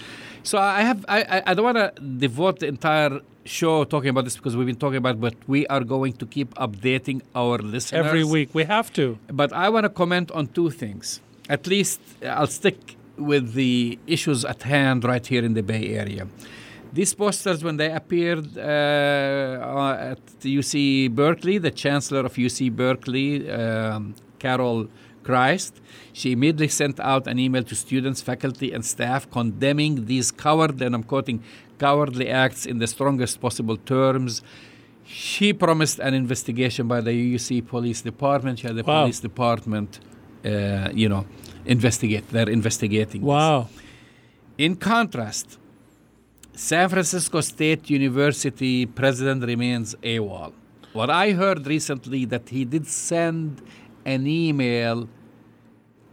So 0.47 0.59
I 0.59 0.83
have 0.83 1.05
I, 1.09 1.43
I, 1.45 1.55
don't 1.55 1.65
want 1.65 1.77
to 1.79 2.01
devote 2.01 2.61
the 2.61 2.69
entire 2.69 3.21
show 3.45 3.83
talking 3.83 4.11
about 4.11 4.23
this 4.23 4.37
because 4.37 4.57
we've 4.57 4.67
been 4.73 4.77
talking 4.77 4.99
about, 4.99 5.21
but 5.21 5.35
we 5.49 5.67
are 5.67 5.83
going 5.83 6.13
to 6.21 6.27
keep 6.27 6.55
updating 6.55 7.23
our 7.35 7.59
listeners 7.59 8.07
every 8.07 8.23
week. 8.23 8.55
We 8.55 8.63
have 8.63 8.93
to. 8.93 9.19
But 9.27 9.53
I 9.53 9.69
want 9.71 9.85
to 9.85 9.91
comment 9.91 10.31
on 10.31 10.47
two 10.47 10.71
things. 10.71 11.21
At 11.49 11.67
least 11.67 12.01
I'll 12.25 12.47
stick 12.47 12.97
with 13.17 13.55
the 13.55 13.99
issues 14.07 14.45
at 14.45 14.63
hand 14.63 15.03
right 15.03 15.27
here 15.27 15.45
in 15.45 15.55
the 15.55 15.65
Bay 15.65 15.95
Area. 15.95 16.29
These 16.93 17.15
posters, 17.15 17.65
when 17.65 17.77
they 17.77 17.91
appeared 17.91 18.57
uh, 18.57 18.61
uh, 18.61 20.13
at 20.13 20.25
UC 20.43 21.11
Berkeley, 21.11 21.59
the 21.59 21.73
chancellor 21.73 22.21
of 22.21 22.35
UC 22.35 22.71
Berkeley, 22.71 23.51
um, 23.51 24.15
Carol 24.39 24.87
Christ, 25.25 25.81
she 26.19 26.29
immediately 26.37 26.69
sent 26.83 26.97
out 27.13 27.25
an 27.33 27.39
email 27.47 27.63
to 27.71 27.75
students, 27.87 28.19
faculty, 28.31 28.69
and 28.77 28.83
staff 28.95 29.21
condemning 29.39 29.95
these 30.13 30.29
coward, 30.45 30.77
and 30.85 30.95
I'm 30.97 31.03
quoting, 31.13 31.39
cowardly 31.85 32.27
acts 32.45 32.63
in 32.71 32.77
the 32.83 32.87
strongest 32.97 33.35
possible 33.47 33.77
terms. 33.95 34.33
She 35.05 35.53
promised 35.53 35.99
an 36.09 36.15
investigation 36.15 36.85
by 36.95 37.01
the 37.09 37.13
UC 37.35 37.49
Police 37.75 38.01
Department. 38.11 38.55
She 38.61 38.67
had 38.67 38.77
the 38.77 38.87
Wow. 38.91 39.03
police 39.03 39.21
department, 39.29 39.91
uh, 40.43 40.89
you 41.01 41.09
know, 41.13 41.23
investigate. 41.77 42.25
They're 42.35 42.53
investigating. 42.61 43.21
this. 43.21 43.29
Wow. 43.37 43.69
In 44.67 44.73
contrast, 44.93 45.49
San 46.55 46.89
Francisco 46.89 47.39
State 47.43 47.83
University 47.91 48.87
president 48.87 49.41
remains 49.53 49.89
AWOL. 50.03 50.53
What 50.95 51.11
I 51.11 51.27
heard 51.43 51.67
recently 51.77 52.25
that 52.33 52.45
he 52.49 52.63
did 52.65 52.87
send 52.87 53.61
an 54.15 54.27
email 54.27 54.99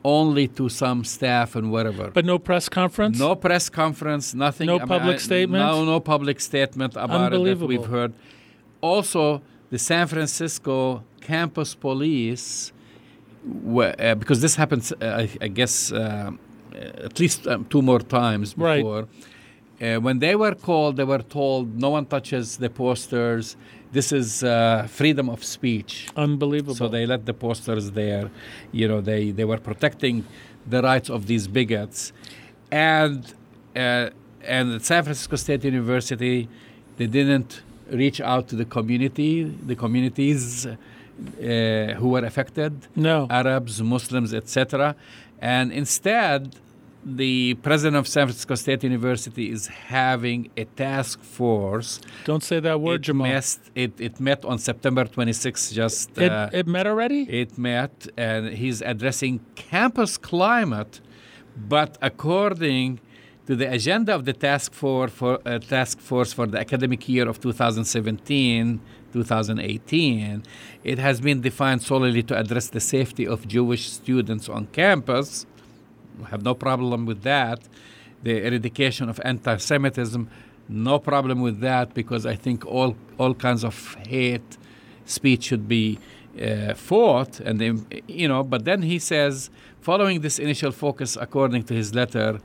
only 0.03 0.47
to 0.49 0.69
some 0.69 1.03
staff 1.03 1.55
and 1.55 1.71
whatever. 1.71 2.11
But 2.11 2.25
no 2.25 2.37
press 2.39 2.69
conference. 2.69 3.19
No 3.19 3.35
press 3.35 3.69
conference, 3.69 4.33
nothing. 4.33 4.67
No 4.67 4.75
I 4.75 4.79
mean, 4.79 4.87
public 4.87 5.15
I- 5.15 5.19
statement? 5.19 5.63
No, 5.63 5.85
no 5.85 5.99
public 5.99 6.39
statement 6.39 6.95
about 6.95 7.33
it 7.33 7.43
that 7.43 7.65
we've 7.65 7.85
heard. 7.85 8.13
Also, 8.81 9.41
the 9.69 9.79
San 9.79 10.07
Francisco 10.07 11.03
campus 11.21 11.73
police, 11.73 12.73
were, 13.45 13.95
uh, 13.97 14.15
because 14.15 14.41
this 14.41 14.55
happens, 14.55 14.91
uh, 14.91 14.95
I, 15.01 15.29
I 15.41 15.47
guess, 15.47 15.91
uh, 15.91 16.31
at 16.75 17.19
least 17.19 17.47
um, 17.47 17.65
two 17.65 17.81
more 17.81 17.99
times 17.99 18.53
before. 18.53 19.01
Right. 19.01 19.07
Uh, 19.81 19.97
when 19.97 20.19
they 20.19 20.35
were 20.35 20.55
called, 20.55 20.97
they 20.97 21.03
were 21.03 21.21
told 21.21 21.77
no 21.79 21.89
one 21.89 22.05
touches 22.05 22.57
the 22.57 22.69
posters. 22.69 23.55
This 23.91 24.11
is 24.11 24.43
uh, 24.43 24.87
freedom 24.89 25.29
of 25.29 25.43
speech. 25.43 26.07
Unbelievable. 26.15 26.75
So 26.75 26.87
they 26.87 27.05
let 27.05 27.25
the 27.25 27.33
posters 27.33 27.91
there. 27.91 28.29
You 28.71 28.87
know, 28.87 29.01
they, 29.01 29.31
they 29.31 29.45
were 29.45 29.57
protecting 29.57 30.25
the 30.67 30.81
rights 30.81 31.09
of 31.09 31.27
these 31.27 31.47
bigots. 31.47 32.13
And, 32.71 33.33
uh, 33.75 34.09
and 34.43 34.73
at 34.73 34.83
San 34.83 35.03
Francisco 35.03 35.35
State 35.35 35.63
University, 35.63 36.47
they 36.97 37.07
didn't 37.07 37.61
reach 37.91 38.21
out 38.21 38.47
to 38.49 38.55
the 38.55 38.65
community, 38.65 39.43
the 39.43 39.75
communities 39.75 40.65
uh, 40.65 40.75
who 41.97 42.09
were 42.09 42.25
affected. 42.25 42.87
no. 42.95 43.27
Arabs, 43.29 43.81
Muslims, 43.81 44.33
etc. 44.33 44.95
And 45.39 45.71
instead, 45.71 46.55
the 47.05 47.55
president 47.55 47.97
of 47.97 48.07
San 48.07 48.27
Francisco 48.27 48.55
State 48.55 48.83
University 48.83 49.51
is 49.51 49.67
having 49.67 50.49
a 50.55 50.65
task 50.65 51.21
force. 51.21 51.99
Don't 52.25 52.43
say 52.43 52.59
that 52.59 52.79
word, 52.79 53.01
it, 53.01 53.03
Jamal. 53.03 53.27
messed- 53.27 53.71
it, 53.75 53.99
it 53.99 54.19
met 54.19 54.45
on 54.45 54.57
September 54.57 55.05
26th, 55.05 55.73
just. 55.73 56.17
it, 56.17 56.31
uh, 56.31 56.49
it 56.53 56.67
met 56.67 56.87
already. 56.87 57.23
it 57.23 57.57
met, 57.57 58.07
and 58.17 58.49
he's 58.49 58.81
addressing 58.81 59.41
campus 59.55 60.17
climate, 60.17 61.01
but 61.57 61.97
according 62.01 62.99
to 63.45 63.55
the 63.57 63.69
agenda 63.71 64.15
of 64.15 64.23
the 64.23 64.33
task 64.33 64.73
force 64.73 65.11
for 65.11 65.39
uh, 65.45 65.59
task 65.59 65.99
force 65.99 66.31
for 66.31 66.47
the 66.47 66.57
academic 66.57 67.09
year 67.09 67.27
of 67.27 67.41
2017 67.41 68.79
2018 69.11 70.43
it 70.83 70.97
has 70.97 71.19
been 71.19 71.41
defined 71.41 71.81
solely 71.81 72.23
to 72.23 72.37
address 72.37 72.69
the 72.69 72.79
safety 72.79 73.27
of 73.27 73.45
Jewish 73.47 73.89
students 73.91 74.47
on 74.47 74.67
campus 74.67 75.45
have 76.29 76.43
no 76.43 76.53
problem 76.53 77.05
with 77.05 77.23
that 77.23 77.59
the 78.23 78.45
eradication 78.45 79.09
of 79.09 79.19
anti-Semitism 79.23 80.29
no 80.69 80.97
problem 80.97 81.41
with 81.41 81.59
that 81.59 81.93
because 81.93 82.25
I 82.25 82.35
think 82.35 82.65
all 82.65 82.95
all 83.17 83.33
kinds 83.33 83.63
of 83.63 83.95
hate 84.07 84.57
speech 85.05 85.43
should 85.43 85.67
be 85.67 85.99
uh, 86.41 86.73
fought 86.73 87.39
and 87.39 87.59
then, 87.59 87.85
you 88.07 88.27
know 88.27 88.43
but 88.43 88.65
then 88.65 88.81
he 88.83 88.97
says 88.97 89.49
following 89.81 90.21
this 90.21 90.39
initial 90.39 90.71
focus 90.71 91.17
according 91.19 91.63
to 91.63 91.73
his 91.73 91.93
letter 91.93 92.39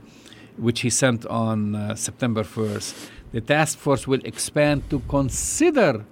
which 0.57 0.81
he 0.81 0.89
sent 0.89 1.25
on 1.27 1.75
uh, 1.75 1.95
September 1.95 2.43
1st 2.43 3.09
the 3.31 3.41
task 3.41 3.77
force 3.77 4.07
will 4.07 4.21
expand 4.25 4.89
to 4.89 4.99
consider 5.07 6.05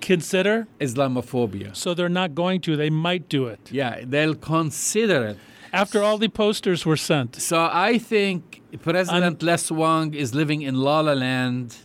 Consider. 0.00 0.66
Islamophobia 0.80 1.74
So 1.74 1.94
they're 1.94 2.08
not 2.08 2.34
going 2.34 2.60
to. 2.62 2.76
They 2.76 2.90
might 2.90 3.28
do 3.28 3.46
it 3.46 3.60
yeah 3.72 4.00
they'll 4.04 4.34
consider 4.34 5.24
it 5.24 5.38
after 5.72 6.02
all 6.02 6.18
the 6.18 6.28
posters 6.28 6.84
were 6.86 6.96
sent. 6.96 7.36
so 7.36 7.68
I 7.72 7.98
think 7.98 8.62
President 8.82 9.42
Les 9.42 9.70
Wong 9.70 10.14
is 10.14 10.34
living 10.34 10.62
in 10.62 10.74
La 10.76 11.00
La 11.00 11.12
Land 11.12 11.76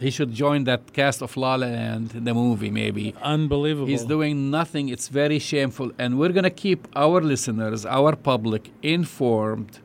he 0.00 0.10
should 0.10 0.32
join 0.32 0.64
that 0.64 0.92
cast 0.92 1.22
of 1.22 1.36
La 1.36 1.54
La 1.56 1.66
Land 1.66 2.10
the 2.10 2.34
movie 2.34 2.70
maybe 2.70 3.14
Unbelievable. 3.22 3.88
He's 3.88 4.04
doing 4.04 4.50
nothing. 4.50 4.88
It's 4.88 5.08
very 5.08 5.38
shameful. 5.38 5.90
And 5.98 6.18
we're 6.18 6.30
going 6.38 6.44
to 6.44 6.50
keep 6.50 6.86
our 6.94 7.20
listeners, 7.20 7.84
our 7.84 8.14
public, 8.14 8.70
informed 8.82 9.80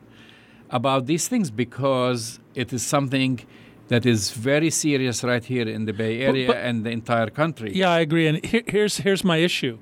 about 0.70 1.06
these 1.06 1.28
things 1.28 1.50
because 1.50 2.40
it 2.54 2.72
is 2.72 2.84
something 2.84 3.40
that 3.88 4.06
is 4.06 4.30
very 4.30 4.70
serious 4.70 5.22
right 5.22 5.44
here 5.44 5.68
in 5.68 5.84
the 5.84 5.92
Bay 5.92 6.20
Area 6.20 6.46
but- 6.46 6.56
and 6.56 6.84
the 6.84 6.90
entire 6.90 7.30
country. 7.30 7.72
Yeah, 7.74 7.90
I 7.90 8.00
agree. 8.00 8.26
And 8.26 8.44
here, 8.44 8.62
here's 8.66 8.98
here's 8.98 9.24
my 9.24 9.38
issue. 9.38 9.78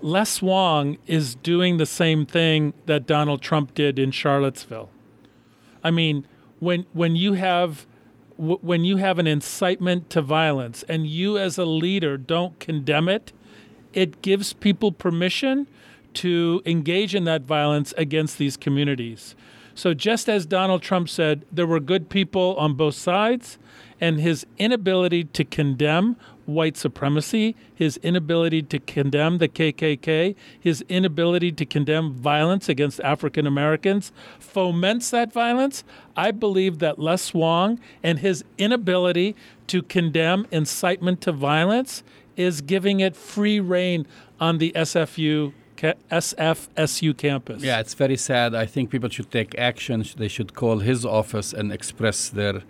Les 0.00 0.40
Wong 0.40 0.98
is 1.06 1.34
doing 1.34 1.76
the 1.76 1.86
same 1.86 2.24
thing 2.24 2.72
that 2.86 3.06
Donald 3.06 3.42
Trump 3.42 3.74
did 3.74 3.98
in 3.98 4.10
Charlottesville. 4.10 4.90
I 5.82 5.90
mean, 5.90 6.26
when 6.60 6.86
when 6.92 7.16
you 7.16 7.34
have 7.34 7.86
when 8.36 8.84
you 8.84 8.98
have 8.98 9.18
an 9.18 9.26
incitement 9.26 10.10
to 10.10 10.22
violence 10.22 10.84
and 10.88 11.06
you 11.06 11.36
as 11.36 11.58
a 11.58 11.64
leader 11.64 12.16
don't 12.16 12.58
condemn 12.60 13.08
it, 13.08 13.32
it 13.92 14.22
gives 14.22 14.52
people 14.52 14.92
permission 14.92 15.66
to 16.14 16.62
engage 16.64 17.14
in 17.14 17.24
that 17.24 17.42
violence 17.42 17.92
against 17.96 18.38
these 18.38 18.56
communities. 18.56 19.34
So 19.74 19.94
just 19.94 20.28
as 20.28 20.46
Donald 20.46 20.82
Trump 20.82 21.08
said, 21.08 21.44
there 21.52 21.66
were 21.66 21.80
good 21.80 22.08
people 22.08 22.56
on 22.56 22.74
both 22.74 22.94
sides, 22.96 23.58
and 24.00 24.20
his 24.20 24.46
inability 24.58 25.24
to 25.24 25.44
condemn 25.44 26.16
white 26.48 26.76
supremacy, 26.76 27.54
his 27.74 27.98
inability 27.98 28.62
to 28.62 28.78
condemn 28.80 29.38
the 29.38 29.48
KKK, 29.48 30.34
his 30.58 30.82
inability 30.88 31.52
to 31.52 31.66
condemn 31.66 32.12
violence 32.12 32.68
against 32.68 33.00
African 33.00 33.46
Americans 33.46 34.10
foments 34.40 35.10
that 35.10 35.32
violence. 35.32 35.84
I 36.16 36.30
believe 36.30 36.78
that 36.78 36.98
Les 36.98 37.34
Wong 37.34 37.78
and 38.02 38.18
his 38.20 38.44
inability 38.56 39.36
to 39.68 39.82
condemn 39.82 40.46
incitement 40.50 41.20
to 41.20 41.32
violence 41.32 42.02
is 42.36 42.60
giving 42.60 43.00
it 43.00 43.14
free 43.14 43.60
rein 43.60 44.06
on 44.40 44.58
the 44.58 44.72
SFU 44.74 45.52
SFSU 45.78 47.16
campus. 47.16 47.62
Yeah, 47.62 47.78
it's 47.78 47.94
very 47.94 48.16
sad. 48.16 48.52
I 48.52 48.66
think 48.66 48.90
people 48.90 49.08
should 49.08 49.30
take 49.30 49.56
action. 49.56 50.04
They 50.16 50.26
should 50.26 50.54
call 50.54 50.78
his 50.78 51.04
office 51.04 51.52
and 51.52 51.72
express 51.72 52.28
their 52.28 52.62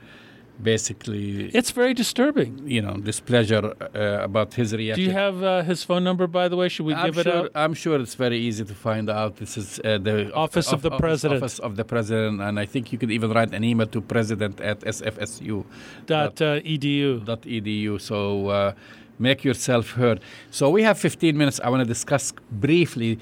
basically, 0.63 1.51
It's 1.55 1.71
very 1.71 1.95
disturbing. 1.95 2.63
you 2.67 2.83
know, 2.83 2.97
displeasure 2.97 3.75
uh, 3.95 4.25
about 4.29 4.55
his 4.55 4.73
reaction 4.75 5.05
Do 5.05 5.11
you 5.11 5.17
have 5.17 5.43
uh, 5.43 5.63
his 5.63 5.85
phone 5.85 6.05
number, 6.05 6.27
by 6.27 6.49
the 6.49 6.57
way? 6.57 6.69
Should 6.69 6.87
we 6.87 6.95
I'm 6.95 7.07
give 7.07 7.15
sure, 7.15 7.27
it 7.27 7.37
out? 7.37 7.51
I'm 7.55 7.75
sure 7.75 8.01
it's 8.01 8.15
very 8.15 8.39
easy 8.39 8.65
to 8.65 8.75
find 8.75 9.09
out. 9.11 9.37
This 9.37 9.57
is 9.57 9.81
uh, 9.85 9.99
the 9.99 10.33
Office 10.35 10.73
of 10.73 10.83
the 10.83 10.91
President. 10.91 11.43
Office 11.43 11.59
of 11.59 11.77
the 11.77 11.85
President, 11.85 12.41
and 12.41 12.59
I 12.59 12.67
think 12.67 12.93
you 12.93 12.99
could 12.99 13.11
even 13.11 13.31
write 13.33 13.53
an 13.55 13.65
email 13.65 13.87
to 13.87 14.01
President 14.01 14.61
at 14.61 14.81
sfsu. 14.81 15.65
Dot 16.07 16.41
uh, 16.41 16.61
edu. 16.61 17.25
dot 17.25 17.43
edu. 17.43 18.01
So 18.01 18.49
uh, 18.49 18.73
make 19.19 19.45
yourself 19.45 19.91
heard. 19.93 20.21
So 20.51 20.71
we 20.71 20.83
have 20.83 20.99
15 20.99 21.37
minutes. 21.37 21.61
I 21.63 21.69
want 21.71 21.81
to 21.81 21.89
discuss 21.89 22.33
briefly. 22.51 23.19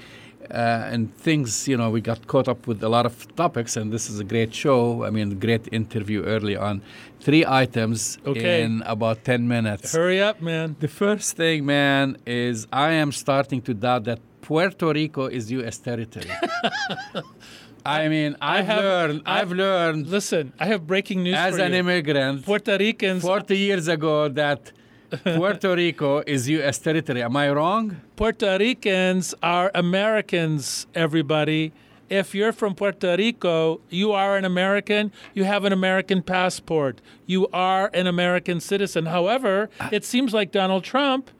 Uh, 0.51 0.93
and 0.93 1.13
things, 1.17 1.67
you 1.67 1.75
know, 1.77 1.89
we 1.89 2.01
got 2.01 2.27
caught 2.27 2.47
up 2.47 2.67
with 2.67 2.81
a 2.83 2.89
lot 2.89 3.05
of 3.05 3.13
topics, 3.35 3.75
and 3.77 3.91
this 3.91 4.09
is 4.09 4.19
a 4.19 4.23
great 4.23 4.53
show. 4.53 5.03
I 5.03 5.09
mean, 5.09 5.37
great 5.39 5.67
interview 5.71 6.23
early 6.23 6.55
on. 6.55 6.81
Three 7.19 7.45
items 7.45 8.17
Okay. 8.25 8.63
in 8.63 8.81
about 8.85 9.23
10 9.25 9.47
minutes. 9.47 9.93
Hurry 9.93 10.21
up, 10.21 10.41
man. 10.41 10.75
The 10.79 10.87
first 10.87 11.35
thing, 11.35 11.65
man, 11.65 12.17
is 12.25 12.67
I 12.71 12.91
am 12.91 13.11
starting 13.11 13.61
to 13.63 13.73
doubt 13.73 14.03
that 14.05 14.19
Puerto 14.41 14.93
Rico 14.93 15.25
is 15.27 15.51
U.S. 15.51 15.77
territory. 15.79 16.29
I 17.85 18.07
mean, 18.09 18.35
I've 18.41 18.65
have- 18.65 18.83
learned, 18.83 19.21
I- 19.25 19.41
I've 19.41 19.51
learned 19.51 20.07
Listen, 20.07 20.51
I 20.59 20.65
have 20.67 20.85
breaking 20.85 21.23
news 21.23 21.35
as 21.37 21.57
an 21.57 21.71
you. 21.73 21.79
immigrant 21.79 22.45
Puerto 22.45 22.77
Ricans, 22.77 23.21
40 23.21 23.57
years 23.57 23.87
ago 23.87 24.27
that 24.29 24.71
Puerto 25.23 25.75
Rico 25.75 26.19
is 26.27 26.49
U.S. 26.49 26.79
territory. 26.79 27.23
Am 27.23 27.35
I 27.37 27.49
wrong? 27.51 27.97
Puerto 28.15 28.57
Ricans 28.59 29.33
are 29.41 29.71
Americans. 29.73 30.87
Everybody, 30.95 31.71
if 32.09 32.35
you're 32.35 32.51
from 32.51 32.75
Puerto 32.75 33.15
Rico, 33.17 33.79
you 33.89 34.11
are 34.11 34.35
an 34.37 34.45
American. 34.45 35.11
You 35.33 35.43
have 35.45 35.63
an 35.65 35.73
American 35.73 36.21
passport. 36.21 36.99
You 37.25 37.47
are 37.53 37.89
an 37.93 38.07
American 38.07 38.59
citizen. 38.59 39.05
However, 39.05 39.69
it 39.91 40.03
seems 40.03 40.33
like 40.33 40.51
Donald 40.51 40.83
Trump 40.83 41.31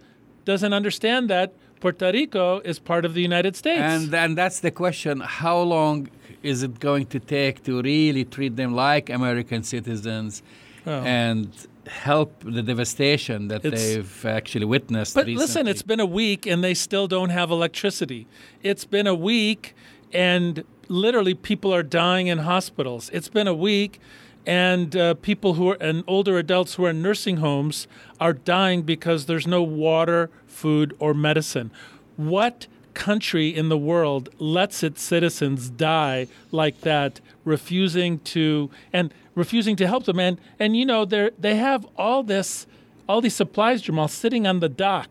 doesn't 0.46 0.74
understand 0.74 1.30
that 1.30 1.54
Puerto 1.82 2.12
Rico 2.12 2.60
is 2.62 2.80
part 2.80 3.04
of 3.06 3.14
the 3.14 3.22
United 3.22 3.56
States. 3.56 3.82
And 3.82 4.10
then 4.12 4.36
that's 4.36 4.60
the 4.62 4.72
question: 4.72 5.20
How 5.20 5.60
long 5.60 6.10
is 6.42 6.64
it 6.64 6.80
going 6.80 7.06
to 7.08 7.20
take 7.20 7.64
to 7.64 7.82
really 7.82 8.24
treat 8.24 8.56
them 8.56 8.74
like 8.74 9.10
American 9.10 9.64
citizens 9.64 10.42
Oh. 10.86 11.02
and 11.04 11.50
help 11.88 12.44
the 12.44 12.62
devastation 12.62 13.48
that 13.48 13.66
It's- 13.66 13.82
they've 13.96 14.26
actually 14.26 14.66
witnessed? 14.66 15.16
But 15.16 15.26
recently? 15.26 15.42
listen, 15.44 15.68
it's 15.68 15.82
been 15.82 16.00
a 16.00 16.06
week 16.06 16.46
and 16.46 16.64
they 16.64 16.74
still 16.74 17.08
don't 17.08 17.30
have 17.30 17.50
electricity. 17.52 18.28
It's 18.64 18.86
been 18.86 19.08
a 19.08 19.16
week 19.16 19.74
and 20.14 20.64
literally 20.88 21.34
people 21.34 21.74
are 21.74 21.84
dying 21.84 22.28
in 22.28 22.40
hospitals. 22.40 23.10
It's 23.14 23.30
been 23.30 23.48
a 23.48 23.54
week 23.54 24.00
and 24.46 24.96
uh, 24.96 25.14
people 25.16 25.56
who 25.56 25.70
are 25.70 25.78
and 25.82 26.04
older 26.08 26.38
adults 26.38 26.76
who 26.76 26.86
are 26.86 26.92
in 26.92 27.02
nursing 27.02 27.38
homes 27.38 27.88
are 28.20 28.34
dying 28.34 28.84
because 28.84 29.26
there's 29.26 29.46
no 29.48 29.62
water, 29.62 30.30
food, 30.48 30.96
or 31.00 31.14
medicine. 31.14 31.72
What 32.16 32.68
country 32.94 33.50
in 33.50 33.70
the 33.70 33.78
world 33.78 34.30
lets 34.40 34.82
its 34.84 35.02
citizens 35.04 35.70
die 35.70 36.28
like 36.52 36.82
that, 36.82 37.20
refusing 37.48 38.20
to 38.20 38.70
and 38.92 39.14
refusing 39.36 39.76
to 39.78 39.88
help 39.88 40.04
them? 40.06 40.20
And 40.20 40.40
and 40.60 40.76
you 40.78 40.86
know 40.86 41.06
they 41.06 41.32
they 41.40 41.56
have 41.56 41.88
all 41.98 42.24
this 42.24 42.68
all 43.10 43.22
these 43.22 43.36
supplies, 43.36 43.82
Jamal, 43.82 44.08
sitting 44.08 44.46
on 44.46 44.60
the 44.60 44.70
dock 44.70 45.10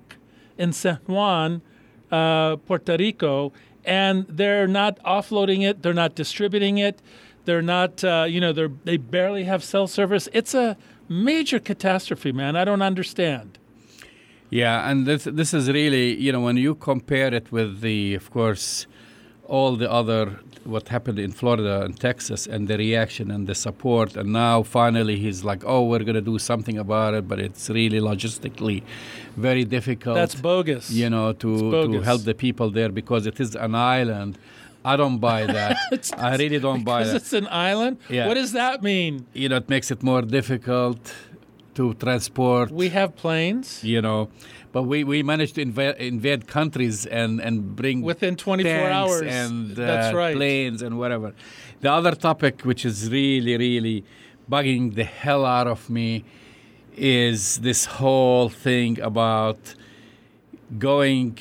in 0.58 0.72
San 0.72 0.98
Juan, 1.06 1.62
uh, 2.10 2.56
Puerto 2.56 2.96
Rico, 2.96 3.52
and 3.84 4.26
they're 4.28 4.68
not 4.68 5.02
offloading 5.04 5.62
it. 5.68 5.82
They're 5.82 5.94
not 5.94 6.14
distributing 6.14 6.78
it. 6.78 7.00
They're 7.46 7.62
not, 7.62 8.04
uh, 8.04 8.26
you 8.28 8.40
know, 8.40 8.52
they 8.52 8.68
they 8.84 8.96
barely 8.96 9.44
have 9.44 9.62
cell 9.64 9.86
service. 9.86 10.28
It's 10.32 10.54
a 10.54 10.76
major 11.08 11.58
catastrophe, 11.58 12.32
man. 12.32 12.56
I 12.56 12.64
don't 12.64 12.82
understand. 12.82 13.58
Yeah, 14.50 14.88
and 14.88 15.06
this 15.06 15.24
this 15.24 15.52
is 15.54 15.68
really 15.68 16.14
you 16.16 16.32
know 16.32 16.40
when 16.40 16.56
you 16.56 16.74
compare 16.74 17.32
it 17.34 17.50
with 17.50 17.80
the 17.80 18.14
of 18.14 18.30
course 18.30 18.86
all 19.48 19.76
the 19.76 19.90
other 19.90 20.40
what 20.64 20.88
happened 20.88 21.18
in 21.18 21.30
Florida 21.30 21.82
and 21.84 21.98
Texas 22.00 22.46
and 22.46 22.66
the 22.66 22.76
reaction 22.76 23.30
and 23.30 23.46
the 23.46 23.54
support 23.54 24.16
and 24.16 24.32
now 24.32 24.62
finally 24.64 25.16
he's 25.16 25.44
like 25.44 25.62
oh 25.64 25.82
we're 25.90 26.04
going 26.08 26.20
to 26.24 26.28
do 26.32 26.38
something 26.38 26.76
about 26.76 27.14
it 27.14 27.28
but 27.28 27.38
it's 27.38 27.70
really 27.70 28.00
logistically 28.00 28.82
very 29.36 29.64
difficult 29.64 30.16
That's 30.16 30.34
bogus. 30.34 30.90
you 30.90 31.08
know 31.08 31.32
to 31.42 31.50
to 31.92 32.00
help 32.00 32.22
the 32.30 32.34
people 32.34 32.68
there 32.70 32.88
because 32.90 33.26
it 33.26 33.38
is 33.40 33.54
an 33.54 33.74
island 33.76 34.38
I 34.84 34.94
don't 34.96 35.18
buy 35.18 35.46
that 35.58 35.76
I 36.16 36.36
really 36.36 36.58
don't 36.58 36.84
buy 36.84 37.00
because 37.00 37.12
that 37.12 37.22
it's 37.22 37.32
an 37.32 37.48
island. 37.50 37.98
Yeah. 38.08 38.26
What 38.28 38.34
does 38.34 38.52
that 38.52 38.82
mean? 38.82 39.26
you 39.42 39.48
know 39.50 39.56
it 39.64 39.68
makes 39.68 39.88
it 39.94 40.00
more 40.10 40.22
difficult 40.22 41.00
to 41.76 41.94
transport 41.94 42.70
We 42.70 42.88
have 42.98 43.10
planes. 43.16 43.68
you 43.84 44.00
know. 44.06 44.28
But 44.76 44.82
we, 44.82 45.04
we 45.04 45.22
managed 45.22 45.54
to 45.54 45.62
invade, 45.62 45.96
invade 45.96 46.48
countries 46.48 47.06
and, 47.06 47.40
and 47.40 47.74
bring 47.74 48.02
Within 48.02 48.36
24 48.36 48.70
tanks 48.70 48.92
hours. 48.94 49.22
and 49.22 49.72
uh, 49.72 49.86
That's 49.86 50.14
right. 50.14 50.36
planes 50.36 50.82
and 50.82 50.98
whatever. 50.98 51.32
The 51.80 51.90
other 51.90 52.14
topic, 52.14 52.60
which 52.60 52.84
is 52.84 53.08
really 53.10 53.56
really 53.56 54.04
bugging 54.50 54.94
the 54.94 55.04
hell 55.04 55.46
out 55.46 55.66
of 55.66 55.88
me, 55.88 56.26
is 56.94 57.56
this 57.68 57.86
whole 57.86 58.50
thing 58.50 59.00
about 59.00 59.74
going 60.78 61.38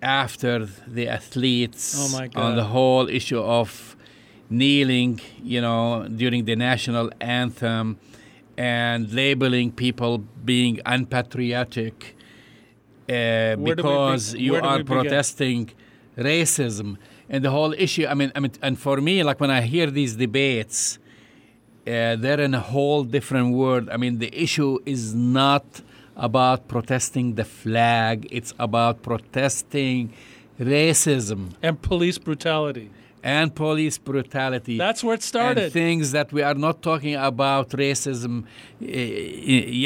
after 0.00 0.64
the 0.86 1.08
athletes 1.08 1.84
Oh, 1.98 2.18
my 2.18 2.30
on 2.34 2.56
the 2.56 2.64
whole 2.64 3.06
issue 3.06 3.42
of 3.60 3.96
kneeling, 4.48 5.20
you 5.42 5.60
know, 5.60 6.08
during 6.08 6.46
the 6.46 6.56
national 6.56 7.10
anthem 7.20 7.98
and 8.56 9.12
labeling 9.12 9.72
people 9.72 10.24
being 10.42 10.80
unpatriotic 10.86 12.16
uh, 13.12 13.56
Where 13.56 13.56
do 13.56 13.64
we 13.68 13.72
because 13.74 14.24
be- 14.32 14.40
you 14.46 14.54
are 14.70 14.82
protesting 14.94 15.62
racism 16.30 16.88
and 17.32 17.40
the 17.46 17.50
whole 17.56 17.72
issue. 17.86 18.04
I 18.12 18.14
mean, 18.20 18.30
I 18.36 18.40
mean, 18.44 18.52
and 18.66 18.74
for 18.86 18.96
me, 19.08 19.14
like 19.28 19.38
when 19.44 19.50
I 19.58 19.62
hear 19.74 19.88
these 20.00 20.12
debates, 20.26 20.98
uh, 21.86 22.16
they're 22.22 22.40
in 22.48 22.54
a 22.62 22.64
whole 22.74 23.02
different 23.16 23.48
world. 23.62 23.84
I 23.94 23.96
mean, 24.02 24.14
the 24.24 24.30
issue 24.46 24.72
is 24.94 25.02
not 25.38 25.66
about 26.28 26.58
protesting 26.74 27.26
the 27.40 27.46
flag; 27.62 28.16
it's 28.38 28.52
about 28.68 28.94
protesting 29.10 30.00
racism 30.60 31.40
And 31.62 31.74
police 31.90 32.18
brutality. 32.18 32.88
and 33.24 33.46
police 33.54 33.96
brutality. 33.98 34.76
That's 34.86 35.02
where 35.06 35.14
it 35.14 35.18
and 35.18 35.22
started. 35.34 35.72
things 35.72 36.04
that 36.12 36.28
we 36.36 36.42
are 36.42 36.54
not 36.66 36.76
talking 36.82 37.14
about 37.16 37.66
racism 37.70 38.34
uh, 38.44 38.86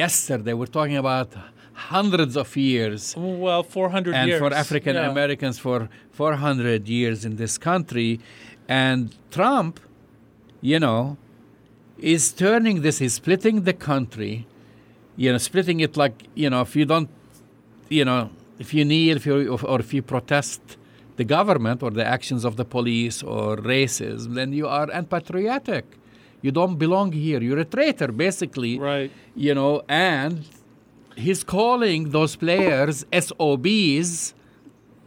yesterday. 0.02 0.52
We're 0.60 0.74
talking 0.80 0.96
about 0.96 1.28
hundreds 1.76 2.36
of 2.36 2.56
years. 2.56 3.14
well, 3.16 3.62
400 3.62 4.14
and 4.14 4.28
years. 4.28 4.38
for 4.40 4.52
African 4.52 4.94
Yeah. 4.96 5.10
Americans 5.10 5.58
for 5.58 5.88
400 6.12 6.88
years 6.88 7.24
in 7.24 7.36
this 7.36 7.58
country. 7.58 8.18
And 8.68 9.14
Trump, 9.30 9.78
you 10.60 10.80
know, 10.80 11.16
is 11.98 12.32
turning 12.32 12.82
this, 12.82 12.98
he's 12.98 13.14
splitting 13.14 13.62
the 13.62 13.72
country, 13.72 14.46
you 15.16 15.30
know, 15.32 15.38
splitting 15.38 15.80
it 15.80 15.96
like, 15.96 16.24
you 16.34 16.48
know, 16.50 16.62
if 16.62 16.74
you 16.74 16.84
don't, 16.84 17.08
you 17.88 18.04
know, 18.04 18.30
if 18.58 18.72
you 18.74 18.84
kneel, 18.84 19.16
if 19.16 19.26
you, 19.26 19.56
or 19.72 19.78
if 19.80 19.92
you 19.94 20.02
protest 20.02 20.60
the 21.16 21.24
government 21.24 21.82
or 21.82 21.90
the 21.90 22.04
actions 22.04 22.44
of 22.44 22.56
the 22.56 22.64
police 22.64 23.22
or 23.22 23.56
racism, 23.56 24.34
then 24.34 24.52
you 24.52 24.66
are 24.66 24.88
unpatriotic. 24.90 25.84
You 26.42 26.52
don't 26.52 26.76
belong 26.76 27.12
here. 27.12 27.40
You're 27.42 27.58
a 27.58 27.64
traitor, 27.64 28.08
basically 28.12 28.78
Right. 28.78 29.10
you 29.34 29.54
know, 29.54 29.82
and 29.88 30.44
he's 31.16 31.42
calling 31.44 32.10
those 32.10 32.36
players 32.36 33.04
SOBs. 33.12 34.34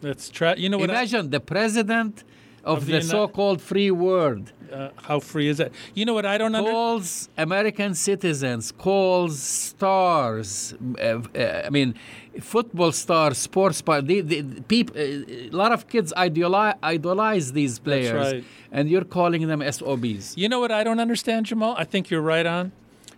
That's 0.01 0.29
tra- 0.29 0.57
You 0.57 0.69
know 0.69 0.77
what? 0.77 0.89
I- 0.89 0.93
Imagine 0.93 1.29
the 1.29 1.39
president 1.39 2.23
of, 2.63 2.79
Of 2.79 2.85
the 2.87 2.93
the, 2.93 3.01
so-called 3.01 3.61
free 3.61 3.91
world 3.91 4.51
uh, 4.71 4.89
how 4.97 5.19
free 5.19 5.47
is 5.47 5.57
that? 5.57 5.71
You 5.93 6.05
know 6.05 6.13
what? 6.13 6.25
I 6.25 6.37
don't 6.37 6.53
understand. 6.55 6.75
calls 6.75 7.29
American 7.37 7.93
citizens, 7.93 8.71
calls 8.71 9.39
stars. 9.39 10.73
Uh, 10.99 11.21
uh, 11.35 11.61
I 11.65 11.69
mean, 11.69 11.95
football 12.39 12.91
stars, 12.91 13.37
sports 13.37 13.77
stars. 13.77 14.03
The, 14.05 14.21
the, 14.21 14.41
the 14.41 14.61
peop, 14.61 14.91
uh, 14.95 14.99
a 14.99 15.49
lot 15.51 15.71
of 15.71 15.87
kids 15.87 16.13
idolize, 16.15 16.75
idolize 16.83 17.51
these 17.53 17.79
players, 17.79 18.33
right. 18.33 18.43
and 18.71 18.89
you're 18.89 19.05
calling 19.05 19.47
them 19.47 19.61
SOBs. 19.71 20.37
You 20.37 20.49
know 20.49 20.59
what 20.59 20.71
I 20.71 20.83
don't 20.83 20.99
understand, 20.99 21.47
Jamal? 21.47 21.75
I 21.77 21.83
think 21.83 22.09
you're 22.09 22.21
right 22.21 22.45
on. 22.45 22.71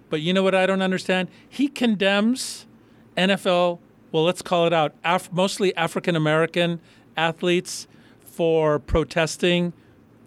But 0.10 0.22
you 0.22 0.34
know 0.34 0.44
what 0.44 0.56
I 0.56 0.66
don't 0.66 0.82
understand? 0.82 1.30
He 1.48 1.70
condemns 1.70 2.66
NFL, 3.18 3.80
well, 4.12 4.24
let's 4.24 4.42
call 4.42 4.68
it 4.68 4.74
out, 4.74 4.94
Af- 5.04 5.32
mostly 5.32 5.76
African 5.76 6.16
American 6.16 6.80
athletes 7.18 7.88
for 8.24 8.80
protesting 8.80 9.74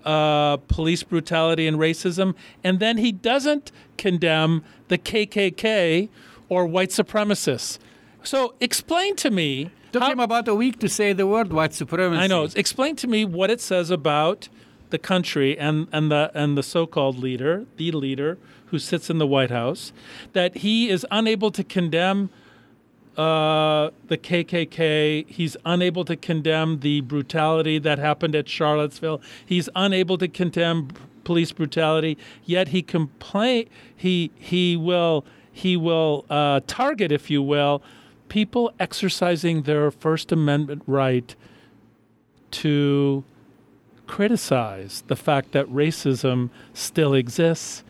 uh, 0.04 0.58
police 0.68 1.02
brutality 1.02 1.66
and 1.66 1.78
racism, 1.78 2.34
and 2.62 2.78
then 2.78 2.98
he 2.98 3.10
doesn't 3.10 3.72
condemn 3.96 4.62
the 4.88 4.98
KKK 4.98 6.08
or 6.48 6.66
white 6.66 6.90
supremacists. 6.90 7.78
So 8.22 8.54
explain 8.60 9.16
to 9.16 9.30
me. 9.30 9.70
Took 9.92 10.02
how- 10.02 10.12
him 10.12 10.20
about 10.20 10.46
a 10.48 10.54
week 10.54 10.78
to 10.80 10.88
say 10.88 11.12
the 11.12 11.26
word 11.26 11.52
white 11.52 11.72
supremacy. 11.72 12.20
I 12.22 12.26
know. 12.26 12.48
Explain 12.54 12.96
to 12.96 13.06
me 13.06 13.24
what 13.24 13.50
it 13.50 13.60
says 13.60 13.90
about 13.90 14.48
the 14.90 14.98
country 14.98 15.58
and, 15.58 15.88
and 15.92 16.10
the 16.10 16.30
and 16.34 16.56
the 16.58 16.62
so-called 16.62 17.18
leader, 17.18 17.64
the 17.76 17.90
leader 17.92 18.38
who 18.66 18.78
sits 18.78 19.08
in 19.08 19.18
the 19.18 19.26
White 19.26 19.50
House, 19.50 19.92
that 20.34 20.58
he 20.58 20.88
is 20.90 21.06
unable 21.10 21.50
to 21.52 21.64
condemn 21.64 22.30
uh, 23.16 23.90
the 24.08 24.18
KKK. 24.18 25.28
He's 25.28 25.56
unable 25.64 26.04
to 26.04 26.16
condemn 26.16 26.80
the 26.80 27.00
brutality 27.02 27.78
that 27.78 27.98
happened 27.98 28.34
at 28.34 28.48
Charlottesville. 28.48 29.20
He's 29.44 29.68
unable 29.74 30.18
to 30.18 30.28
condemn 30.28 30.88
police 31.24 31.52
brutality. 31.52 32.18
Yet 32.44 32.68
he 32.68 32.82
complain. 32.82 33.68
He 33.96 34.30
he 34.36 34.76
will 34.76 35.24
he 35.52 35.76
will 35.76 36.24
uh, 36.28 36.60
target, 36.66 37.12
if 37.12 37.30
you 37.30 37.42
will, 37.42 37.82
people 38.28 38.72
exercising 38.80 39.62
their 39.62 39.90
First 39.90 40.32
Amendment 40.32 40.82
right 40.86 41.34
to 42.50 43.24
criticize 44.06 45.02
the 45.06 45.16
fact 45.16 45.52
that 45.52 45.66
racism 45.68 46.50
still 46.72 47.14
exists 47.14 47.84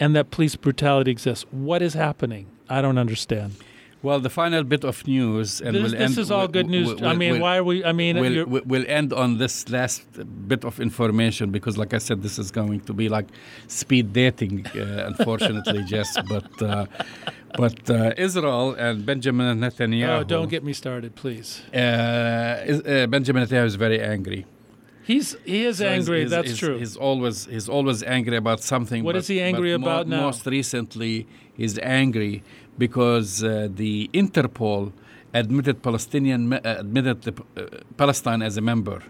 and 0.00 0.14
that 0.14 0.30
police 0.30 0.56
brutality 0.56 1.10
exists. 1.10 1.44
What 1.50 1.82
is 1.82 1.94
happening? 1.94 2.46
I 2.68 2.80
don't 2.80 2.98
understand. 2.98 3.56
Well, 4.00 4.20
the 4.20 4.30
final 4.30 4.62
bit 4.62 4.84
of 4.84 5.04
news, 5.08 5.60
and 5.60 5.74
This, 5.74 5.82
we'll 5.82 5.90
this 5.90 6.00
end, 6.10 6.18
is 6.18 6.30
all 6.30 6.38
we'll- 6.40 6.48
good 6.58 6.68
news. 6.68 6.86
we'll- 6.86 7.04
I 7.12 7.14
mean, 7.14 7.40
why 7.40 7.56
are 7.58 7.64
we? 7.64 7.84
I 7.84 7.92
mean, 7.92 8.14
We'll, 8.20 8.32
you're- 8.32 8.44
we'll 8.52 8.62
we'll 8.64 8.84
end 8.88 9.12
on 9.12 9.38
this 9.38 9.68
last 9.76 10.02
bit 10.52 10.64
of 10.64 10.78
information 10.78 11.50
because, 11.50 11.76
like 11.76 11.92
I 11.92 11.98
said, 11.98 12.22
this 12.22 12.38
is 12.38 12.48
going 12.52 12.80
to 12.88 12.92
be 12.92 13.08
like 13.08 13.26
speed 13.66 14.12
dating, 14.12 14.66
uh, 14.68 15.04
unfortunately, 15.10 15.82
Jess. 15.82 16.10
But 16.28 16.50
uh, 16.62 16.86
but 17.56 17.90
uh, 17.90 18.14
Israel 18.16 18.74
and 18.78 19.04
Benjamin 19.04 19.58
Netanyahu. 19.58 20.20
oh, 20.20 20.22
don't 20.24 20.48
get 20.48 20.62
me 20.62 20.72
started, 20.74 21.16
please. 21.16 21.48
Uh, 21.74 22.62
is, 22.72 22.80
uh, 22.82 23.06
Benjamin 23.08 23.40
Netanyahu 23.44 23.66
is 23.66 23.74
very 23.74 24.00
angry. 24.00 24.46
He's 25.10 25.36
he 25.44 25.64
is 25.64 25.78
So 25.78 25.86
angry. 25.88 26.18
he's- 26.20 26.30
That's 26.30 26.48
he's- 26.50 26.58
true. 26.58 26.78
He's 26.78 26.96
always 26.96 27.46
he's 27.46 27.68
always 27.68 28.02
angry 28.16 28.36
about 28.36 28.60
something. 28.62 29.02
What 29.02 29.14
but, 29.14 29.20
is 29.22 29.26
he 29.26 29.40
angry 29.40 29.72
but 29.72 29.80
mo- 29.80 29.86
about 29.86 30.06
now? 30.06 30.20
Most 30.26 30.46
recently, 30.46 31.26
he's 31.60 31.78
angry 31.80 32.44
because 32.78 33.42
uh, 33.44 33.68
the 33.82 34.08
Interpol 34.12 34.92
admitted 35.34 35.82
Palestinian 35.82 36.52
uh, 36.52 36.60
admitted 36.64 37.22
the, 37.22 37.32
uh, 37.56 37.66
Palestine 37.96 38.40
as 38.42 38.56
a 38.56 38.60
member. 38.72 39.02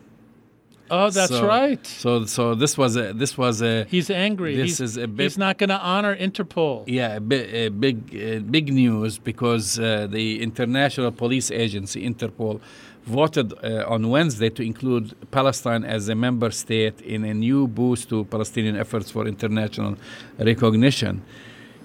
oh, 0.90 1.10
that's 1.10 1.36
So- 1.38 1.46
right. 1.46 1.84
So 1.86 2.10
so 2.36 2.42
this 2.62 2.74
was 2.82 2.92
a 2.96 3.12
this 3.22 3.32
was 3.44 3.56
a 3.62 3.74
He's 3.94 4.10
angry. 4.10 4.52
This 4.56 4.78
he's, 4.78 4.80
is 4.80 4.96
a 4.96 5.06
he's 5.06 5.38
not 5.46 5.54
going 5.60 5.68
to 5.78 5.80
honor 5.92 6.14
Interpol. 6.26 6.74
yeah 6.98 7.16
a, 7.16 7.20
bi- 7.30 7.48
a 7.64 7.68
big 7.86 7.96
uh, 8.14 8.40
big 8.56 8.66
news 8.82 9.12
because 9.30 9.66
uh, 9.78 10.06
the 10.16 10.26
international 10.48 11.10
police 11.22 11.48
agency 11.64 11.98
Interpol 12.10 12.54
voted 13.18 13.48
uh, 13.52 13.94
on 13.94 14.00
Wednesday 14.14 14.50
to 14.58 14.62
include 14.70 15.04
Palestine 15.30 15.82
as 15.96 16.02
a 16.08 16.14
member 16.26 16.50
state 16.64 16.96
in 17.14 17.20
a 17.24 17.34
new 17.46 17.60
boost 17.78 18.08
to 18.12 18.16
Palestinian 18.34 18.76
efforts 18.84 19.08
for 19.14 19.22
international 19.34 19.92
recognition. 20.38 21.14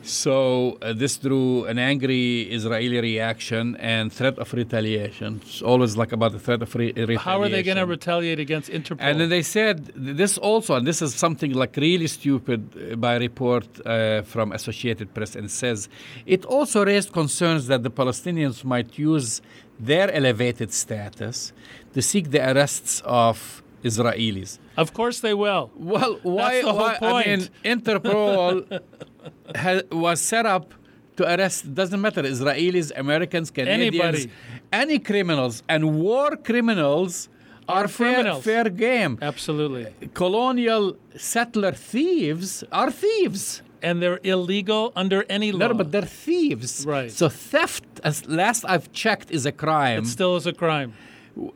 So 0.03 0.77
uh, 0.81 0.91
this 0.91 1.17
drew 1.17 1.63
an 1.65 1.79
angry 1.79 2.41
Israeli 2.41 2.99
reaction 2.99 3.77
and 3.77 4.11
threat 4.11 4.37
of 4.37 4.53
retaliation. 4.53 5.39
It's 5.43 5.61
always 5.61 5.95
like 5.95 6.11
about 6.11 6.33
the 6.33 6.39
threat 6.39 6.61
of 6.61 6.75
re- 6.75 6.87
retaliation. 6.87 7.23
How 7.23 7.41
are 7.41 7.47
they 7.47 7.63
going 7.63 7.77
to 7.77 7.85
retaliate 7.85 8.39
against 8.39 8.69
Interpol? 8.69 8.97
And 8.99 9.21
then 9.21 9.29
they 9.29 9.41
said 9.41 9.91
this 9.95 10.37
also, 10.37 10.75
and 10.75 10.85
this 10.85 11.01
is 11.01 11.15
something 11.15 11.53
like 11.53 11.77
really 11.77 12.07
stupid 12.07 12.61
uh, 12.75 12.95
by 12.97 13.15
report 13.15 13.65
uh, 13.85 14.23
from 14.23 14.51
Associated 14.51 15.13
Press, 15.13 15.35
and 15.35 15.49
says 15.49 15.87
it 16.25 16.43
also 16.45 16.85
raised 16.85 17.13
concerns 17.13 17.67
that 17.67 17.83
the 17.83 17.91
Palestinians 17.91 18.65
might 18.65 18.99
use 18.99 19.41
their 19.79 20.11
elevated 20.11 20.73
status 20.73 21.53
to 21.93 22.01
seek 22.01 22.31
the 22.31 22.51
arrests 22.51 23.01
of 23.05 23.63
Israelis. 23.83 24.59
Of 24.77 24.93
course 24.93 25.19
they 25.21 25.33
will. 25.33 25.71
Well, 25.75 26.19
why? 26.23 26.61
the 26.61 26.71
whole 26.73 26.89
why 26.99 27.23
I 27.23 27.35
mean. 27.37 27.49
Interpol 27.63 28.81
ha- 29.55 29.81
was 29.91 30.19
set 30.21 30.45
up 30.45 30.73
to 31.17 31.23
arrest. 31.33 31.73
Doesn't 31.73 32.01
matter. 32.01 32.23
Israelis, 32.23 32.91
Americans, 32.95 33.51
Canadians, 33.51 34.03
Anybody. 34.03 34.31
any 34.71 34.99
criminals, 34.99 35.63
and 35.69 35.99
war 35.99 36.35
criminals 36.37 37.29
are, 37.67 37.87
fair, 37.87 38.35
fair 38.41 38.65
game. 38.69 39.17
Absolutely. 39.21 39.85
Colonial 40.13 40.97
settler 41.15 41.71
thieves 41.71 42.63
are 42.71 42.91
thieves. 42.91 43.61
And 43.81 44.01
they're 44.01 44.21
illegal 44.23 44.93
under 44.95 45.25
any 45.29 45.51
law. 45.51 45.67
No, 45.67 45.73
but 45.73 45.91
they're 45.91 46.03
thieves. 46.25 46.85
Right. 46.85 47.11
So 47.11 47.27
theft, 47.27 47.83
as 48.05 48.25
last 48.27 48.63
I've 48.65 48.93
checked, 48.93 49.29
is 49.29 49.45
a 49.45 49.51
crime. 49.51 50.03
it 50.03 50.07
still 50.07 50.37
is 50.37 50.47
a 50.47 50.53
crime. 50.53 50.93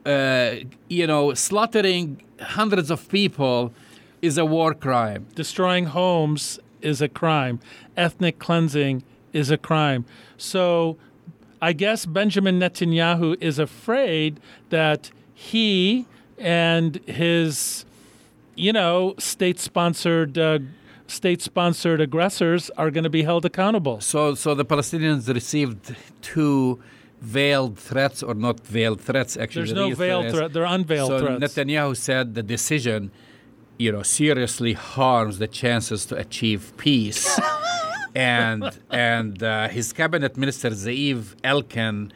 uh, 0.05 0.55
you 0.89 1.07
know, 1.07 1.33
slaughtering 1.33 2.21
hundreds 2.41 2.91
of 2.91 3.07
people 3.09 3.73
is 4.21 4.37
a 4.37 4.45
war 4.45 4.73
crime. 4.73 5.27
destroying 5.35 5.85
homes 5.85 6.59
is 6.81 7.01
a 7.01 7.07
crime. 7.07 7.59
Ethnic 7.95 8.39
cleansing 8.39 9.03
is 9.33 9.51
a 9.51 9.57
crime. 9.57 10.05
So 10.37 10.97
I 11.61 11.73
guess 11.73 12.05
Benjamin 12.05 12.59
Netanyahu 12.59 13.37
is 13.41 13.59
afraid 13.59 14.39
that 14.69 15.11
he 15.33 16.05
and 16.37 16.95
his, 17.07 17.85
you 18.55 18.73
know, 18.73 19.15
state 19.17 19.59
sponsored. 19.59 20.37
Uh, 20.37 20.59
State 21.09 21.41
sponsored 21.41 22.01
aggressors 22.01 22.69
are 22.71 22.91
going 22.91 23.05
to 23.05 23.09
be 23.09 23.23
held 23.23 23.45
accountable. 23.45 24.01
So, 24.01 24.35
so 24.35 24.53
the 24.53 24.65
Palestinians 24.65 25.33
received 25.33 25.95
two 26.21 26.81
veiled 27.21 27.77
threats, 27.77 28.21
or 28.23 28.33
not 28.33 28.59
veiled 28.59 29.01
threats. 29.01 29.37
Actually, 29.37 29.65
There's 29.65 29.73
no 29.73 29.93
veiled 29.93 30.31
threat. 30.31 30.53
They're 30.53 30.65
unveiled 30.65 31.09
so 31.09 31.19
threats. 31.19 31.43
Netanyahu 31.43 31.95
said 31.95 32.35
the 32.35 32.43
decision, 32.43 33.11
you 33.77 33.91
know, 33.91 34.03
seriously 34.03 34.73
harms 34.73 35.39
the 35.39 35.47
chances 35.47 36.05
to 36.07 36.15
achieve 36.15 36.73
peace. 36.77 37.39
and 38.15 38.77
and 38.89 39.43
uh, 39.43 39.67
his 39.67 39.93
cabinet 39.93 40.37
minister 40.37 40.69
Ze'ev 40.71 41.35
Elkin, 41.43 42.11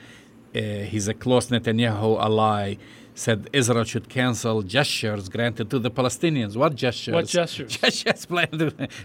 uh, 0.56 0.60
he's 0.60 1.08
a 1.08 1.14
close 1.14 1.48
Netanyahu 1.48 2.20
ally, 2.20 2.76
said 3.14 3.50
Israel 3.54 3.84
should 3.84 4.10
cancel 4.10 4.62
gestures 4.64 5.30
granted 5.30 5.70
to 5.70 5.80
the 5.80 5.92
Palestinians. 5.92 6.56
What 6.56 6.76
gestures? 6.76 7.14
What 7.14 7.28
gestures? 7.28 7.78
Gestures 7.82 8.28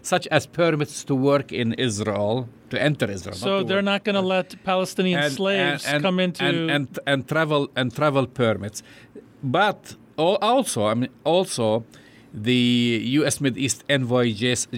such 0.03 0.27
as 0.29 0.47
permits 0.47 1.05
to 1.05 1.15
work 1.15 1.53
in 1.53 1.75
Israel, 1.75 2.49
to 2.71 2.77
enter 2.89 3.07
Israel. 3.17 3.37
so 3.37 3.63
they're 3.63 3.79
work. 3.79 3.85
not 3.93 4.01
going 4.07 4.15
to 4.23 4.29
let 4.37 4.47
Palestinian 4.65 5.21
And- 5.25 5.33
slaves 5.41 5.85
and- 5.85 5.95
and- 5.95 6.03
come 6.07 6.19
into. 6.27 6.45
and, 6.49 6.71
and 6.77 6.87
and 7.11 7.19
travel 7.33 7.63
and 7.79 7.87
travel 7.99 8.27
permits, 8.43 8.79
but 9.59 9.81
also 10.17 10.81
I 10.93 10.95
mean 11.01 11.11
also 11.25 11.85
the 12.51 12.63
U.S. 13.21 13.41
Mid 13.41 13.57
East 13.57 13.79
envoy 13.89 14.27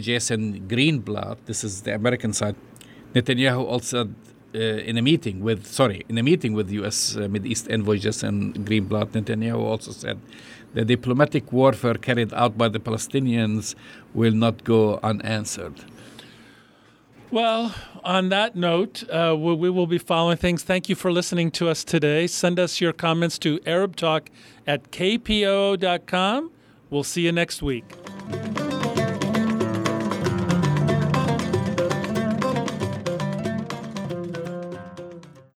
Jason 0.08 0.40
Greenblatt. 0.72 1.36
This 1.46 1.60
is 1.64 1.82
the 1.82 1.94
American 1.94 2.32
side. 2.32 2.56
Netanyahu 3.14 3.62
also. 3.74 4.00
Uh, 4.54 4.60
in 4.90 4.96
a 4.96 5.02
meeting 5.02 5.36
with 5.48 5.60
sorry 5.66 6.00
in 6.08 6.16
a 6.16 6.22
meeting 6.22 6.52
with 6.58 6.70
U.S. 6.80 6.98
Uh, 7.16 7.28
Mid 7.34 7.44
East 7.52 7.64
envoy 7.70 7.98
Jason 7.98 8.34
Greenblatt, 8.68 9.08
Netanyahu 9.16 9.60
also 9.72 9.90
said 9.92 10.18
the 10.72 10.84
diplomatic 10.86 11.52
warfare 11.52 11.98
carried 12.08 12.32
out 12.32 12.56
by 12.56 12.68
the 12.74 12.80
Palestinians 12.80 13.74
will 14.14 14.32
not 14.44 14.64
go 14.64 14.80
unanswered. 15.02 15.74
Well, 17.30 17.74
on 18.02 18.30
that 18.30 18.56
note, 18.56 19.04
uh, 19.10 19.36
we, 19.38 19.54
we 19.54 19.70
will 19.70 19.86
be 19.86 19.98
following 19.98 20.38
things. 20.38 20.62
Thank 20.62 20.88
you 20.88 20.94
for 20.94 21.12
listening 21.12 21.50
to 21.52 21.68
us 21.68 21.84
today. 21.84 22.26
Send 22.26 22.58
us 22.58 22.80
your 22.80 22.94
comments 22.94 23.38
to 23.40 23.58
arabtalk 23.60 24.28
at 24.66 24.90
kpo.com. 24.90 26.50
We'll 26.90 27.04
see 27.04 27.22
you 27.22 27.32
next 27.32 27.60
week. 27.62 27.84